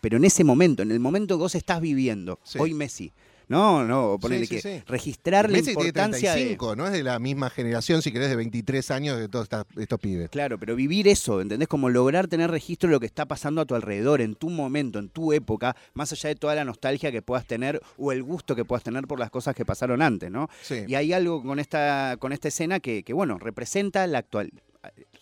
pero 0.01 0.17
en 0.17 0.25
ese 0.25 0.43
momento, 0.43 0.83
en 0.83 0.91
el 0.91 0.99
momento 0.99 1.35
que 1.37 1.41
vos 1.43 1.55
estás 1.55 1.81
viviendo, 1.81 2.39
Sí. 2.43 2.59
hoy 2.59 2.73
Messi. 2.73 3.11
No, 3.47 3.83
no, 3.83 4.17
ponele 4.19 4.45
sí, 4.45 4.55
que 4.55 4.61
sí. 4.61 4.83
registrar 4.87 5.49
la 5.49 5.57
Messi 5.57 5.73
tiene 5.73 5.81
importancia 5.81 6.31
de... 6.31 6.37
35, 6.37 6.75
no 6.75 6.87
es 6.87 6.93
de 6.93 7.03
la 7.03 7.19
misma 7.19 7.49
generación, 7.49 8.01
si 8.01 8.11
querés, 8.11 8.29
de 8.29 8.35
23 8.35 8.91
años 8.91 9.19
de 9.19 9.27
todos 9.27 9.47
estos 9.77 9.99
pibes. 9.99 10.29
Claro, 10.29 10.57
pero 10.59 10.75
vivir 10.75 11.07
eso, 11.07 11.41
¿entendés? 11.41 11.67
Como 11.67 11.89
lograr 11.89 12.27
tener 12.27 12.49
registro 12.49 12.89
de 12.89 12.93
lo 12.93 12.99
que 12.99 13.05
está 13.05 13.25
pasando 13.25 13.61
a 13.61 13.65
tu 13.65 13.75
alrededor, 13.75 14.21
en 14.21 14.35
tu 14.35 14.49
momento, 14.49 14.99
en 14.99 15.09
tu 15.09 15.33
época, 15.33 15.75
más 15.93 16.11
allá 16.11 16.29
de 16.29 16.35
toda 16.35 16.55
la 16.55 16.65
nostalgia 16.65 17.11
que 17.11 17.21
puedas 17.21 17.45
tener 17.45 17.81
o 17.97 18.11
el 18.11 18.23
gusto 18.23 18.55
que 18.55 18.65
puedas 18.65 18.83
tener 18.83 19.07
por 19.07 19.19
las 19.19 19.29
cosas 19.29 19.55
que 19.55 19.65
pasaron 19.65 20.01
antes, 20.01 20.31
¿no? 20.31 20.49
Sí. 20.61 20.83
Y 20.87 20.95
hay 20.95 21.13
algo 21.13 21.43
con 21.43 21.59
esta, 21.59 22.17
con 22.19 22.33
esta 22.33 22.47
escena 22.47 22.79
que, 22.79 23.03
que, 23.03 23.13
bueno, 23.13 23.37
representa 23.39 24.05
la 24.07 24.19
actual 24.19 24.51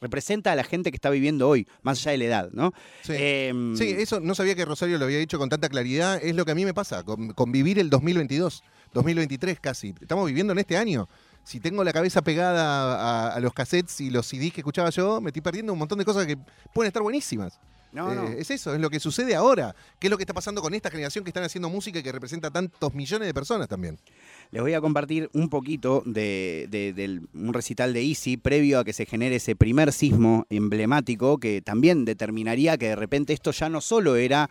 representa 0.02 0.52
a 0.52 0.56
la 0.56 0.64
gente 0.64 0.92
que 0.92 0.96
está 0.98 1.10
viviendo 1.10 1.48
hoy, 1.48 1.68
más 1.84 2.00
allá 2.00 2.12
de 2.12 2.18
la 2.18 2.26
edad, 2.26 2.50
¿no? 2.54 2.74
Sí. 3.02 3.14
Em, 3.16 3.76
Sí, 3.76 3.90
eso 3.98 4.20
no 4.20 4.34
sabía 4.36 4.56
que 4.56 4.66
Rosario 4.66 4.98
lo 4.98 5.06
había 5.06 5.20
dicho 5.20 5.38
con 5.38 5.50
tanta 5.50 5.70
claridad. 5.70 6.20
Es 6.24 6.36
lo 6.36 6.46
que 6.46 6.52
a 6.52 6.56
mí 6.56 6.66
me 6.66 6.74
pasa, 6.74 7.04
con, 7.04 7.34
con 7.34 7.52
vivir 7.52 7.80
el 7.80 7.90
2022, 7.90 8.64
2023 8.94 9.60
casi. 9.60 9.94
Estamos 10.02 10.26
viviendo 10.28 10.54
en 10.54 10.60
este 10.60 10.78
año. 10.78 11.08
Si 11.44 11.60
tengo 11.60 11.84
la 11.84 11.92
cabeza 11.94 12.22
pegada 12.22 13.30
a, 13.30 13.36
a 13.36 13.40
los 13.40 13.54
cassettes 13.54 14.00
y 14.02 14.10
los 14.10 14.28
CDs 14.28 14.54
que 14.54 14.62
escuchaba 14.62 14.90
yo, 14.92 15.20
me 15.22 15.30
estoy 15.30 15.42
perdiendo 15.42 15.74
un 15.74 15.80
montón 15.80 15.98
de 15.98 16.06
cosas 16.06 16.26
que 16.26 16.38
pueden 16.74 16.88
estar 16.88 17.02
buenísimas. 17.02 17.60
no, 17.92 18.12
Eh, 18.12 18.16
no. 18.16 18.28
Es 18.28 18.52
eso, 18.52 18.74
es 18.76 18.80
lo 18.80 18.90
que 18.90 19.00
sucede 19.00 19.36
ahora. 19.36 19.76
¿Qué 20.00 20.08
es 20.08 20.12
lo 20.12 20.18
que 20.18 20.24
está 20.24 20.34
pasando 20.34 20.62
con 20.62 20.74
esta 20.74 20.90
generación 20.92 21.24
que 21.24 21.30
están 21.32 21.44
haciendo 21.44 21.68
música 21.70 22.00
y 22.00 22.04
que 22.04 22.12
representa 22.12 22.50
a 22.50 22.52
tantos 22.52 22.94
millones 22.94 23.28
de 23.28 23.34
personas 23.34 23.68
también? 23.68 23.98
Les 24.52 24.62
voy 24.62 24.74
a 24.74 24.82
compartir 24.82 25.30
un 25.34 25.48
poquito 25.48 26.04
de, 26.06 27.22
un 27.34 27.54
recital 27.54 27.94
de 27.94 28.04
Easy 28.04 28.36
previo 28.36 28.80
a 28.80 28.84
que 28.84 28.92
se 28.92 29.06
genere 29.06 29.38
ese 29.38 29.56
primer 29.56 29.94
sismo 29.94 30.46
emblemático 30.50 31.38
que 31.38 31.62
también 31.62 32.04
determinaría 32.04 32.78
que 32.78 32.90
de 32.90 32.98
repente 32.98 33.32
esto 33.32 33.52
ya 33.52 33.70
no 33.70 33.80
solo 33.80 34.18
era 34.18 34.50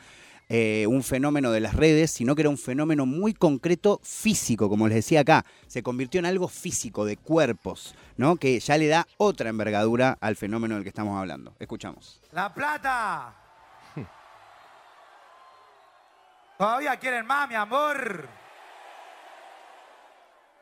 eh, 0.48 0.86
un 0.88 1.02
fenómeno 1.02 1.52
de 1.52 1.60
las 1.60 1.74
redes, 1.74 2.10
sino 2.10 2.34
que 2.34 2.40
era 2.42 2.48
un 2.48 2.56
fenómeno 2.56 3.04
muy 3.04 3.34
concreto 3.34 4.00
físico, 4.02 4.70
como 4.70 4.88
les 4.88 4.96
decía 4.96 5.20
acá. 5.20 5.44
Se 5.66 5.82
convirtió 5.82 6.18
en 6.18 6.26
algo 6.26 6.48
físico, 6.48 7.04
de 7.04 7.18
cuerpos, 7.18 7.94
¿no? 8.16 8.36
Que 8.36 8.58
ya 8.58 8.78
le 8.78 8.88
da 8.88 9.06
otra 9.18 9.50
envergadura 9.50 10.16
al 10.18 10.34
fenómeno 10.34 10.76
del 10.76 10.82
que 10.82 10.88
estamos 10.88 11.18
hablando. 11.20 11.54
Escuchamos. 11.58 12.22
La 12.32 12.52
Plata. 12.54 13.34
Todavía 16.58 16.96
quieren 16.96 17.26
más, 17.26 17.48
mi 17.48 17.54
amor. 17.54 18.49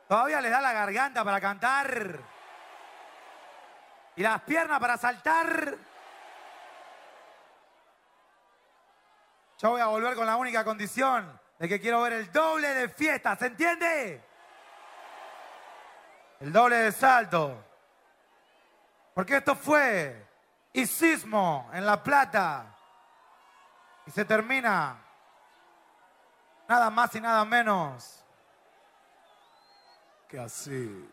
Todavía 0.08 0.40
les 0.40 0.50
da 0.50 0.60
la 0.62 0.72
garganta 0.72 1.22
para 1.22 1.38
cantar. 1.38 2.18
Y 4.16 4.22
las 4.22 4.40
piernas 4.42 4.80
para 4.80 4.96
saltar. 4.96 5.76
Yo 9.58 9.70
voy 9.70 9.80
a 9.82 9.86
volver 9.86 10.16
con 10.16 10.24
la 10.24 10.36
única 10.36 10.64
condición 10.64 11.38
de 11.58 11.68
que 11.68 11.78
quiero 11.78 12.00
ver 12.02 12.14
el 12.14 12.32
doble 12.32 12.68
de 12.68 12.88
fiesta, 12.88 13.36
¿se 13.36 13.46
entiende? 13.46 14.24
El 16.40 16.52
doble 16.52 16.76
de 16.76 16.92
salto. 16.92 17.64
Porque 19.12 19.36
esto 19.36 19.54
fue 19.54 20.26
y 20.72 20.86
sismo 20.86 21.68
en 21.74 21.84
La 21.84 22.02
Plata. 22.02 22.74
Y 24.06 24.10
se 24.10 24.24
termina 24.24 24.96
nada 26.66 26.88
más 26.88 27.14
y 27.14 27.20
nada 27.20 27.44
menos 27.44 28.24
que 30.28 30.38
así. 30.38 31.08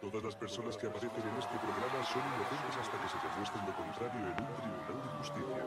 Todas 0.00 0.22
las 0.22 0.36
personas 0.36 0.76
que 0.76 0.86
aparecen 0.86 1.10
en 1.10 1.36
este 1.36 1.58
programa 1.58 2.04
son 2.06 2.22
inocentes 2.22 2.76
hasta 2.80 2.96
que 3.02 3.08
se 3.08 3.18
demuestre 3.26 3.60
lo 3.66 3.74
contrario 3.74 4.20
en 4.20 4.26
un 4.28 4.36
tribunal 4.36 5.02
de 5.02 5.08
justicia. 5.18 5.64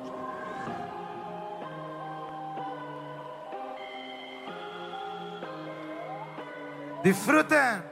Disfruten 7.03 7.83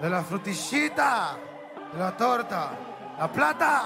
de 0.00 0.10
la 0.10 0.22
frutillita, 0.22 1.36
de 1.92 1.98
la 1.98 2.16
torta, 2.16 2.78
la 3.18 3.32
plata. 3.32 3.82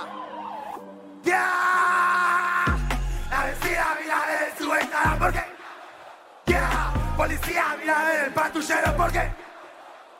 ¡Ya! 1.22 2.64
La 3.30 3.44
vecina 3.44 3.86
mira 4.02 4.20
de 4.26 4.62
su 4.62 4.70
ventana 4.70 5.16
porque. 5.18 5.47
Policía 7.18 7.76
mira 7.80 8.04
del 8.04 8.32
patrullero 8.32 8.96
porque. 8.96 9.28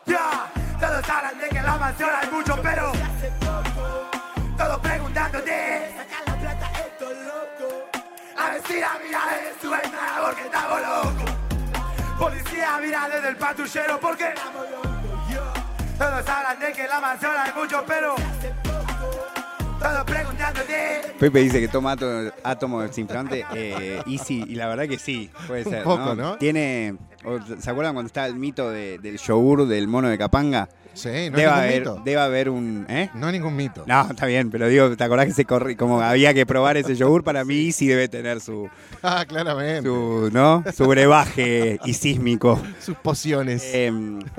¡Ya! 0.05 0.51
Todos 0.81 1.09
hablan 1.09 1.39
de 1.39 1.49
que 1.49 1.59
en 1.59 1.65
la 1.65 1.77
mansión 1.77 2.11
hay 2.13 2.29
mucho, 2.29 2.59
pero. 2.61 2.91
Todos 4.57 4.79
preguntándote. 4.81 5.95
Saca 5.97 6.25
la 6.27 6.41
plata, 6.41 6.71
esto 6.81 7.09
loco. 7.09 7.89
La 8.37 8.51
vecina 8.51 8.89
mira 9.05 9.21
desde 9.31 9.61
su 9.61 9.71
ventana 9.71 10.19
porque 10.25 10.43
estamos 10.43 10.81
locos. 10.81 11.31
Policía 12.19 12.79
mira 12.83 13.09
desde 13.09 13.29
el 13.29 13.37
patrullero 13.37 14.01
porque 14.01 14.35
todos 15.99 16.29
hablan 16.29 16.59
de 16.59 16.73
que 16.73 16.83
en 16.83 16.91
la 16.91 17.01
mansión 17.01 17.33
hay 17.37 17.53
mucho, 17.53 17.85
pero. 17.87 18.17
Pepe 21.19 21.41
dice 21.41 21.61
que 21.61 21.69
toma 21.69 21.93
átomo, 21.93 22.31
átomo 22.45 22.81
desinflante. 22.83 23.45
Eh, 23.55 24.01
y 24.07 24.19
sí, 24.19 24.45
y 24.47 24.55
la 24.55 24.69
verdad 24.69 24.87
que 24.89 24.99
sí, 24.99 25.31
puede 25.47 25.65
Un 25.65 25.71
ser. 25.71 25.83
poco, 25.83 26.15
¿no? 26.15 26.37
Tiene. 26.39 26.97
¿Se 27.61 27.71
acuerdan 27.71 27.95
cuando 27.95 28.07
está 28.07 28.27
el 28.27 28.35
mito 28.37 28.71
de- 28.71 28.99
del 28.99 29.19
yogur 29.19 29.67
del 29.67 29.89
mono 29.89 30.09
de 30.09 30.17
Capanga? 30.19 30.69
Sí, 30.95 31.09
no 31.09 31.13
debe, 31.13 31.31
ningún 31.43 31.49
haber, 31.53 31.79
mito. 31.81 32.03
debe 32.05 32.21
haber 32.21 32.49
un. 32.49 32.87
¿Eh? 32.89 33.09
No 33.15 33.27
es 33.29 33.33
ningún 33.33 33.55
mito. 33.55 33.85
No, 33.87 34.09
está 34.11 34.27
bien, 34.27 34.51
pero 34.51 34.67
digo, 34.69 34.97
¿te 34.97 35.05
acordás 35.05 35.27
que 35.27 35.33
se 35.33 35.45
corre, 35.45 35.77
como 35.77 36.01
había 36.01 36.35
que 36.35 36.45
probar 36.45 36.77
ese 36.77 36.97
yogur? 36.97 37.23
Para 37.23 37.45
mí 37.45 37.71
sí 37.71 37.87
debe 37.87 38.09
tener 38.09 38.41
su, 38.41 38.69
Ah, 39.03 39.25
claramente. 39.29 39.83
su, 39.89 40.29
¿no? 40.33 40.65
su 40.75 40.87
brebaje 40.87 41.79
y 41.85 41.95
sísmico. 41.95 42.61
Sus 42.81 42.97
pociones. 42.97 43.63
Eh, 43.65 43.93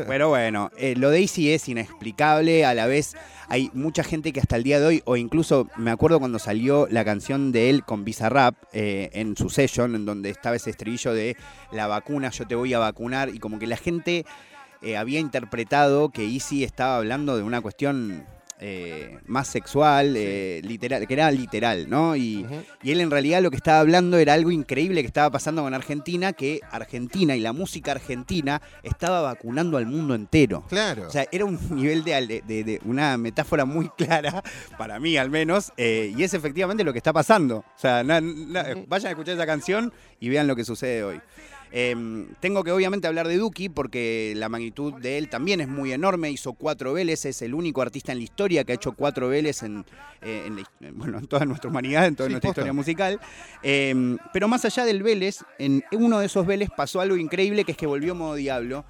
pero 0.08 0.28
bueno, 0.30 0.70
eh, 0.78 0.96
lo 0.98 1.12
de 1.12 1.22
Easy 1.22 1.54
es 1.54 1.70
inexplicable, 1.70 2.66
a 2.66 2.74
la 2.74 2.88
vez 2.88 3.16
hay 3.52 3.72
mucha 3.74 4.04
gente 4.04 4.32
que 4.34 4.40
hasta 4.42 4.58
el 4.58 4.64
día 4.64 4.80
de 4.80 4.86
hoy, 4.86 5.02
o 5.06 5.16
incluso 5.16 5.68
me 5.78 5.92
acuerdo 5.92 6.20
cuando 6.20 6.40
salió 6.40 6.88
la 6.92 7.04
canción 7.06 7.52
de 7.52 7.70
él 7.70 7.84
con 7.84 8.04
Bizarrap 8.04 8.56
eh, 8.74 9.10
en 9.14 9.36
su 9.38 9.50
session, 9.50 9.96
en 9.96 10.06
donde 10.06 10.30
estaba 10.30 10.56
ese 10.58 10.70
estribillo 10.72 11.14
de 11.14 11.36
la 11.72 11.88
vacuna, 11.88 12.30
yo 12.32 12.46
te 12.46 12.54
voy 12.56 12.69
a 12.78 12.80
vacunar, 12.80 13.30
y 13.34 13.40
como 13.40 13.60
que 13.60 13.68
la 13.68 13.78
gente 13.78 14.26
eh, 14.82 14.98
había 14.98 15.20
interpretado 15.20 16.10
que 16.10 16.26
Easy 16.26 16.64
estaba 16.64 16.98
hablando 16.98 17.36
de 17.38 17.44
una 17.44 17.62
cuestión 17.62 18.26
eh, 18.62 19.18
más 19.26 19.48
sexual, 19.48 20.16
eh, 20.18 20.60
literal, 20.66 21.08
que 21.08 21.14
era 21.14 21.32
literal, 21.32 21.90
¿no? 21.90 22.18
Y, 22.18 22.46
él 22.84 23.00
en 23.00 23.10
realidad 23.10 23.42
lo 23.42 23.52
que 23.52 23.56
estaba 23.56 23.80
hablando 23.80 24.18
era 24.18 24.34
algo 24.34 24.52
increíble 24.52 25.00
que 25.00 25.08
estaba 25.08 25.30
pasando 25.32 25.62
con 25.64 25.74
Argentina, 25.74 26.34
que 26.34 26.60
Argentina 26.70 27.38
y 27.38 27.40
la 27.40 27.54
música 27.54 27.92
argentina 27.92 28.62
estaba 28.84 29.22
vacunando 29.22 29.78
al 29.78 29.86
mundo 29.86 30.14
entero. 30.14 30.66
Claro. 30.68 31.08
O 31.08 31.10
sea, 31.10 31.26
era 31.32 31.46
un 31.46 31.58
nivel 31.74 32.04
de, 32.04 32.44
de- 32.46 32.82
una 32.84 33.16
metáfora 33.18 33.64
muy 33.64 33.88
clara, 33.98 34.44
para 34.78 35.00
mí 35.00 35.16
al 35.16 35.30
menos, 35.30 35.72
eh, 35.78 36.14
y 36.18 36.24
es 36.24 36.34
efectivamente 36.34 36.84
lo 36.84 36.92
que 36.92 37.00
está 37.00 37.14
pasando. 37.14 37.60
O 37.60 37.80
sea, 37.80 38.04
na- 38.04 38.20
na- 38.20 38.66
vayan 38.90 39.08
a 39.08 39.12
escuchar 39.12 39.36
esa 39.36 39.46
canción 39.46 39.94
y 40.20 40.28
vean 40.28 40.48
lo 40.48 40.58
que 40.58 40.66
sucede 40.66 41.02
hoy. 41.04 41.22
Eh, 41.72 42.26
tengo 42.40 42.64
que 42.64 42.72
obviamente 42.72 43.08
hablar 43.08 43.28
de 43.28 43.38
Duki 43.38 43.70
porque 43.70 44.34
la 44.36 44.50
magnitud 44.50 44.94
de 44.96 45.18
él 45.20 45.30
también 45.30 45.62
es 45.62 45.68
muy 45.68 45.92
enorme. 45.94 46.32
Hizo 46.32 46.54
cuatro 46.54 46.94
Vélez, 46.94 47.26
es 47.26 47.42
el 47.44 47.54
único 47.54 47.82
artista 47.82 48.12
en 48.12 48.18
la 48.18 48.24
historia 48.24 48.64
que 48.64 48.72
ha 48.72 48.76
hecho 48.76 48.94
cuatro 48.94 49.30
Vélez 49.30 49.62
en, 49.64 49.86
eh, 50.22 50.44
en 50.48 50.56
la 50.56 50.62
his- 50.62 50.68
en, 50.82 50.98
bueno, 50.98 51.20
en 51.20 51.28
toda 51.28 51.46
nuestra 51.46 51.70
humanidad, 51.70 52.08
en 52.08 52.16
toda 52.16 52.28
Sí, 52.28 52.34
nuestra 52.34 52.50
posta. 52.50 52.62
historia 52.62 52.74
musical. 52.74 53.20
Eh, 53.62 54.18
pero 54.34 54.48
más 54.48 54.66
allá 54.66 54.84
del 54.86 55.04
Vélez, 55.04 55.44
en 55.60 55.84
uno 55.92 56.20
de 56.20 56.26
esos 56.26 56.46
Vélez 56.48 56.70
pasó 56.76 57.02
algo 57.02 57.18
increíble 57.18 57.64
que 57.66 57.74
es 57.74 57.78
que 57.78 57.86
volvió 57.88 58.16
modo 58.16 58.34
Diablo. 58.36 58.84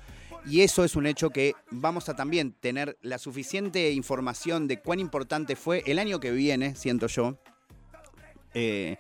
Y 0.46 0.62
eso 0.62 0.86
es 0.86 0.96
un 0.96 1.06
hecho 1.06 1.32
que 1.32 1.54
vamos 1.70 2.08
a 2.08 2.16
también 2.16 2.54
tener 2.54 2.98
la 3.02 3.18
suficiente 3.18 3.92
información 3.92 4.68
de 4.70 4.80
cuán 4.80 5.02
importante 5.02 5.58
fue 5.58 5.84
el 5.86 6.00
año 6.00 6.22
que 6.22 6.32
viene, 6.32 6.76
siento 6.76 7.08
yo, 7.08 7.38
eh, 8.54 8.96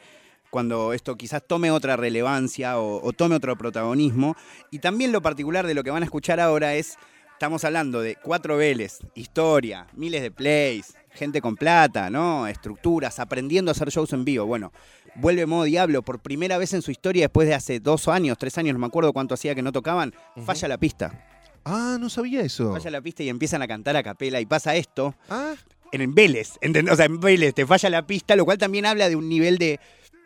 cuando 0.50 0.94
esto 0.94 1.16
quizás 1.16 1.44
tome 1.46 1.72
otra 1.72 1.96
relevancia 1.98 2.80
o, 2.80 3.04
o 3.06 3.14
tome 3.14 3.36
otro 3.36 3.58
protagonismo. 3.58 4.36
Y 4.72 4.80
también 4.80 5.12
lo 5.12 5.22
particular 5.22 5.66
de 5.68 5.74
lo 5.74 5.84
que 5.84 5.92
van 5.92 6.04
a 6.04 6.06
escuchar 6.06 6.40
ahora 6.40 6.76
es, 6.76 6.98
estamos 7.34 7.64
hablando 7.64 8.02
de 8.02 8.16
cuatro 8.16 8.58
Vélez, 8.58 9.00
historia, 9.16 9.88
miles 9.94 10.22
de 10.22 10.32
plays, 10.32 10.96
gente 11.12 11.42
con 11.42 11.56
plata, 11.56 12.10
¿no? 12.10 12.48
Estructuras, 12.48 13.20
aprendiendo 13.20 13.72
a 13.72 13.74
hacer 13.74 13.90
shows 13.90 14.14
en 14.14 14.26
vivo. 14.26 14.46
Bueno, 14.46 14.72
vuelve 15.16 15.46
modo 15.46 15.64
Diablo 15.64 16.02
por 16.02 16.20
primera 16.20 16.58
vez 16.58 16.74
en 16.74 16.82
su 16.82 16.92
historia 16.92 17.26
después 17.26 17.48
de 17.48 17.56
hace 17.56 17.80
dos 17.80 18.08
años, 18.08 18.38
tres 18.38 18.58
años, 18.58 18.74
no 18.74 18.80
me 18.80 18.88
acuerdo 18.88 19.14
cuánto 19.14 19.34
hacía 19.34 19.56
que 19.56 19.62
no 19.62 19.72
tocaban, 19.72 20.14
falla 20.46 20.68
la 20.68 20.78
pista. 20.78 21.26
Ah, 21.66 21.98
no 22.00 22.10
sabía 22.10 22.42
eso. 22.42 22.72
Falla 22.74 22.90
la 22.90 23.02
pista 23.02 23.22
y 23.24 23.30
empiezan 23.30 23.62
a 23.62 23.68
cantar 23.68 23.96
a 23.98 24.04
capela 24.04 24.40
y 24.40 24.46
pasa 24.46 24.76
esto 24.76 25.14
Ah, 25.30 25.54
en 25.92 26.16
Vélez, 26.16 26.58
¿entendés? 26.62 26.94
O 26.94 26.96
sea, 26.96 27.06
en 27.06 27.20
Vélez 27.20 27.54
te 27.54 27.66
falla 27.66 27.90
la 27.90 28.06
pista, 28.08 28.36
lo 28.36 28.46
cual 28.46 28.58
también 28.58 28.86
habla 28.86 29.10
de 29.10 29.16
un 29.16 29.28
nivel 29.28 29.58
de 29.58 29.80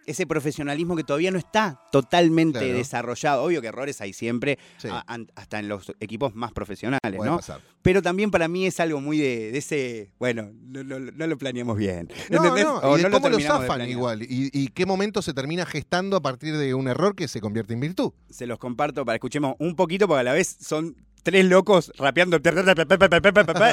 ese 0.06 0.28
profesionalismo 0.28 0.96
que 0.96 1.04
todavía 1.04 1.32
no 1.32 1.38
está 1.38 1.80
totalmente 1.92 2.60
Claro. 2.60 2.74
desarrollado. 2.74 3.44
Obvio 3.44 3.62
que 3.62 3.68
errores 3.68 4.02
hay 4.02 4.14
siempre, 4.14 4.58
Sí. 4.78 4.88
a- 4.90 5.04
an- 5.08 5.32
hasta 5.36 5.60
en 5.60 5.68
los 5.70 5.92
equipos 6.00 6.36
más 6.36 6.52
profesionales, 6.52 7.20
¿no? 7.24 7.38
pasar. 7.38 7.62
Pero 7.82 8.02
también 8.02 8.32
para 8.32 8.48
mí 8.48 8.66
es 8.66 8.80
algo 8.80 9.02
muy 9.02 9.18
de, 9.18 9.52
de 9.52 9.58
ese, 9.58 10.12
bueno, 10.20 10.52
no, 10.62 10.84
no- 10.84 11.00
no 11.00 11.28
lo 11.28 11.38
planeamos 11.38 11.78
bien. 11.78 12.10
No, 12.30 12.38
¿entendés? 12.38 12.66
no, 12.66 12.76
O 12.78 12.98
y 12.98 13.04
no 13.04 13.12
cómo 13.12 13.30
lo 13.30 13.38
de 13.38 13.44
zafan 13.44 13.90
igual. 13.90 14.22
Y, 14.24 14.50
y 14.54 14.68
qué 14.70 14.86
momento 14.86 15.22
se 15.22 15.34
termina 15.34 15.66
gestando 15.66 16.18
a 16.18 16.22
partir 16.22 16.56
de 16.58 16.74
un 16.74 16.88
error 16.88 17.16
que 17.16 17.28
se 17.28 17.42
convierte 17.42 17.74
en 17.74 17.80
virtud. 17.82 18.12
Se 18.30 18.46
los 18.48 18.58
comparto 18.60 19.06
para 19.06 19.16
escuchemos 19.16 19.56
un 19.60 19.76
poquito, 19.76 20.08
porque 20.08 20.22
a 20.22 20.24
la 20.24 20.34
vez 20.34 20.58
son 20.60 20.96
tres 21.24 21.46
locos 21.46 21.92
rapeando. 21.98 22.40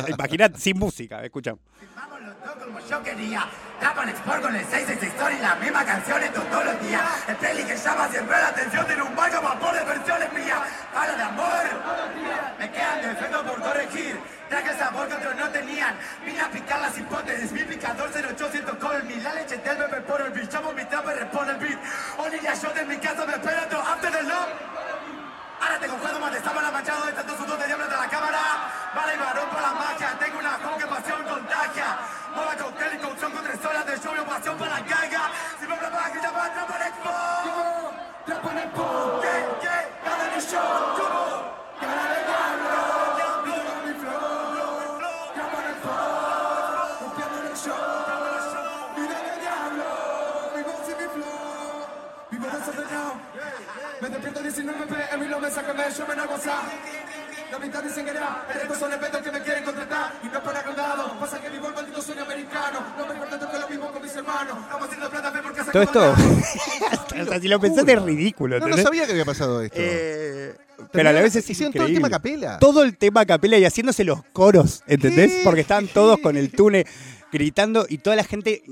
Imaginad 0.09 0.53
sin 0.57 0.79
música, 0.79 1.25
escuchamos. 1.25 1.61
Vamos 1.95 2.21
los 2.23 2.35
dos 2.41 2.65
como 2.65 2.79
yo 2.89 3.03
quería. 3.03 3.47
Tapan 3.81 4.11
Export 4.11 4.43
con 4.43 4.55
el 4.55 4.61
666 4.61 5.13
Story, 5.15 5.39
la 5.39 5.55
misma 5.55 5.83
canción 5.85 6.23
esto 6.23 6.43
todos 6.43 6.65
los 6.67 6.81
días. 6.83 7.03
El 7.29 7.37
peli 7.37 7.65
que 7.65 7.77
llama 7.77 8.09
siempre 8.09 8.37
la 8.37 8.49
atención, 8.49 8.87
tiene 8.87 9.03
un 9.03 9.17
baño 9.17 9.41
vapor 9.41 9.73
de 9.73 9.85
versiones 9.85 10.33
mías. 10.35 10.59
Habla 10.95 11.17
de 11.17 11.23
amor. 11.23 11.65
Me 12.59 12.71
quedan 12.71 13.01
defectos 13.01 13.43
por 13.43 13.63
corregir. 13.63 14.21
Traje 14.51 14.77
sabor 14.77 15.09
que 15.09 15.15
otros 15.15 15.35
no 15.35 15.49
tenían. 15.49 15.97
Vine 16.27 16.41
a 16.43 16.51
picar 16.51 16.81
las 16.81 16.99
hipótesis. 16.99 17.53
Mi 17.53 17.63
picador 17.63 18.11
0800 18.11 18.77
call 18.77 19.03
me. 19.05 19.17
La 19.17 19.33
leche 19.33 19.57
del 19.57 19.79
bebé 19.79 20.01
por 20.03 20.21
el 20.21 20.31
beat. 20.31 20.53
Llamo 20.53 20.73
mi 20.73 20.85
trap 20.85 21.07
y 21.07 21.19
responde 21.19 21.53
el 21.53 21.59
beat. 21.59 21.79
Only 22.19 22.41
la 22.41 22.55
shot 22.55 22.77
en 22.77 22.89
mi 22.89 22.97
casa 22.99 23.25
me 23.25 23.33
espera 23.33 23.67
todo 23.69 23.81
after 23.81 24.13
the 24.13 24.23
love. 24.25 24.49
Ahora 25.61 25.79
tengo 25.79 25.97
juego 25.97 26.19
más 26.21 26.33
de 26.33 26.41
sábana 26.41 26.71
manchado 26.71 27.07
de 27.07 27.13
tanto 27.13 27.37
sudor 27.37 27.59
de 27.59 27.67
diablo 27.67 27.87
de 27.87 27.97
la 27.97 28.09
cámara. 28.09 28.39
Y 32.71 32.99
cocción 32.99 33.33
con 33.33 33.43
tres 33.43 33.65
horas 33.65 33.85
de 33.85 33.99
show 33.99 34.15
y 34.15 34.25
pasión 34.29 34.57
para 34.57 34.79
la 34.79 34.81
gaga. 34.81 35.31
Si 35.59 35.67
me 35.67 35.75
habla 35.75 35.91
para 35.91 36.13
que 36.13 36.21
ya 36.21 36.31
va 36.31 36.45
a 36.45 36.53
trapar 36.53 36.83
expo. 36.83 37.11
Expo. 38.59 39.21
¿Qué? 39.21 39.35
¿Qué? 39.61 39.77
Gana 40.05 40.25
mi 40.35 40.41
show. 40.41 40.71
¿Cómo? 40.97 41.25
Gana 41.81 42.05
diablo. 42.31 42.79
Diablo. 43.17 43.55
Mi 43.85 43.93
flow. 44.01 44.95
Expo. 45.71 45.95
Copiando 47.01 47.37
en 47.41 47.47
el 47.47 47.57
show. 47.57 47.85
De 48.97 49.03
diablo. 49.41 49.89
Mi 50.55 50.63
voz 50.63 50.87
y 50.87 50.95
mi 50.95 51.09
flow. 51.15 51.87
Vivo 52.31 52.47
desordenado. 52.47 53.13
Me 54.01 54.09
despierto 54.09 54.41
19 54.43 54.87
pm 54.87 55.25
y 55.25 55.29
no 55.29 55.41
me 55.41 56.17
no 56.17 56.27
gozar. 56.29 57.00
Mitad 57.61 57.83
dicen 57.83 58.05
que 58.05 58.11
era, 58.11 58.47
el 58.49 58.61
resto 58.61 58.75
son 58.75 58.93
eventos 58.93 59.21
que 59.21 59.31
me 59.31 59.41
quieren 59.43 59.65
contratar 59.65 60.13
y 60.23 60.27
no 60.27 60.39
es 60.39 60.45
para 60.45 60.65
condado. 60.65 61.19
Pasa 61.21 61.41
que 61.41 61.51
vivo 61.51 61.69
el 61.69 61.75
maldito 61.75 62.01
sueño 62.03 62.23
americano. 62.23 62.81
No 62.97 63.07
me 63.07 63.15
importa 63.15 63.51
que 63.51 63.59
lo 63.59 63.69
mismo 63.69 63.93
con 63.93 64.03
mis 64.03 64.17
hermanos. 64.17 64.59
Estamos 64.63 64.87
haciendo 64.87 65.11
plata 65.11 65.33
fe 65.33 65.39
porque 65.43 65.65
se 65.65 65.71
Todo 65.71 65.83
esto, 65.83 66.15
o 67.23 67.27
sea, 67.27 67.41
si 67.41 67.49
lo 67.49 67.61
pensaste 67.61 67.93
es 67.93 68.03
ridículo. 68.03 68.57
No, 68.57 68.61
no 68.61 68.67
¿entendés? 68.67 68.85
sabía 68.85 69.07
que 69.07 69.13
había 69.13 69.25
pasado 69.25 69.61
esto. 69.63 69.77
Eh, 69.79 70.55
pero 70.93 71.11
a 71.11 71.13
la 71.13 71.21
vez 71.21 71.37
es 71.37 71.51
Hicieron 71.51 71.73
todo 71.73 71.87
el 71.87 71.95
tema 71.95 72.09
a 72.09 72.11
capela. 72.11 72.59
Todo 72.59 72.83
el 72.83 72.97
tema 72.97 73.21
a 73.21 73.27
capela 73.27 73.59
y 73.59 73.65
haciéndose 73.65 74.05
los 74.05 74.23
coros, 74.33 74.83
¿entendés? 74.87 75.31
¿Qué? 75.31 75.41
Porque 75.45 75.61
estaban 75.61 75.89
todos 75.89 76.19
con 76.21 76.37
el 76.37 76.51
tune 76.51 76.87
gritando 77.31 77.87
y 77.89 77.99
toda 77.99 78.17
la 78.17 78.25
gente 78.25 78.63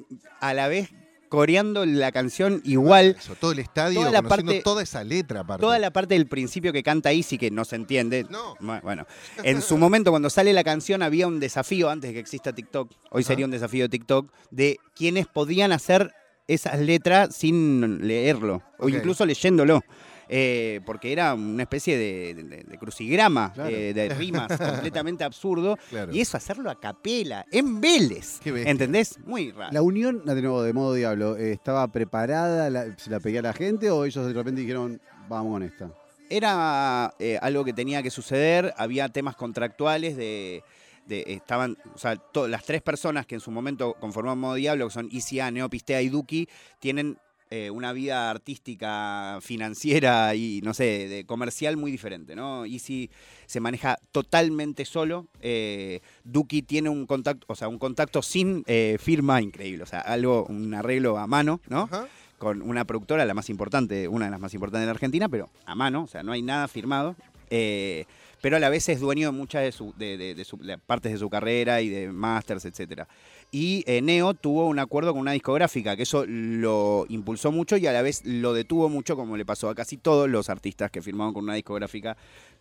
a 0.40 0.55
la 0.55 0.68
vez 0.68 0.90
coreando 1.29 1.85
la 1.87 2.11
canción 2.12 2.61
igual. 2.64 3.17
Eso, 3.19 3.35
todo 3.35 3.53
el 3.53 3.59
estadio, 3.59 4.01
Toda 4.01 4.11
la 4.12 4.23
parte- 4.23 4.61
toda 4.62 4.83
esa 4.83 5.05
letra 5.05 5.41
aparte. 5.41 5.61
Toda 5.61 5.79
la 5.79 5.91
parte 5.93 6.14
del 6.14 6.27
principio 6.27 6.73
que 6.73 6.83
canta 6.83 7.12
Easy, 7.12 7.38
que 7.38 7.51
no 7.51 7.64
se 7.64 7.77
entiende. 7.77 8.27
No. 8.31 8.55
Bu- 8.57 8.81
Bueno, 8.83 9.07
en 9.45 9.62
su 9.62 9.77
momento, 9.79 10.11
cuando 10.11 10.31
sale 10.31 10.53
la 10.53 10.64
canción, 10.64 11.03
había 11.03 11.27
un 11.27 11.41
desafío, 11.41 11.91
antes 11.91 12.09
de 12.11 12.14
que 12.14 12.21
exista 12.21 12.53
TikTok, 12.53 12.91
hoy 13.11 13.23
sería 13.25 13.45
un 13.45 13.51
desafío 13.51 13.85
de 13.85 13.88
TikTok, 13.88 14.31
de 14.51 14.79
quienes 14.95 15.27
podían 15.27 15.73
hacer 15.73 16.12
esas 16.47 16.79
letras 16.81 17.35
sin 17.37 18.07
leerlo, 18.07 18.62
o 18.79 18.88
incluso 18.88 19.27
leyéndolo. 19.27 19.83
Eh, 20.29 20.81
porque 20.87 21.12
era 21.12 21.35
una 21.35 21.62
especie 21.62 21.97
de, 21.97 22.35
de- 22.35 22.64
de 22.64 22.79
crucigrama, 22.79 23.53
Claro. 23.53 23.71
eh, 23.71 23.93
de 23.95 24.09
rimas 24.14 24.49
completamente 24.57 25.25
absurdo. 25.25 25.77
Claro. 25.91 26.12
Y 26.12 26.21
eso 26.21 26.37
hacerlo 26.37 26.71
a 26.71 26.79
capela, 26.79 27.47
en 27.51 27.81
Vélez. 27.81 28.41
¿Entendés? 28.45 29.19
Muy 29.25 29.51
raro. 29.53 29.73
La 29.73 29.83
unión, 29.83 30.25
de 30.25 30.41
nuevo, 30.43 30.62
de 30.62 30.73
modo 30.73 30.95
diablo, 30.95 31.37
eh, 31.37 31.53
¿estaba 31.53 31.88
preparada? 31.88 32.69
La, 32.71 32.97
¿Se 32.99 33.11
la 33.11 33.21
pedía 33.21 33.41
a 33.41 33.43
la 33.43 33.53
gente 33.53 33.91
o 33.91 34.05
ellos 34.05 34.27
de 34.27 34.33
repente 34.33 34.61
dijeron, 34.61 35.01
vamos 35.29 35.53
con 35.53 35.62
esta? 35.62 35.91
Era 36.31 37.14
eh, 37.19 37.38
algo 37.41 37.64
que 37.64 37.73
tenía 37.73 38.03
que 38.03 38.11
suceder, 38.11 38.75
había 38.77 39.09
temas 39.09 39.35
contractuales 39.35 40.17
de... 40.17 40.62
de- 41.07 41.25
estaban, 41.29 41.79
o 41.95 41.99
sea, 41.99 42.17
to- 42.17 42.47
las 42.49 42.64
tres 42.64 42.83
personas 42.83 43.25
que 43.25 43.35
en 43.35 43.41
su 43.41 43.51
momento 43.51 43.95
conformaban 43.99 44.38
Modo 44.38 44.55
Diablo, 44.55 44.88
que 44.88 44.93
son 44.93 45.09
ICA, 45.11 45.51
Neopistea 45.51 46.03
y 46.03 46.11
Duki, 46.11 46.47
tienen 46.81 47.17
eh, 47.50 47.70
una 47.70 47.92
vida 47.92 48.30
artística, 48.30 49.38
financiera 49.40 50.34
y, 50.34 50.61
no 50.62 50.74
sé, 50.74 51.08
de 51.08 51.24
comercial 51.24 51.76
muy 51.76 51.90
diferente, 51.90 52.37
¿no? 52.37 52.64
Easy 52.64 53.11
se 53.46 53.61
maneja 53.61 53.98
totalmente 54.12 54.84
solo, 54.84 55.26
eh, 55.40 56.00
Duki 56.24 56.62
tiene 56.62 56.88
un 56.88 57.06
contacto, 57.06 57.46
o 57.48 57.54
sea, 57.54 57.68
un 57.68 57.78
contacto 57.78 58.22
sin 58.22 58.62
eh, 58.66 58.96
firma 59.00 59.40
increíble, 59.40 59.82
o 59.82 59.87
sea, 59.87 60.00
algo, 60.00 60.44
un 60.48 60.74
arreglo 60.74 61.18
a 61.18 61.26
mano, 61.26 61.61
¿no? 61.68 61.82
Ajá. 61.90 62.06
con 62.38 62.62
una 62.62 62.84
productora, 62.84 63.24
la 63.24 63.34
más 63.34 63.50
importante, 63.50 64.06
una 64.06 64.26
de 64.26 64.30
las 64.30 64.40
más 64.40 64.54
importantes 64.54 64.82
de 64.82 64.87
la 64.87 64.92
Argentina, 64.92 65.28
pero 65.28 65.50
a 65.66 65.74
mano, 65.74 66.04
o 66.04 66.06
sea, 66.06 66.22
no 66.22 66.32
hay 66.32 66.42
nada 66.42 66.68
firmado. 66.68 67.16
eh, 67.50 68.04
pero 68.40 68.54
a 68.56 68.61
la 68.61 68.68
vez 68.68 68.88
es 68.88 69.00
dueño 69.00 69.32
de 69.32 69.37
muchas 69.37 69.62
de, 69.64 69.72
su- 69.72 69.92
de- 69.98 70.16
de- 70.16 70.34
de 70.37 70.44
su- 70.44 70.61
partes 70.87 71.11
de 71.11 71.18
su 71.18 71.28
carrera 71.28 71.80
y 71.80 71.88
de 71.88 72.12
masters, 72.12 72.64
etcétera. 72.66 73.08
Y 73.50 73.82
eh, 73.87 74.02
Neo 74.02 74.34
tuvo 74.34 74.66
un 74.66 74.78
acuerdo 74.78 75.12
con 75.12 75.20
una 75.22 75.32
discográfica, 75.32 75.96
que 75.96 76.02
eso 76.02 76.24
lo 76.26 77.06
impulsó 77.08 77.50
mucho 77.50 77.76
y 77.78 77.87
a 77.87 77.92
la 77.92 78.02
vez 78.02 78.22
lo 78.26 78.52
detuvo 78.52 78.88
mucho, 78.90 79.16
como 79.16 79.37
le 79.38 79.46
pasó 79.46 79.70
a 79.70 79.74
casi 79.74 79.96
todos 79.96 80.28
los 80.28 80.50
artistas 80.50 80.90
que 80.90 81.00
firmaron 81.00 81.32
con 81.32 81.44
una 81.44 81.54
discográfica 81.54 82.16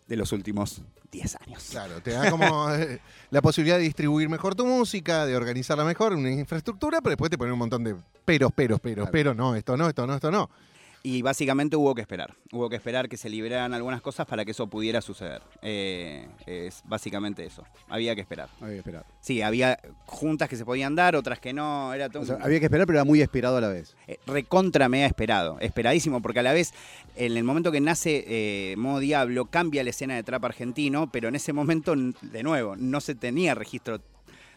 de 0.06 0.16
los 0.16 0.32
últimos 0.32 0.80
10 1.12 1.36
años. 1.42 1.66
Claro, 1.70 2.00
te 2.00 2.12
da 2.12 2.30
como 2.30 2.70
eh, 2.74 3.00
la 3.30 3.42
posibilidad 3.42 3.76
de 3.76 3.82
distribuir 3.82 4.30
mejor 4.30 4.54
tu 4.54 4.64
música, 4.64 5.26
de 5.26 5.36
organizarla 5.36 5.84
mejor, 5.84 6.14
una 6.14 6.30
infraestructura, 6.30 7.02
pero 7.02 7.10
después 7.10 7.30
te 7.30 7.36
ponen 7.36 7.52
un 7.52 7.58
montón 7.58 7.84
de 7.84 7.94
peros, 8.24 8.50
peros, 8.52 8.80
peros, 8.80 9.02
Claro. 9.08 9.12
pero 9.12 9.34
no, 9.34 9.54
esto 9.54 9.76
no, 9.76 9.86
esto 9.88 10.06
no, 10.06 10.14
esto 10.14 10.30
no. 10.30 10.48
Y 11.02 11.22
básicamente 11.22 11.76
hubo 11.76 11.94
que 11.94 12.00
esperar. 12.00 12.34
Hubo 12.52 12.68
que 12.68 12.76
esperar 12.76 13.08
que 13.08 13.16
se 13.16 13.28
liberaran 13.30 13.72
algunas 13.72 14.02
cosas 14.02 14.26
para 14.26 14.44
que 14.44 14.50
eso 14.50 14.66
pudiera 14.66 15.00
suceder. 15.00 15.40
Eh, 15.62 16.26
es 16.46 16.82
básicamente 16.84 17.44
eso. 17.46 17.64
Había 17.88 18.14
que 18.16 18.20
esperar. 18.20 18.48
Había 18.60 18.74
que 18.74 18.78
esperar. 18.78 19.06
Sí, 19.20 19.40
había 19.40 19.78
juntas 20.06 20.48
que 20.48 20.56
se 20.56 20.64
podían 20.64 20.96
dar, 20.96 21.14
otras 21.14 21.38
que 21.38 21.52
no. 21.52 21.94
Era 21.94 22.08
todo 22.08 22.24
O 22.24 22.26
sea, 22.26 22.36
un- 22.36 22.42
había 22.42 22.58
que 22.58 22.66
esperar, 22.66 22.86
pero 22.86 22.98
era 22.98 23.04
muy 23.04 23.22
esperado 23.22 23.56
a 23.56 23.60
la 23.60 23.68
vez. 23.68 23.94
eh, 24.08 24.18
recontra 24.26 24.88
mega 24.88 25.06
esperado, 25.06 25.58
esperadísimo, 25.60 26.20
porque 26.20 26.40
a 26.40 26.42
la 26.42 26.52
vez, 26.52 26.74
en 27.16 27.36
el 27.36 27.44
momento 27.44 27.70
que 27.70 27.80
nace 27.80 28.24
eh, 28.26 28.74
Modo 28.76 28.98
Diablo, 28.98 29.46
cambia 29.46 29.84
la 29.84 29.90
escena 29.90 30.16
de 30.16 30.24
trap 30.24 30.44
argentino, 30.46 31.10
pero 31.12 31.28
en 31.28 31.36
ese 31.36 31.52
momento, 31.52 31.94
de 31.96 32.42
nuevo, 32.42 32.74
no 32.76 33.00
se 33.00 33.14
tenía 33.14 33.54
registro 33.54 34.00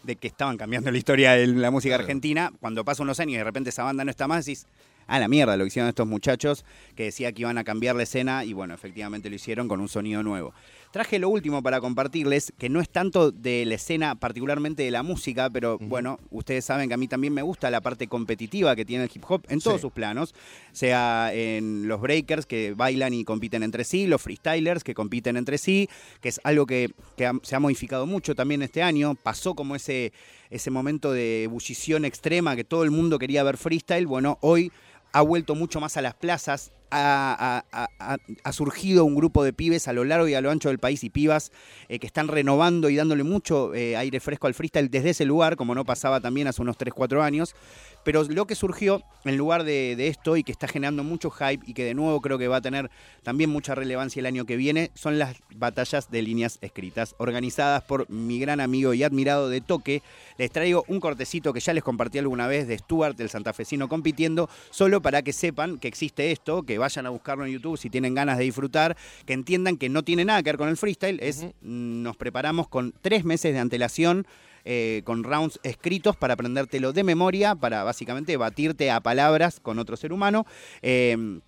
de 0.04 0.16
que 0.16 0.28
estaban 0.28 0.58
cambiando 0.58 0.90
la 0.90 0.98
historia 0.98 1.34
de 1.34 1.46
la 1.46 1.70
música 1.70 1.94
argentina. 1.96 2.52
Cuando 2.60 2.84
pasan 2.84 3.04
unos 3.04 3.20
años 3.20 3.36
y 3.36 3.38
de 3.38 3.44
repente 3.44 3.70
esa 3.70 3.84
banda 3.84 4.04
no 4.04 4.10
está 4.10 4.28
más, 4.28 4.44
decís, 4.46 4.66
a 5.08 5.20
la 5.20 5.28
mierda 5.28 5.58
lo 5.58 5.64
que 5.64 5.70
hicieron 5.70 5.90
estos 5.90 6.08
muchachos 6.08 6.66
que 6.96 7.04
decía 7.04 7.32
que 7.32 7.42
iban 7.42 7.58
a 7.58 7.64
cambiar 7.64 7.96
la 7.96 8.04
escena 8.04 8.46
y 8.46 8.54
bueno, 8.54 8.74
efectivamente 8.74 9.30
lo 9.30 9.36
hicieron 9.36 9.68
con 9.68 9.80
un 9.80 9.88
sonido 9.88 10.24
nuevo. 10.24 10.54
Traje 10.92 11.20
lo 11.20 11.30
último 11.30 11.64
para 11.64 11.80
compartirles, 11.80 12.52
que 12.58 12.68
no 12.68 12.82
es 12.82 12.90
tanto 12.90 13.32
de 13.32 13.64
la 13.66 13.76
escena, 13.76 14.16
particularmente 14.16 14.84
de 14.84 14.92
la 14.92 15.04
música, 15.04 15.50
pero 15.50 15.78
bueno, 15.80 16.20
ustedes 16.32 16.66
saben 16.66 16.90
que 16.90 16.94
a 16.94 16.98
mí 16.98 17.08
también 17.08 17.34
me 17.34 17.42
gusta 17.42 17.72
la 17.72 17.80
parte 17.80 18.08
competitiva 18.08 18.76
que 18.76 18.84
tiene 18.84 19.06
el 19.06 19.12
hip 19.14 19.24
hop 19.30 19.42
en 19.48 19.62
todos 19.62 19.78
Sí. 19.78 19.84
sus 19.84 19.94
planos, 19.94 20.36
sea 20.74 21.32
en 21.34 21.88
los 21.88 22.02
breakers 22.02 22.46
que 22.46 22.74
bailan 22.74 23.14
y 23.14 23.24
compiten 23.24 23.64
entre 23.64 23.86
sí, 23.86 24.06
los 24.06 24.22
freestylers 24.22 24.84
que 24.84 24.94
compiten 24.94 25.38
entre 25.38 25.58
sí, 25.58 25.88
que 26.20 26.28
es 26.28 26.42
algo 26.44 26.66
que, 26.66 26.92
que 27.16 27.26
ha- 27.26 27.40
se 27.42 27.56
ha 27.56 27.60
modificado 27.62 28.06
mucho 28.06 28.36
también 28.36 28.62
este 28.62 28.84
año, 28.84 29.16
pasó 29.16 29.56
como 29.56 29.78
ese, 29.78 30.12
ese 30.50 30.72
momento 30.72 31.14
de 31.14 31.44
ebullición 31.44 32.04
extrema 32.04 32.58
que 32.58 32.66
todo 32.66 32.84
el 32.84 32.92
mundo 32.92 33.18
quería 33.18 33.44
ver 33.44 33.56
freestyle, 33.56 34.08
bueno, 34.08 34.40
hoy 34.42 34.74
ha 35.14 35.22
vuelto 35.22 35.56
mucho 35.56 35.80
más 35.80 35.96
a 35.96 36.02
las 36.02 36.16
plazas, 36.16 36.74
ha, 36.92 38.52
surgido 38.52 39.06
un 39.06 39.16
grupo 39.16 39.44
de 39.44 39.54
pibes 39.54 39.88
a 39.88 39.94
lo 39.94 40.04
largo 40.04 40.28
y 40.28 40.34
a 40.34 40.42
lo 40.42 40.52
ancho 40.52 40.70
del 40.70 40.80
país 40.80 41.04
y 41.04 41.10
pibas 41.10 41.52
eh, 41.90 42.00
que 42.00 42.08
están 42.08 42.28
renovando 42.28 42.90
y 42.90 42.96
dándole 42.96 43.24
mucho 43.24 43.74
eh, 43.74 43.96
aire 43.96 44.20
fresco 44.20 44.48
al 44.48 44.54
freestyle 44.54 44.90
desde 44.90 45.12
ese 45.12 45.26
lugar, 45.26 45.56
como 45.56 45.74
no 45.74 45.86
pasaba 45.86 46.20
también 46.20 46.48
hace 46.48 46.62
unos 46.62 46.78
3, 46.78 46.94
4 46.94 47.24
años. 47.24 47.56
Pero 48.04 48.24
lo 48.24 48.48
que 48.48 48.56
surgió 48.56 49.04
en 49.26 49.38
lugar 49.38 49.64
de, 49.64 49.96
de 49.96 50.08
esto 50.08 50.36
y 50.36 50.44
que 50.44 50.52
está 50.52 50.68
generando 50.68 51.04
mucho 51.04 51.30
hype 51.30 51.64
y 51.68 51.74
que 51.74 51.84
de 51.84 51.94
nuevo 51.94 52.20
creo 52.20 52.38
que 52.40 52.48
va 52.48 52.58
a 52.58 52.62
tener 52.62 52.90
también 53.24 53.50
mucha 53.50 53.76
relevancia 53.76 54.20
el 54.20 54.26
año 54.26 54.46
que 54.46 54.56
viene, 54.56 54.92
son 54.96 55.20
las 55.20 55.38
batallas 55.56 56.10
de 56.10 56.22
líneas 56.22 56.58
escritas, 56.62 57.16
organizadas 57.20 57.84
por 57.84 58.10
mi 58.10 58.40
gran 58.40 58.60
amigo 58.60 58.94
y 58.94 59.04
admirado 59.04 59.50
de 59.50 59.62
Toque. 59.62 60.02
Les 60.38 60.52
traigo 60.52 60.84
un 60.88 61.00
cortecito 61.00 61.54
que 61.54 61.60
ya 61.60 61.74
les 61.74 61.84
compartí 61.84 62.18
alguna 62.18 62.48
vez 62.48 62.68
de 62.68 62.78
Stuart, 62.78 63.20
el 63.20 63.30
santafesino 63.30 63.88
compitiendo, 63.88 64.50
solo 64.72 65.02
para 65.02 65.22
que 65.22 65.34
sepan 65.34 65.78
que 65.78 65.88
existe 65.88 66.32
esto, 66.32 66.64
que 66.64 66.80
vayan 66.82 67.06
a 67.06 67.10
buscarlo 67.10 67.46
en 67.46 67.54
YouTube 67.54 67.78
si 67.78 67.90
tienen 67.90 68.14
ganas 68.14 68.38
de 68.38 68.44
disfrutar, 68.44 68.98
que 69.26 69.34
entiendan 69.34 69.78
que 69.78 69.88
no 69.88 70.04
tiene 70.04 70.26
nada 70.26 70.44
que 70.44 70.50
ver 70.50 70.58
con 70.58 70.68
el 70.68 70.76
freestyle, 70.78 71.20
es 71.22 71.46
nos 71.62 72.18
preparamos 72.18 72.68
con 72.68 72.94
tres 73.02 73.24
meses 73.24 73.54
de 73.54 73.60
antelación 73.60 74.28
eh, 74.64 75.02
con 75.06 75.24
rounds 75.24 75.60
escritos 75.64 76.16
para 76.16 76.36
aprendértelo 76.36 76.94
de 76.94 77.04
memoria, 77.04 77.56
para 77.56 77.84
básicamente 77.84 78.38
batirte 78.38 78.92
a 78.92 79.00
palabras 79.00 79.60
con 79.60 79.80
otro 79.80 79.98
ser 79.98 80.14
humano. 80.14 80.46
Eh, 80.82 81.40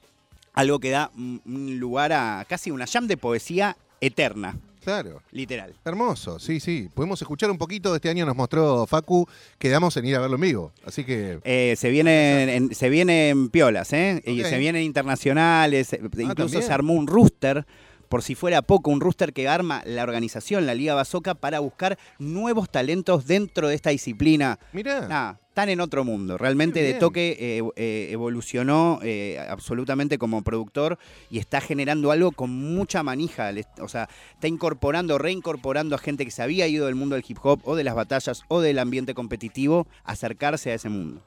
algo 0.53 0.79
que 0.79 0.91
da 0.91 1.11
lugar 1.45 2.13
a 2.13 2.45
casi 2.47 2.71
una 2.71 2.87
jam 2.87 3.07
de 3.07 3.17
poesía 3.17 3.75
eterna, 4.01 4.55
Claro. 4.83 5.21
literal. 5.31 5.73
Hermoso, 5.85 6.39
sí, 6.39 6.59
sí. 6.59 6.89
Podemos 6.93 7.21
escuchar 7.21 7.49
un 7.51 7.57
poquito 7.57 7.91
de 7.91 7.97
este 7.97 8.09
año, 8.09 8.25
nos 8.25 8.35
mostró 8.35 8.85
Facu, 8.85 9.27
quedamos 9.57 9.95
en 9.97 10.05
ir 10.05 10.15
a 10.15 10.19
verlo 10.19 10.35
en 10.35 10.41
vivo. 10.41 10.71
Así 10.85 11.03
que. 11.03 11.39
Eh, 11.43 11.75
se 11.77 11.89
vienen 11.89 12.49
en, 12.49 12.75
se 12.75 12.89
vienen 12.89 13.49
piolas, 13.49 13.93
¿eh? 13.93 14.21
Y 14.25 14.43
se 14.43 14.57
vienen 14.57 14.83
internacionales, 14.83 15.93
eh, 15.93 15.99
incluso 16.01 16.33
también. 16.35 16.63
se 16.63 16.73
armó 16.73 16.93
un 16.93 17.07
rooster, 17.07 17.65
por 18.09 18.21
si 18.21 18.35
fuera 18.35 18.61
poco, 18.61 18.91
un 18.91 19.01
rooster 19.01 19.33
que 19.33 19.47
arma 19.47 19.81
la 19.85 20.03
organización, 20.03 20.65
la 20.65 20.75
Liga 20.75 20.93
Basoca, 20.93 21.33
para 21.33 21.59
buscar 21.59 21.97
nuevos 22.19 22.69
talentos 22.69 23.25
dentro 23.25 23.67
de 23.67 23.75
esta 23.75 23.89
disciplina. 23.89 24.59
Mirá. 24.71 25.39
Están 25.53 25.69
en 25.69 25.81
otro 25.81 26.03
mundo. 26.03 26.35
Realmente 26.39 26.81
de 26.81 26.95
toque 26.95 27.37
eh, 27.39 27.61
eh, 27.75 28.07
evolucionó 28.09 28.97
eh, 29.03 29.37
absolutamente 29.47 30.17
como 30.17 30.41
productor 30.41 30.97
y 31.29 31.37
está 31.37 31.61
generando 31.61 32.09
algo 32.09 32.31
con 32.31 32.49
mucha 32.49 33.03
manija. 33.03 33.51
O 33.79 33.87
sea, 33.87 34.09
está 34.33 34.47
incorporando, 34.47 35.19
reincorporando 35.19 35.93
a 35.93 35.99
gente 35.99 36.25
que 36.25 36.31
se 36.31 36.41
había 36.41 36.65
ido 36.65 36.87
del 36.87 36.95
mundo 36.95 37.13
del 37.13 37.23
hip 37.27 37.37
hop 37.43 37.61
o 37.65 37.75
de 37.75 37.83
las 37.83 37.93
batallas 37.93 38.41
o 38.47 38.61
del 38.61 38.79
ambiente 38.79 39.13
competitivo 39.13 39.85
a 40.03 40.13
acercarse 40.13 40.71
a 40.71 40.73
ese 40.73 40.89
mundo. 40.89 41.21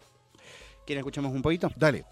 ¿Quieren 0.85 1.03
escuchamos 1.03 1.33
un 1.33 1.43
poquito? 1.43 1.70
Dale. 1.77 2.05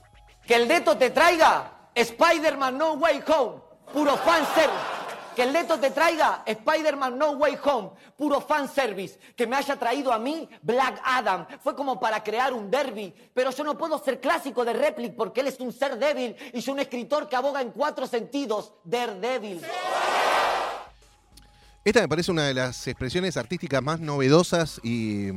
Que 0.46 0.54
el 0.54 0.68
Deto 0.68 0.96
te 0.96 1.10
traiga 1.10 1.90
Spider-Man 1.96 2.78
No 2.78 2.92
Way 2.92 3.24
Home, 3.26 3.60
puro 3.92 4.16
fanservice. 4.18 5.03
Que 5.34 5.42
el 5.42 5.52
Deto 5.52 5.78
te 5.78 5.90
traiga 5.90 6.42
Spider-Man 6.46 7.18
No 7.18 7.32
Way 7.32 7.58
Home, 7.64 7.90
puro 8.16 8.40
fanservice. 8.40 9.18
Que 9.34 9.46
me 9.46 9.56
haya 9.56 9.76
traído 9.76 10.12
a 10.12 10.18
mí 10.18 10.48
Black 10.62 11.00
Adam. 11.04 11.46
Fue 11.62 11.74
como 11.74 11.98
para 11.98 12.22
crear 12.22 12.52
un 12.52 12.70
derby. 12.70 13.12
Pero 13.34 13.50
yo 13.50 13.64
no 13.64 13.76
puedo 13.76 13.98
ser 13.98 14.20
clásico 14.20 14.64
de 14.64 14.72
Replic 14.72 15.16
porque 15.16 15.40
él 15.40 15.48
es 15.48 15.58
un 15.58 15.72
ser 15.72 15.98
débil 15.98 16.36
y 16.52 16.60
yo 16.60 16.72
un 16.72 16.80
escritor 16.80 17.28
que 17.28 17.36
aboga 17.36 17.60
en 17.60 17.70
cuatro 17.70 18.06
sentidos. 18.06 18.72
Daredevil. 18.84 19.60
Esta 21.84 22.00
me 22.00 22.08
parece 22.08 22.30
una 22.30 22.46
de 22.46 22.54
las 22.54 22.86
expresiones 22.86 23.36
artísticas 23.36 23.82
más 23.82 24.00
novedosas 24.00 24.80
y, 24.82 25.32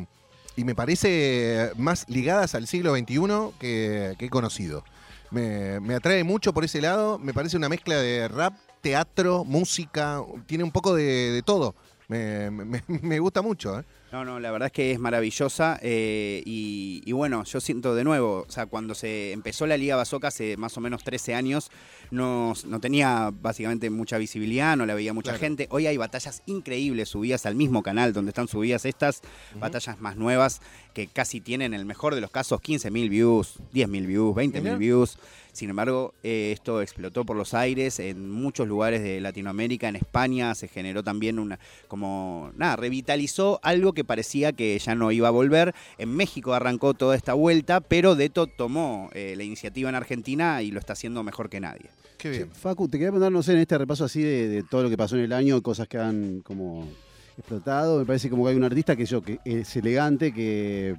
me 0.56 0.76
parece 0.76 1.72
más 1.76 2.06
ligadas 2.08 2.56
al 2.56 2.68
siglo 2.68 2.96
XXI 2.96 3.18
que, 3.60 4.16
he 4.18 4.30
conocido. 4.30 4.84
Me 5.32 5.96
atrae 5.96 6.24
mucho 6.24 6.54
por 6.54 6.64
ese 6.64 6.82
lado, 6.82 7.20
me 7.20 7.34
parece 7.34 7.58
una 7.58 7.70
mezcla 7.70 7.98
de 7.98 8.28
rap, 8.28 8.54
teatro, 8.92 9.44
música, 9.44 10.22
tiene 10.46 10.64
un 10.64 10.72
poco 10.72 10.96
de, 10.96 11.04
de 11.32 11.42
todo. 11.42 11.76
Me, 12.08 12.50
me- 12.52 12.82
me 12.88 13.20
gusta 13.20 13.42
mucho. 13.42 13.78
¿eh? 13.80 13.84
No, 14.14 14.24
no, 14.24 14.40
la 14.40 14.50
verdad 14.52 14.68
es 14.68 14.72
que 14.72 14.92
es 14.94 15.00
maravillosa 15.00 15.78
eh, 15.82 16.42
y, 16.46 17.02
y 17.06 17.12
bueno, 17.12 17.44
yo 17.44 17.60
siento 17.60 17.94
de 17.94 18.06
nuevo, 18.06 18.46
o 18.48 18.50
sea, 18.52 18.66
cuando 18.66 18.96
se 18.96 19.34
empezó 19.34 19.68
la 19.68 19.76
Liga 19.76 19.98
Basoca 19.98 20.30
hace 20.30 20.56
más 20.56 20.78
o 20.78 20.80
menos 20.80 21.04
13 21.04 21.36
años, 21.36 21.70
no, 22.10 22.54
no 22.66 22.80
tenía 22.80 23.34
básicamente 23.42 23.90
mucha 23.90 24.18
visibilidad, 24.18 24.78
no 24.78 24.86
la 24.86 24.94
veía 24.96 25.12
mucha 25.14 25.32
Claro. 25.32 25.42
gente. 25.42 25.68
Hoy 25.70 25.86
hay 25.88 25.98
batallas 25.98 26.42
increíbles 26.46 27.10
subidas 27.10 27.46
al 27.46 27.56
mismo 27.56 27.84
canal 27.84 28.14
donde 28.14 28.30
están 28.30 28.48
subidas 28.48 28.86
estas, 28.86 29.22
batallas 29.60 30.00
más 30.00 30.16
nuevas 30.16 30.62
que 30.94 31.08
casi 31.08 31.42
tienen, 31.42 31.74
en 31.74 31.82
el 31.82 31.86
mejor 31.86 32.16
de 32.16 32.22
los 32.22 32.32
casos, 32.32 32.62
15.000 32.62 33.10
views, 33.10 33.60
10.000 33.74 34.08
views, 34.08 34.34
20.000 34.34 34.62
Mirá. 34.62 34.78
views. 34.78 35.20
Sin 35.58 35.72
embargo, 35.72 36.14
eh, 36.22 36.52
esto 36.54 36.84
explotó 36.84 37.26
por 37.26 37.36
los 37.36 37.56
aires 37.56 38.00
en 38.00 38.30
muchos 38.30 38.68
lugares 38.68 39.02
de 39.02 39.20
Latinoamérica, 39.20 39.90
en 39.90 39.96
España 39.96 40.54
se 40.54 40.68
generó 40.68 41.04
también 41.04 41.40
una, 41.40 41.58
como, 41.88 42.52
nada, 42.56 42.76
revitalizó 42.76 43.60
algo 43.64 43.94
que 43.94 44.04
parecía 44.04 44.52
que 44.52 44.78
ya 44.78 44.94
no 44.94 45.12
iba 45.12 45.30
a 45.30 45.32
volver. 45.32 45.74
En 45.98 46.16
México 46.16 46.54
arrancó 46.54 46.94
toda 46.94 47.16
esta 47.16 47.34
vuelta, 47.34 47.82
pero 47.82 48.14
Deto 48.14 48.46
tomó 48.46 49.10
eh, 49.14 49.34
la 49.36 49.42
iniciativa 49.42 49.90
en 49.90 49.96
Argentina 49.96 50.62
y 50.62 50.70
lo 50.70 50.78
está 50.78 50.94
haciendo 50.94 51.24
mejor 51.24 51.50
que 51.50 51.60
nadie. 51.60 51.90
Qué 52.20 52.30
bien. 52.30 52.52
Facu, 52.52 52.88
te 52.88 53.00
quería 53.00 53.10
preguntar, 53.10 53.32
no 53.32 53.42
sé, 53.42 53.54
en 53.54 53.60
este 53.62 53.80
repaso 53.80 54.06
así 54.06 54.22
de, 54.22 54.50
de 54.50 54.62
todo 54.62 54.84
lo 54.84 54.92
que 54.92 54.98
pasó 54.98 55.16
en 55.16 55.24
el 55.24 55.34
año, 55.34 55.64
cosas 55.64 55.88
que 55.88 55.98
han 55.98 56.42
como 56.42 56.88
explotado. 57.36 57.98
Me 57.98 58.06
parece 58.06 58.30
como 58.30 58.44
que 58.44 58.52
hay 58.52 58.58
un 58.58 58.64
artista 58.64 58.96
que 58.96 59.08
yo, 59.08 59.24
que 59.24 59.40
es 59.44 59.76
elegante, 59.76 60.32
que, 60.32 60.96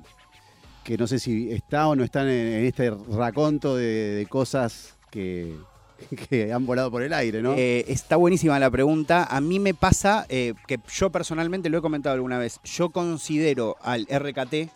que 0.89 0.97
no 0.97 1.07
sé 1.07 1.19
si 1.19 1.53
está 1.53 1.87
o 1.87 1.95
no 1.95 2.03
está 2.03 2.23
en, 2.23 2.65
este 2.65 2.91
raconto 3.11 3.77
de, 3.77 3.85
de 4.15 4.25
cosas 4.25 4.97
que, 5.11 5.55
que 6.31 6.51
han 6.51 6.65
volado 6.65 6.91
por 6.91 7.03
el 7.03 7.13
aire, 7.13 7.43
¿no? 7.43 7.53
Eh, 7.59 7.85
está 7.89 8.17
buenísima 8.17 8.59
la 8.59 8.71
pregunta. 8.71 9.25
A 9.25 9.43
mí 9.43 9.59
me 9.59 9.75
pasa 9.75 10.25
eh, 10.31 10.55
que 10.67 10.81
yo 10.89 11.11
personalmente 11.11 11.69
lo 11.69 11.77
he 11.77 11.83
comentado 11.83 12.15
alguna 12.15 12.39
vez. 12.39 12.59
Yo 12.65 12.89
considero 12.89 13.77
al 13.83 14.07
RKT 14.11 14.71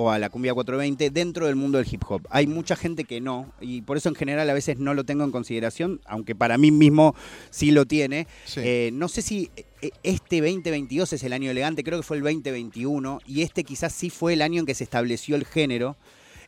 o 0.00 0.12
a 0.12 0.18
la 0.20 0.30
cumbia 0.30 0.54
420 0.54 1.10
dentro 1.10 1.46
del 1.46 1.56
mundo 1.56 1.78
del 1.78 1.86
hip 1.92 2.04
hop. 2.08 2.22
Hay 2.30 2.46
mucha 2.46 2.76
gente 2.76 3.02
que 3.02 3.20
no 3.20 3.52
y 3.60 3.82
por 3.82 3.96
eso 3.96 4.08
en 4.08 4.14
general 4.14 4.48
a 4.48 4.54
veces 4.54 4.78
no 4.78 4.94
lo 4.94 5.02
tengo 5.02 5.24
en 5.24 5.32
consideración, 5.32 6.00
aunque 6.04 6.36
para 6.36 6.56
mí 6.56 6.70
mismo 6.70 7.16
sí 7.50 7.72
lo 7.72 7.84
tiene. 7.84 8.28
Sí. 8.44 8.60
Eh, 8.62 8.90
no 8.92 9.08
sé 9.08 9.22
si 9.22 9.50
eh, 9.82 9.90
este 10.04 10.40
2022 10.40 11.14
es 11.14 11.24
el 11.24 11.32
año 11.32 11.50
elegante, 11.50 11.82
creo 11.82 11.98
que 11.98 12.04
fue 12.04 12.16
el 12.16 12.22
2021 12.22 13.18
y 13.26 13.42
este 13.42 13.64
quizás 13.64 13.92
sí 13.92 14.08
fue 14.08 14.34
el 14.34 14.42
año 14.42 14.60
en 14.60 14.66
que 14.66 14.74
se 14.74 14.84
estableció 14.84 15.34
el 15.34 15.44
género. 15.44 15.96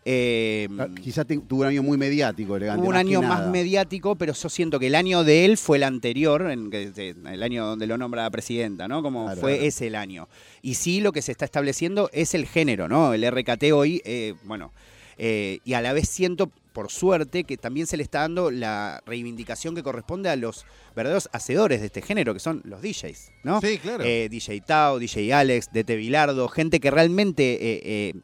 Eh, 0.05 0.68
Ah, 0.78 0.88
Quizás 1.03 1.26
tuvo 1.26 1.61
un 1.61 1.66
año 1.66 1.82
muy 1.82 1.98
mediático, 1.98 2.57
elegante. 2.57 2.82
Un 2.86 2.92
más 2.92 3.01
año 3.01 3.20
más 3.22 3.46
mediático, 3.48 4.16
pero 4.16 4.32
yo 4.32 4.48
siento 4.48 4.78
que 4.78 4.86
el 4.86 4.94
año 4.94 5.24
de 5.24 5.44
él 5.44 5.59
fue 5.59 5.76
el 5.76 5.82
anterior, 5.82 6.51
en 6.51 6.70
el 6.72 7.42
año 7.42 7.66
donde 7.66 7.86
lo 7.86 7.98
nombra 7.98 8.28
presidenta, 8.30 8.88
¿no? 8.88 9.03
Como 9.03 9.24
Claro, 9.26 9.40
fue 9.40 9.53
claro. 9.55 9.66
ese 9.68 9.86
el 9.88 9.94
año. 9.94 10.28
Y 10.62 10.74
sí, 10.74 11.01
lo 11.01 11.12
que 11.12 11.20
se 11.22 11.32
está 11.32 11.44
estableciendo 11.44 12.09
es 12.12 12.34
el 12.34 12.46
género, 12.46 12.88
¿no? 12.88 13.12
El 13.12 13.24
RKT 13.30 13.72
hoy, 13.74 14.01
eh, 14.05 14.34
bueno, 14.44 14.72
eh, 15.18 15.59
y 15.64 15.74
a 15.74 15.82
la 15.82 15.92
vez 15.92 16.09
siento, 16.09 16.51
por 16.72 16.90
suerte, 16.90 17.44
que 17.44 17.59
también 17.59 17.86
se 17.86 17.98
le 17.98 18.03
está 18.03 18.20
dando 18.20 18.51
la 18.51 19.03
reivindicación 19.05 19.74
que 19.74 19.82
corresponde 19.82 20.30
a 20.30 20.36
los 20.36 20.64
verdaderos 20.96 21.28
hacedores 21.32 21.80
de 21.80 21.86
este 21.86 22.01
género, 22.01 22.32
que 22.32 22.40
son 22.40 22.62
los 22.64 22.80
DJs, 22.80 23.32
¿no? 23.44 23.61
Sí, 23.61 23.76
claro. 23.76 24.03
Eh, 24.03 24.28
DJ 24.30 24.62
Tao, 24.62 24.98
DJ 24.98 25.34
Alex, 25.34 25.68
DT 25.72 25.96
Bilardo, 25.96 26.48
gente 26.48 26.80
que 26.80 26.90
realmente, 26.90 27.59
eh, 27.61 28.14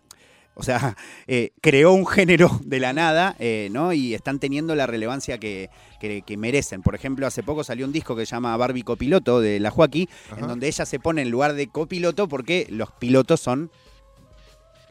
o 0.58 0.62
sea, 0.62 0.96
eh, 1.28 1.52
creó 1.60 1.92
un 1.92 2.06
género 2.06 2.50
de 2.64 2.80
la 2.80 2.92
nada, 2.92 3.36
eh, 3.38 3.68
¿no? 3.70 3.92
Y 3.92 4.14
están 4.14 4.38
teniendo 4.40 4.74
la 4.74 4.86
relevancia 4.86 5.38
que, 5.38 5.70
que- 6.00 6.22
que 6.22 6.36
merecen. 6.36 6.82
Por 6.82 6.94
ejemplo, 6.94 7.26
hace 7.26 7.42
poco 7.42 7.62
salió 7.62 7.86
un 7.86 7.92
disco 7.92 8.16
que 8.16 8.26
se 8.26 8.34
llama 8.34 8.56
Barbie 8.56 8.82
Copiloto 8.82 9.40
de 9.40 9.60
la 9.60 9.70
Joaquí, 9.70 10.08
en 10.36 10.46
donde 10.48 10.66
ella 10.66 10.84
se 10.86 10.98
pone 10.98 11.22
en 11.22 11.30
lugar 11.30 11.54
de 11.54 11.68
copiloto 11.68 12.26
porque 12.28 12.66
los 12.70 12.90
pilotos 12.92 13.40
son 13.40 13.70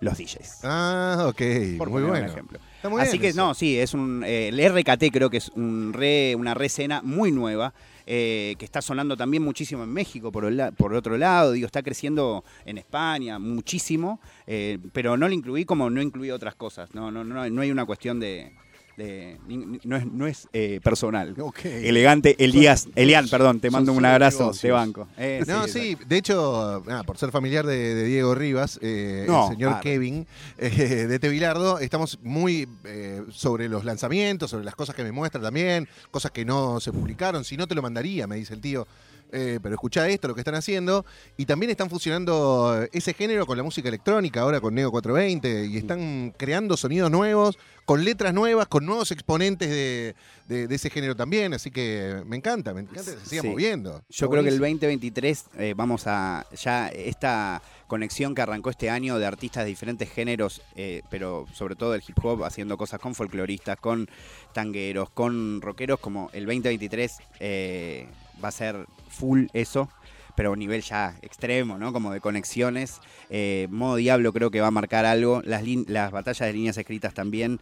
los 0.02 0.18
DJs. 0.18 0.60
Ah, 0.64 1.26
ok. 1.28 1.42
Por 1.78 1.90
muy 1.90 2.04
un 2.04 2.10
bueno. 2.10 2.28
ejemplo. 2.28 2.60
Está 2.76 2.90
muy 2.90 3.02
Así 3.02 3.12
bien 3.14 3.22
que 3.22 3.28
eso. 3.30 3.38
no, 3.38 3.54
sí, 3.54 3.78
es 3.80 3.94
un. 3.94 4.24
eh, 4.26 4.50
el 4.50 4.60
RKT 4.60 5.06
creo 5.12 5.30
que 5.30 5.38
es 5.38 5.50
un 5.50 5.94
re, 5.94 6.36
una 6.36 6.54
rescena 6.54 7.02
muy 7.02 7.32
nueva. 7.32 7.74
Eh, 8.06 8.56
que 8.58 8.66
está 8.66 8.82
sonando 8.82 9.18
también 9.18 9.44
muchísimo 9.44 9.84
en 9.84 9.92
México, 9.92 10.32
por, 10.32 10.46
el 10.46 10.74
por 10.78 10.94
otro 10.94 11.18
lado, 11.18 11.52
digo, 11.52 11.66
está 11.66 11.82
creciendo 11.82 12.44
en 12.66 12.78
España 12.78 13.40
muchísimo, 13.40 14.20
eh, 14.48 14.80
pero 14.94 15.18
no 15.18 15.28
lo 15.28 15.34
incluí 15.34 15.66
como 15.66 15.90
no 15.90 16.02
incluí 16.02 16.32
otras 16.32 16.56
cosas, 16.56 16.94
no, 16.94 17.12
no, 17.12 17.24
no, 17.24 17.50
no 17.50 17.62
hay 17.62 17.72
una 17.72 17.86
cuestión 17.86 18.20
de, 18.20 18.52
de- 18.98 19.38
no 19.84 19.96
es, 19.98 20.06
no 20.06 20.28
es 20.28 20.48
eh, 20.54 20.80
personal. 20.84 21.36
Elegante 21.64 22.36
Elías, 22.44 22.88
Elian, 22.96 23.28
perdón, 23.30 23.60
te 23.60 23.70
mando 23.70 23.92
un 23.94 24.06
abrazo, 24.06 24.40
negocios. 24.40 24.62
te 24.62 24.72
banco. 24.72 25.08
Eh, 25.18 25.44
No, 25.48 25.68
sí, 25.68 25.98
de 26.08 26.18
hecho, 26.18 26.84
nada, 26.88 27.04
por 27.04 27.18
ser 27.18 27.32
familiar 27.32 27.66
de, 27.66 27.96
de 27.96 28.04
Diego 28.06 28.36
Rivas, 28.36 28.80
eh, 28.82 29.26
No, 29.28 29.48
el 29.50 29.54
señor. 29.56 29.80
Kevin 29.82 30.26
de 30.58 31.20
Tevilardo, 31.20 31.80
estamos 31.80 32.20
muy 32.24 32.68
sobre 33.32 33.68
los 33.70 33.84
lanzamientos, 33.86 34.52
sobre 34.52 34.64
las 34.66 34.76
cosas 34.76 34.96
que 34.96 35.04
me 35.04 35.12
muestra 35.12 35.42
también, 35.42 35.88
cosas 36.12 36.32
que 36.32 36.46
no 36.46 36.80
se 36.80 36.92
publicaron. 36.92 37.44
Si 37.44 37.58
no, 37.58 37.68
te 37.68 37.76
lo 37.76 37.82
mandaría, 37.82 38.28
me 38.28 38.36
dice 38.38 38.54
el 38.54 38.62
tío. 38.62 38.88
Eh, 39.32 39.60
pero 39.62 39.76
escuchá 39.76 40.08
esto, 40.08 40.28
lo 40.30 40.36
que 40.36 40.42
están 40.42 40.56
haciendo. 40.56 41.06
Y 41.38 41.46
también 41.46 41.70
están 41.70 41.90
fusionando 41.90 42.88
ese 42.94 43.14
género 43.14 43.46
con 43.46 43.58
la 43.58 43.64
música 43.64 43.90
electrónica, 43.90 44.42
ahora 44.42 44.62
con 44.62 44.74
Neo 44.76 44.92
420, 44.92 45.66
y 45.66 45.78
están 45.78 46.34
creando 46.38 46.78
sonidos 46.78 47.12
nuevos, 47.12 47.58
con 47.86 48.04
letras 48.04 48.34
nuevas, 48.34 48.68
con 48.68 48.86
nuevos 48.86 49.12
exponentes 49.12 49.70
de, 49.70 50.16
de- 50.48 50.68
de 50.68 50.76
ese 50.76 50.90
género 50.90 51.16
también. 51.16 51.54
Así 51.54 51.70
que 51.72 52.22
me 52.26 52.38
encanta, 52.38 52.74
me 52.74 52.82
encanta 52.82 53.04
que 53.14 53.20
se 53.20 53.26
siga 53.26 53.42
Sí. 53.42 53.50
moviendo. 53.50 53.92
Yo 53.92 53.98
Está 54.10 54.28
creo 54.30 54.44
que 54.44 54.50
el 54.50 54.60
buenísimo. 54.60 54.88
2023 54.88 55.46
eh, 55.58 55.74
vamos 55.76 56.04
a 56.08 56.46
ya 56.56 56.88
esta 56.88 57.62
conexión 57.88 58.34
que 58.34 58.42
arrancó 58.42 58.70
este 58.72 58.90
año 58.90 59.20
de 59.20 59.26
artistas 59.26 59.64
de 59.64 59.70
diferentes 59.70 60.10
géneros, 60.10 60.62
eh, 60.76 61.02
pero 61.12 61.46
sobre 61.54 61.76
todo 61.76 61.94
el 61.94 62.02
hip 62.08 62.18
hop, 62.24 62.44
haciendo 62.44 62.78
cosas 62.78 63.00
con 63.00 63.14
folcloristas, 63.14 63.78
con 63.80 64.08
tangueros, 64.54 65.10
con 65.12 65.62
rockeros, 65.62 66.00
como 66.00 66.30
el 66.34 66.46
2023 66.46 67.18
eh, 67.40 68.08
va 68.44 68.50
a 68.50 68.52
ser 68.52 68.86
full 69.10 69.46
eso. 69.54 69.90
Pero 70.36 70.50
a 70.50 70.52
un 70.52 70.60
nivel 70.60 70.82
ya 70.82 71.16
extremo, 71.22 71.78
¿no? 71.78 71.94
Como 71.94 72.12
de 72.12 72.20
conexiones. 72.20 73.00
Eh, 73.30 73.68
Modo 73.72 73.96
Diablo 73.96 74.34
creo 74.34 74.52
que 74.52 74.60
va 74.60 74.68
a 74.68 74.72
marcar 74.72 75.06
algo. 75.06 75.42
Las, 75.46 75.64
las 75.88 76.12
batallas 76.12 76.46
de 76.48 76.52
líneas 76.54 76.78
escritas 76.78 77.14
también. 77.14 77.60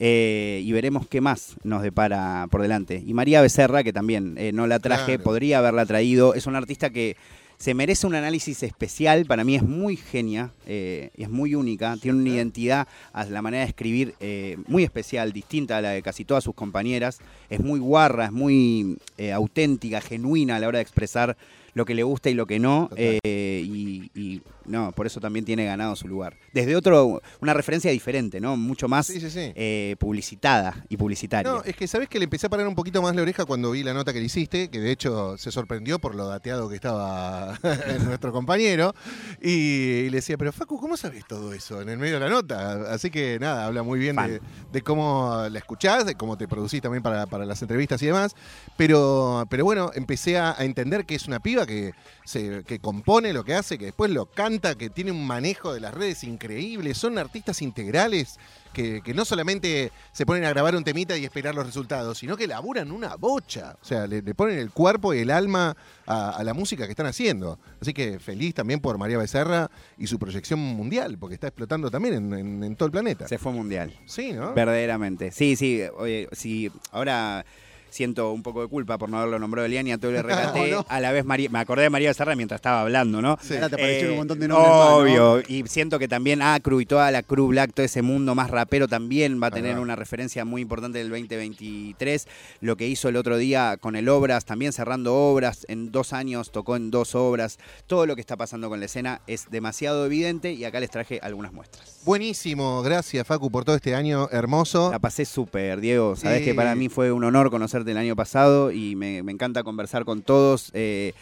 Eh, 0.00 0.60
y 0.64 0.72
veremos 0.72 1.06
qué 1.08 1.20
más 1.20 1.56
nos 1.62 1.82
depara 1.82 2.46
por 2.50 2.62
delante. 2.62 3.02
Y 3.06 3.14
María 3.14 3.40
Becerra, 3.40 3.84
que 3.84 3.92
también 3.92 4.34
eh, 4.36 4.50
no 4.52 4.66
la 4.66 4.78
traje, 4.80 5.14
Claro. 5.14 5.22
podría 5.22 5.58
haberla 5.58 5.86
traído. 5.86 6.34
Es 6.34 6.46
una 6.46 6.58
artista 6.58 6.90
que 6.90 7.16
se 7.58 7.74
merece 7.74 8.06
un 8.06 8.14
análisis 8.14 8.62
especial. 8.62 9.26
Para 9.26 9.44
mí 9.44 9.56
es 9.56 9.62
muy 9.62 9.96
genia, 9.96 10.52
eh, 10.66 11.10
es 11.16 11.28
muy 11.28 11.56
única. 11.56 11.96
Tiene 11.96 12.18
una 12.18 12.30
identidad, 12.30 12.86
a 13.12 13.24
la 13.24 13.42
manera 13.42 13.64
de 13.64 13.68
escribir 13.68 14.14
eh, 14.20 14.56
muy 14.68 14.84
especial, 14.84 15.32
distinta 15.32 15.76
a 15.76 15.80
la 15.80 15.90
de 15.90 16.02
casi 16.02 16.24
todas 16.24 16.44
sus 16.44 16.54
compañeras. 16.54 17.18
Es 17.50 17.60
muy 17.60 17.80
guarra, 17.80 18.26
es 18.26 18.32
muy 18.32 18.98
eh, 19.16 19.32
auténtica, 19.32 20.00
genuina 20.00 20.56
a 20.56 20.60
la 20.60 20.68
hora 20.68 20.78
de 20.78 20.82
expresar 20.82 21.36
lo 21.74 21.84
que 21.84 21.94
le 21.94 22.02
gusta 22.02 22.30
y 22.30 22.34
lo 22.34 22.46
que 22.46 22.58
no. 22.58 22.88
Eh, 22.96 23.18
y, 23.64 24.10
y, 24.14 24.42
no, 24.66 24.92
por 24.92 25.06
eso 25.06 25.20
también 25.20 25.44
tiene 25.44 25.64
ganado 25.64 25.96
su 25.96 26.06
lugar. 26.08 26.36
Desde 26.52 26.76
otro, 26.76 27.22
una 27.40 27.54
referencia 27.54 27.90
diferente, 27.90 28.40
¿no? 28.40 28.56
Mucho 28.56 28.86
más 28.88 29.06
Sí, 29.06 29.20
sí, 29.20 29.30
sí. 29.30 29.52
eh, 29.54 29.96
publicitada 29.98 30.84
y 30.88 30.96
publicitaria. 30.96 31.50
No, 31.50 31.62
es 31.64 31.74
que 31.74 31.86
sabes 31.88 32.08
que 32.08 32.18
le 32.18 32.24
empecé 32.24 32.46
a 32.46 32.50
parar 32.50 32.68
un 32.68 32.74
poquito 32.74 33.00
más 33.00 33.14
la 33.16 33.22
oreja 33.22 33.44
cuando 33.46 33.70
vi 33.70 33.82
la 33.82 33.94
nota 33.94 34.12
que 34.12 34.18
le 34.18 34.26
hiciste, 34.26 34.68
que 34.68 34.78
de 34.80 34.90
hecho 34.90 35.38
se 35.38 35.50
sorprendió 35.50 35.98
por 35.98 36.14
lo 36.14 36.26
dateado 36.26 36.68
que 36.68 36.74
estaba 36.74 37.58
nuestro 38.04 38.32
compañero. 38.32 38.94
Y, 39.40 40.08
le 40.10 40.16
decía, 40.18 40.36
pero 40.36 40.52
Facu, 40.52 40.78
¿cómo 40.80 40.96
sabes 40.96 41.24
todo 41.26 41.52
eso 41.52 41.80
en 41.80 41.88
el 41.88 41.98
medio 41.98 42.14
de 42.14 42.20
la 42.20 42.28
nota? 42.28 42.92
Así 42.92 43.10
que 43.10 43.38
nada, 43.40 43.66
habla 43.66 43.82
muy 43.82 43.98
bien 43.98 44.16
de, 44.16 44.40
de 44.72 44.82
cómo 44.82 45.46
la 45.50 45.58
escuchás, 45.58 46.04
de 46.04 46.14
cómo 46.14 46.36
te 46.36 46.46
producís 46.48 46.82
también 46.82 47.02
para, 47.02 47.26
para 47.26 47.46
las 47.46 47.62
entrevistas 47.62 48.02
y 48.02 48.06
demás. 48.06 48.34
Pero, 48.76 49.46
pero 49.48 49.64
bueno, 49.64 49.90
empecé 49.94 50.38
a, 50.38 50.54
a 50.58 50.64
entender 50.64 51.06
que 51.06 51.14
es 51.14 51.26
una 51.26 51.40
piba 51.40 51.57
que, 51.66 51.92
se, 52.24 52.64
que 52.64 52.78
compone 52.78 53.32
lo 53.32 53.44
que 53.44 53.54
hace, 53.54 53.78
que 53.78 53.86
después 53.86 54.10
lo 54.10 54.26
canta, 54.26 54.74
que 54.76 54.90
tiene 54.90 55.10
un 55.10 55.26
manejo 55.26 55.72
de 55.72 55.80
las 55.80 55.94
redes 55.94 56.24
increíble. 56.24 56.94
Son 56.94 57.18
artistas 57.18 57.62
integrales 57.62 58.38
que, 58.72 59.00
que 59.02 59.14
no 59.14 59.24
solamente 59.24 59.90
se 60.12 60.26
ponen 60.26 60.44
a 60.44 60.50
grabar 60.50 60.76
un 60.76 60.84
temita 60.84 61.16
y 61.16 61.24
esperar 61.24 61.54
los 61.54 61.66
resultados, 61.66 62.18
sino 62.18 62.36
que 62.36 62.46
laburan 62.46 62.92
una 62.92 63.16
bocha. 63.16 63.76
O 63.80 63.84
sea, 63.84 64.06
le, 64.06 64.22
le 64.22 64.34
ponen 64.34 64.58
el 64.58 64.70
cuerpo 64.70 65.14
y 65.14 65.18
el 65.20 65.30
alma 65.30 65.76
a, 66.06 66.30
a 66.30 66.44
la 66.44 66.54
música 66.54 66.84
que 66.84 66.90
están 66.92 67.06
haciendo. 67.06 67.58
Así 67.80 67.92
que 67.94 68.18
feliz 68.18 68.54
también 68.54 68.80
por 68.80 68.98
María 68.98 69.18
Becerra 69.18 69.70
y 69.96 70.06
su 70.06 70.18
proyección 70.18 70.58
mundial, 70.60 71.18
porque 71.18 71.34
está 71.34 71.48
explotando 71.48 71.90
también 71.90 72.14
en, 72.14 72.32
en- 72.34 72.64
en 72.64 72.76
todo 72.76 72.86
el 72.86 72.92
planeta. 72.92 73.26
Se 73.26 73.38
fue 73.38 73.52
mundial. 73.52 73.98
Sí, 74.06 74.32
¿no? 74.32 74.52
Verdaderamente. 74.54 75.30
Sí, 75.32 75.56
sí. 75.56 75.82
Oye, 75.96 76.28
sí, 76.32 76.70
ahora 76.92 77.44
siento 77.90 78.32
un 78.32 78.42
poco 78.42 78.62
de 78.62 78.68
culpa 78.68 78.98
por 78.98 79.08
no 79.08 79.18
haberlo 79.18 79.38
nombrado 79.38 79.66
Elian 79.66 79.86
y 79.86 79.92
a 79.92 79.98
todo. 79.98 80.12
No, 80.12 80.22
no. 80.70 80.86
A 80.88 81.00
la 81.00 81.12
vez 81.12 81.24
María, 81.24 81.48
me 81.50 81.58
acordé 81.58 81.82
de 81.84 81.90
María 81.90 82.10
Becerra 82.10 82.34
mientras 82.36 82.58
estaba 82.58 82.80
hablando, 82.82 83.20
¿no? 83.22 83.38
Sí. 83.40 83.54
Ahora 83.54 83.68
te 83.68 84.00
Eh, 84.06 84.10
un 84.10 84.16
montón 84.18 84.38
de 84.40 84.48
nombres 84.48 84.68
más, 84.70 84.78
¿no? 84.90 84.96
Obvio, 84.96 85.42
y 85.48 85.64
siento 85.68 85.98
que 85.98 86.08
también 86.08 86.42
Acru 86.42 86.80
y 86.80 86.86
toda 86.86 87.10
la 87.10 87.22
Crew 87.22 87.46
Black, 87.48 87.72
todo 87.74 87.84
ese 87.86 88.02
mundo 88.02 88.34
más 88.34 88.50
rapero 88.50 88.88
también 88.88 89.40
va 89.42 89.48
a 89.48 89.50
tener 89.50 89.78
una 89.78 89.96
referencia 89.96 90.44
muy 90.44 90.62
importante 90.62 90.98
del 90.98 91.08
2023. 91.10 92.26
Lo 92.60 92.76
que 92.76 92.86
hizo 92.88 93.08
el 93.08 93.16
otro 93.16 93.36
día 93.36 93.76
con 93.80 93.96
el 93.96 94.08
Obras, 94.08 94.44
también 94.44 94.72
cerrando 94.72 95.14
obras, 95.14 95.64
en 95.68 95.90
dos 95.92 96.12
años 96.12 96.50
tocó 96.50 96.76
en 96.76 96.90
dos 96.90 97.14
obras. 97.14 97.58
Todo 97.86 98.06
lo 98.06 98.14
que 98.14 98.20
está 98.20 98.36
pasando 98.36 98.68
con 98.68 98.80
la 98.80 98.86
escena 98.86 99.20
es 99.26 99.50
demasiado 99.50 100.06
evidente 100.06 100.52
y 100.52 100.64
acá 100.64 100.80
les 100.80 100.90
traje 100.90 101.18
algunas 101.22 101.52
muestras. 101.52 102.00
Buenísimo, 102.04 102.82
gracias 102.82 103.26
Facu 103.26 103.50
por 103.50 103.64
todo 103.64 103.76
este 103.76 103.94
año 103.94 104.28
hermoso. 104.30 104.90
La 104.90 104.98
pasé 104.98 105.24
súper, 105.24 105.80
Diego. 105.80 106.16
Sabes 106.16 106.38
Sí. 106.38 106.44
que 106.46 106.54
para 106.54 106.74
mí 106.74 106.88
fue 106.88 107.12
un 107.12 107.24
honor 107.24 107.50
conocerte 107.78 107.90
el 107.92 107.98
año 107.98 108.16
pasado 108.16 108.70
y 108.70 108.96
me, 108.96 109.22
me 109.22 109.32
encanta 109.32 109.62
conversar 109.62 110.04
con 110.04 110.22
todos. 110.22 110.70
eh, 110.74 111.12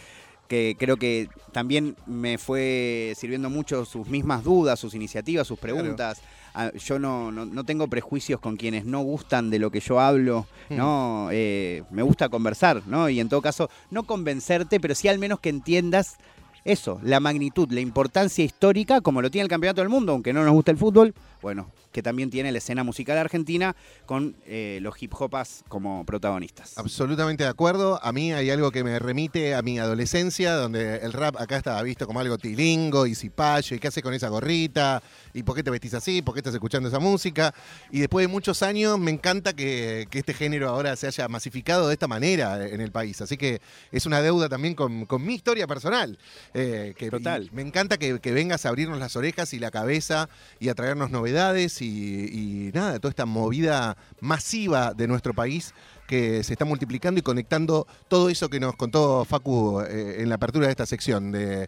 que 0.48 0.76
creo 0.78 0.96
que 0.96 1.28
también 1.50 1.96
me 2.06 2.38
fue 2.38 3.14
sirviendo 3.16 3.50
mucho 3.50 3.84
sus 3.84 4.06
mismas 4.06 4.44
dudas, 4.44 4.78
sus 4.78 4.94
iniciativas, 4.94 5.44
sus 5.44 5.58
preguntas. 5.58 6.20
Ah, 6.54 6.70
Yo 6.72 7.00
no, 7.00 7.32
no, 7.32 7.44
no 7.44 7.64
tengo 7.64 7.88
prejuicios 7.88 8.38
con 8.38 8.56
quienes 8.56 8.84
no 8.84 9.00
gustan 9.00 9.50
de 9.50 9.58
lo 9.58 9.72
que 9.72 9.80
yo 9.80 9.98
hablo, 9.98 10.46
¿no? 10.70 11.30
Eh, 11.32 11.82
me 11.90 12.02
gusta 12.02 12.28
conversar, 12.28 12.82
¿no? 12.86 13.08
Y 13.08 13.18
en 13.18 13.28
todo 13.28 13.42
caso, 13.42 13.68
no 13.90 14.04
convencerte, 14.04 14.78
pero 14.78 14.94
sí 14.94 15.08
al 15.08 15.18
menos 15.18 15.40
que 15.40 15.48
entiendas 15.48 16.16
eso, 16.64 17.00
la 17.02 17.18
magnitud, 17.18 17.68
la 17.72 17.80
importancia 17.80 18.44
histórica, 18.44 19.00
como 19.00 19.22
lo 19.22 19.32
tiene 19.32 19.42
el 19.42 19.50
Campeonato 19.50 19.80
del 19.80 19.88
Mundo, 19.90 20.12
aunque 20.12 20.32
no 20.32 20.44
nos 20.44 20.52
guste 20.54 20.70
el 20.70 20.78
fútbol, 20.78 21.12
bueno, 21.42 21.72
que 21.96 22.02
también 22.02 22.28
tiene 22.28 22.52
la 22.52 22.58
escena 22.58 22.84
musical 22.84 23.16
argentina 23.16 23.74
con 24.04 24.36
eh, 24.44 24.80
los 24.82 25.02
hip 25.02 25.14
hopas 25.18 25.64
como 25.66 26.04
protagonistas. 26.04 26.76
Absolutamente 26.76 27.44
de 27.44 27.48
acuerdo. 27.48 27.98
A 28.04 28.12
mí 28.12 28.34
hay 28.34 28.50
algo 28.50 28.70
que 28.70 28.84
me 28.84 28.98
remite 28.98 29.54
a 29.54 29.62
mi 29.62 29.78
adolescencia, 29.78 30.52
donde 30.56 30.96
el 30.98 31.14
rap 31.14 31.40
acá 31.40 31.56
estaba 31.56 31.82
visto 31.82 32.06
como 32.06 32.20
algo 32.20 32.36
tilingo 32.36 33.06
y 33.06 33.14
cipayo, 33.14 33.74
y 33.74 33.78
qué 33.78 33.88
haces 33.88 34.02
con 34.02 34.12
esa 34.12 34.28
gorrita, 34.28 35.02
y 35.32 35.42
por 35.42 35.56
qué 35.56 35.62
te 35.62 35.70
vestís 35.70 35.94
así, 35.94 36.20
por 36.20 36.34
qué 36.34 36.40
estás 36.40 36.52
escuchando 36.52 36.90
esa 36.90 36.98
música. 36.98 37.54
Y 37.90 38.00
después 38.00 38.24
de 38.24 38.28
muchos 38.28 38.62
años 38.62 38.98
me 38.98 39.10
encanta 39.10 39.54
que, 39.54 40.06
que 40.10 40.18
este 40.18 40.34
género 40.34 40.68
ahora 40.68 40.96
se 40.96 41.06
haya 41.06 41.28
masificado 41.28 41.88
de 41.88 41.94
esta 41.94 42.08
manera 42.08 42.68
en 42.68 42.82
el 42.82 42.92
país. 42.92 43.22
Así 43.22 43.38
que 43.38 43.62
es 43.90 44.04
una 44.04 44.20
deuda 44.20 44.50
también 44.50 44.74
con, 44.74 45.06
con 45.06 45.24
mi 45.24 45.32
historia 45.32 45.66
personal. 45.66 46.18
Eh, 46.52 46.92
que 46.98 47.08
Total. 47.10 47.48
Me 47.54 47.62
encanta 47.62 47.96
que, 47.96 48.20
que 48.20 48.32
vengas 48.32 48.66
a 48.66 48.68
abrirnos 48.68 48.98
las 48.98 49.16
orejas 49.16 49.54
y 49.54 49.58
la 49.58 49.70
cabeza 49.70 50.28
y 50.60 50.68
a 50.68 50.74
traernos 50.74 51.10
novedades 51.10 51.80
y, 51.80 51.85
y 51.86 52.70
nada, 52.72 52.98
toda 52.98 53.10
esta 53.10 53.26
movida 53.26 53.96
masiva 54.20 54.94
de 54.94 55.06
nuestro 55.06 55.34
país 55.34 55.72
que 56.06 56.42
se 56.44 56.52
está 56.54 56.64
multiplicando 56.64 57.18
y 57.18 57.22
conectando 57.22 57.86
todo 58.08 58.30
eso 58.30 58.48
que 58.48 58.60
nos 58.60 58.76
contó 58.76 59.24
Facu 59.24 59.80
eh, 59.80 60.16
en 60.20 60.28
la 60.28 60.36
apertura 60.36 60.66
de 60.66 60.70
esta 60.70 60.86
sección. 60.86 61.34
Eh, 61.36 61.66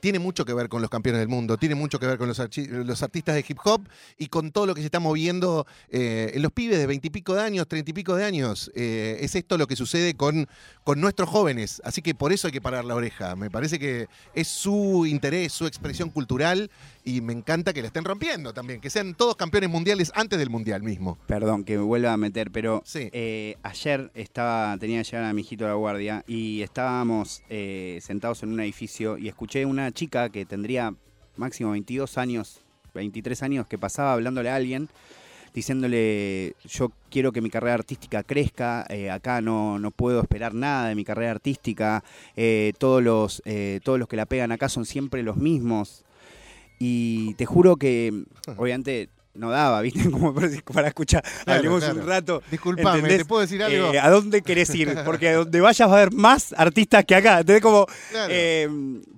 tiene 0.00 0.18
mucho 0.18 0.44
que 0.44 0.54
ver 0.54 0.68
con 0.68 0.82
los 0.82 0.90
campeones 0.90 1.20
del 1.20 1.28
mundo, 1.28 1.56
tiene 1.56 1.74
mucho 1.74 1.98
que 1.98 2.06
ver 2.06 2.18
con 2.18 2.28
los, 2.28 2.38
artistas 2.38 3.34
de 3.34 3.44
hip 3.46 3.58
hop 3.64 3.88
y 4.18 4.26
con 4.26 4.52
todo 4.52 4.66
lo 4.66 4.74
que 4.74 4.82
se 4.82 4.86
está 4.86 5.00
moviendo 5.00 5.66
eh, 5.90 6.32
en 6.34 6.42
los 6.42 6.52
pibes 6.52 6.78
de 6.78 6.86
veintipico 6.86 7.34
de 7.34 7.42
años, 7.42 7.66
treinta 7.66 7.90
y 7.90 7.94
pico 7.94 8.14
de 8.14 8.24
años. 8.24 8.70
Es 8.74 9.34
esto 9.34 9.56
lo 9.56 9.66
que 9.66 9.76
sucede 9.76 10.14
con, 10.14 10.46
con 10.84 11.00
nuestros 11.00 11.28
jóvenes. 11.28 11.80
Así 11.84 12.02
que 12.02 12.14
por 12.14 12.32
eso 12.32 12.48
hay 12.48 12.52
que 12.52 12.60
parar 12.60 12.84
la 12.84 12.94
oreja. 12.94 13.34
Me 13.36 13.50
parece 13.50 13.78
que 13.78 14.08
es 14.34 14.48
su 14.48 15.06
interés, 15.06 15.52
su 15.52 15.66
expresión 15.66 16.10
cultural 16.10 16.70
y 17.04 17.20
me 17.20 17.32
encanta 17.32 17.72
que 17.72 17.80
la 17.82 17.88
estén 17.88 18.04
rompiendo 18.04 18.52
también, 18.54 18.80
que 18.80 18.88
sean 18.90 19.14
todos 19.14 19.34
campeones 19.36 19.70
mundiales 19.70 20.12
antes 20.14 20.38
del 20.38 20.50
mundial 20.50 20.82
mismo. 20.82 21.18
Perdón 21.26 21.64
que 21.64 21.76
me 21.76 21.82
vuelva 21.84 22.12
a 22.12 22.16
meter, 22.16 22.50
pero 22.50 22.82
Sí. 22.84 23.08
eh, 23.12 23.56
ayer 23.62 24.10
estaba, 24.14 24.76
tenía 24.78 25.02
que 25.02 25.10
llegar 25.10 25.24
a 25.24 25.32
mi 25.32 25.40
hijito 25.40 25.64
a 25.64 25.68
la 25.68 25.74
guardia 25.74 26.24
y 26.26 26.62
estábamos 26.62 27.42
eh, 27.50 27.98
sentados 28.02 28.42
en 28.42 28.52
un 28.52 28.60
edificio 28.60 29.18
y 29.18 29.28
escuché 29.28 29.66
una 29.66 29.90
chica 29.92 30.28
que 30.28 30.44
tendría 30.46 30.94
máximo 31.36 31.72
22 31.72 32.18
años, 32.18 32.60
23 32.94 33.42
años, 33.42 33.66
que 33.66 33.78
pasaba 33.78 34.12
hablándole 34.12 34.50
a 34.50 34.56
alguien 34.56 34.88
diciéndole 35.54 36.54
yo 36.64 36.92
quiero 37.10 37.30
que 37.32 37.40
mi 37.40 37.50
carrera 37.50 37.74
artística 37.74 38.22
crezca, 38.22 38.86
eh, 38.88 39.10
acá 39.10 39.40
no, 39.40 39.78
no 39.78 39.90
puedo 39.90 40.20
esperar 40.22 40.54
nada 40.54 40.88
de 40.88 40.94
mi 40.94 41.04
carrera 41.04 41.30
artística, 41.32 42.02
eh, 42.36 42.72
todos, 42.78 43.02
los, 43.02 43.42
eh, 43.44 43.80
todos 43.84 43.98
los 43.98 44.08
que 44.08 44.16
la 44.16 44.26
pegan 44.26 44.50
acá 44.52 44.68
son 44.68 44.86
siempre 44.86 45.22
los 45.22 45.36
mismos. 45.36 46.04
Y 46.78 47.34
te 47.34 47.46
juro 47.46 47.76
que, 47.76 48.24
obviamente, 48.56 49.08
no 49.34 49.50
daba, 49.50 49.80
¿viste? 49.80 50.00
Como 50.10 50.34
para- 50.34 50.88
escuchar. 50.88 51.22
Claro, 51.44 51.58
Hablemos 51.58 51.84
claro. 51.84 52.00
un 52.00 52.06
rato. 52.06 52.42
Disculpame, 52.50 52.96
¿entendés? 52.98 53.18
¿te 53.18 53.24
puedo 53.24 53.40
decir 53.42 53.62
algo? 53.62 53.92
Eh, 53.94 53.98
¿A 53.98 54.10
dónde 54.10 54.42
querés 54.42 54.74
ir? 54.74 54.94
Porque 55.04 55.28
a 55.28 55.34
donde 55.36 55.60
vayas 55.60 55.88
va 55.88 55.92
a 55.94 55.96
haber 56.02 56.12
más 56.12 56.54
artistas 56.56 57.04
que 57.04 57.14
acá. 57.14 57.40
¿Entendés? 57.40 57.62
Como, 57.62 57.86
Claro. 58.10 58.32
eh, 58.34 58.68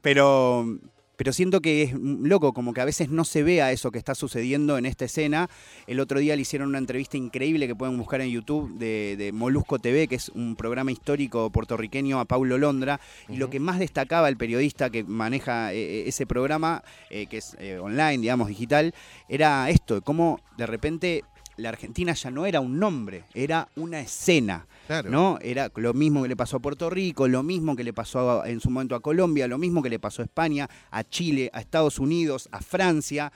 pero, 0.02 0.78
pero 1.16 1.32
siento 1.32 1.60
que 1.60 1.82
es 1.82 1.94
loco, 1.94 2.52
como 2.52 2.72
que 2.72 2.80
a 2.80 2.84
veces 2.84 3.08
no 3.08 3.24
se 3.24 3.42
vea 3.42 3.72
eso 3.72 3.90
que 3.90 3.98
está 3.98 4.14
sucediendo 4.14 4.78
en 4.78 4.86
esta 4.86 5.04
escena. 5.04 5.48
El 5.86 6.00
otro 6.00 6.18
día 6.18 6.36
le 6.36 6.42
hicieron 6.42 6.68
una 6.68 6.78
entrevista 6.78 7.16
increíble 7.16 7.66
que 7.66 7.74
pueden 7.74 7.96
buscar 7.96 8.20
en 8.20 8.30
YouTube 8.30 8.76
de, 8.78 9.16
de 9.16 9.32
Molusco 9.32 9.78
TV, 9.78 10.08
que 10.08 10.16
es 10.16 10.28
un 10.30 10.56
programa 10.56 10.92
histórico 10.92 11.50
puertorriqueño 11.50 12.20
a 12.20 12.24
Paulo 12.24 12.58
Londra. 12.58 13.00
Y 13.28 13.36
lo 13.36 13.50
que 13.50 13.60
más 13.60 13.78
destacaba 13.78 14.28
el 14.28 14.36
periodista 14.36 14.90
que 14.90 15.04
maneja 15.04 15.72
eh, 15.72 16.08
ese 16.08 16.26
programa, 16.26 16.82
eh, 17.10 17.26
que 17.26 17.38
es 17.38 17.56
eh, 17.58 17.78
online, 17.78 18.18
digamos, 18.18 18.48
digital, 18.48 18.94
era 19.28 19.70
esto, 19.70 20.02
cómo 20.02 20.40
de 20.56 20.66
repente 20.66 21.24
la 21.56 21.68
Argentina 21.70 22.12
ya 22.14 22.30
no 22.30 22.46
era 22.46 22.60
un 22.60 22.78
nombre, 22.78 23.24
era 23.34 23.68
una 23.76 24.00
escena. 24.00 24.66
Claro. 24.86 25.10
¿no? 25.10 25.38
Era 25.40 25.70
lo 25.76 25.94
mismo 25.94 26.22
que 26.22 26.28
le 26.28 26.36
pasó 26.36 26.58
a 26.58 26.60
Puerto 26.60 26.90
Rico, 26.90 27.26
lo 27.26 27.42
mismo 27.42 27.74
que 27.74 27.84
le 27.84 27.94
pasó 27.94 28.42
a- 28.42 28.50
en 28.50 28.60
su 28.60 28.68
momento 28.68 28.94
a 28.94 29.00
Colombia, 29.00 29.48
lo 29.48 29.56
mismo 29.56 29.82
que 29.82 29.88
le 29.88 29.98
pasó 29.98 30.20
a 30.20 30.26
España, 30.26 30.68
a 30.90 31.04
Chile, 31.04 31.48
a 31.54 31.60
Estados 31.60 31.98
Unidos, 31.98 32.48
a 32.52 32.60
Francia, 32.60 33.32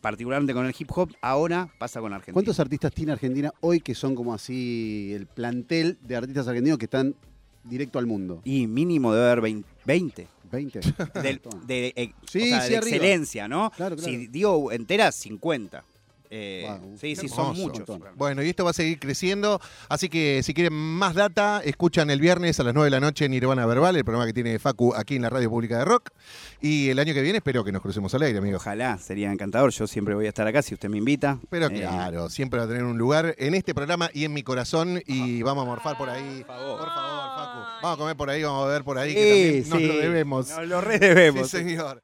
particularmente 0.00 0.54
con 0.54 0.66
el 0.66 0.74
hip 0.76 0.90
hop, 0.94 1.12
ahora 1.20 1.68
pasa 1.78 2.00
con 2.00 2.12
Argentina. 2.12 2.34
¿Cuántos 2.34 2.58
artistas 2.58 2.92
tiene 2.92 3.12
Argentina 3.12 3.52
hoy 3.60 3.80
que 3.80 3.94
son 3.94 4.14
como 4.14 4.34
así 4.34 5.12
el 5.14 5.26
plantel 5.26 5.98
de 6.02 6.16
artistas 6.16 6.48
argentinos 6.48 6.78
que 6.78 6.86
están 6.86 7.14
directo 7.64 7.98
al 7.98 8.06
mundo? 8.06 8.40
Y 8.44 8.66
mínimo 8.66 9.12
debe 9.12 9.26
haber 9.26 9.40
20. 9.42 9.68
20. 9.84 10.28
20. 10.50 10.80
Del- 11.22 11.40
de, 11.66 11.92
eh, 11.94 12.12
Sí, 12.26 12.42
o 12.42 12.46
sea, 12.46 12.62
sí, 12.62 12.70
de 12.70 12.76
excelencia, 12.78 13.46
¿no? 13.46 13.70
Claro, 13.76 13.94
claro. 13.96 14.10
Si 14.10 14.26
digo 14.26 14.72
enteras, 14.72 15.14
50. 15.16 15.84
Eh, 16.32 16.64
Wow, 16.68 16.96
sí, 16.96 17.16
sí, 17.16 17.28
son 17.28 17.56
muchos. 17.56 17.84
Bueno, 18.14 18.42
y 18.42 18.48
esto 18.48 18.64
va 18.64 18.70
a 18.70 18.72
seguir 18.72 19.00
creciendo. 19.00 19.60
Así 19.88 20.08
que 20.08 20.42
si 20.44 20.54
quieren 20.54 20.72
más 20.72 21.14
data, 21.14 21.60
escuchan 21.64 22.08
el 22.10 22.20
viernes 22.20 22.60
a 22.60 22.62
las 22.62 22.72
9 22.72 22.86
de 22.86 22.90
la 22.92 23.00
noche 23.00 23.28
Nirvana 23.28 23.66
Verbal, 23.66 23.96
el 23.96 24.04
programa 24.04 24.26
que 24.26 24.32
tiene 24.32 24.58
Facu 24.60 24.94
aquí 24.94 25.16
en 25.16 25.22
la 25.22 25.30
Radio 25.30 25.50
Pública 25.50 25.78
de 25.78 25.84
Rock. 25.84 26.10
Y 26.60 26.88
el 26.90 26.98
año 27.00 27.14
que 27.14 27.22
viene 27.22 27.38
espero 27.38 27.64
que 27.64 27.72
nos 27.72 27.82
crucemos 27.82 28.14
al 28.14 28.22
aire, 28.22 28.38
amigos. 28.38 28.60
Ojalá, 28.62 28.96
sería 28.98 29.32
encantador. 29.32 29.70
Yo 29.72 29.86
siempre 29.88 30.14
voy 30.14 30.26
a 30.26 30.28
estar 30.28 30.46
acá 30.46 30.62
si 30.62 30.74
usted 30.74 30.88
me 30.88 30.98
invita. 30.98 31.38
Pero 31.50 31.66
Eh, 31.66 31.80
claro, 31.80 32.30
siempre 32.30 32.58
va 32.60 32.66
a 32.66 32.68
tener 32.68 32.84
un 32.84 32.96
lugar 32.96 33.34
en 33.38 33.54
este 33.54 33.74
programa 33.74 34.08
y 34.14 34.24
en 34.24 34.32
mi 34.32 34.42
corazón. 34.44 35.02
Y 35.06 35.42
vamos 35.42 35.62
a 35.62 35.66
morfar 35.66 35.98
por 35.98 36.08
ahí. 36.10 36.44
Por 36.46 36.56
favor, 36.56 36.78
Facu. 36.78 37.58
Vamos 37.82 37.94
a 37.94 37.96
comer 37.96 38.16
por 38.16 38.30
ahí, 38.30 38.42
vamos 38.44 38.66
a 38.66 38.68
ver 38.68 38.84
por 38.84 38.98
ahí. 38.98 39.14
que 39.14 39.62
Sí, 39.64 39.70
también 39.70 39.70
nos 39.70 39.78
sí. 39.80 39.86
lo 39.86 40.02
debemos. 40.08 40.48
Nos 40.50 40.68
lo 40.68 40.80
redebemos. 40.80 41.50
Sí, 41.50 41.56
señor. 41.58 42.02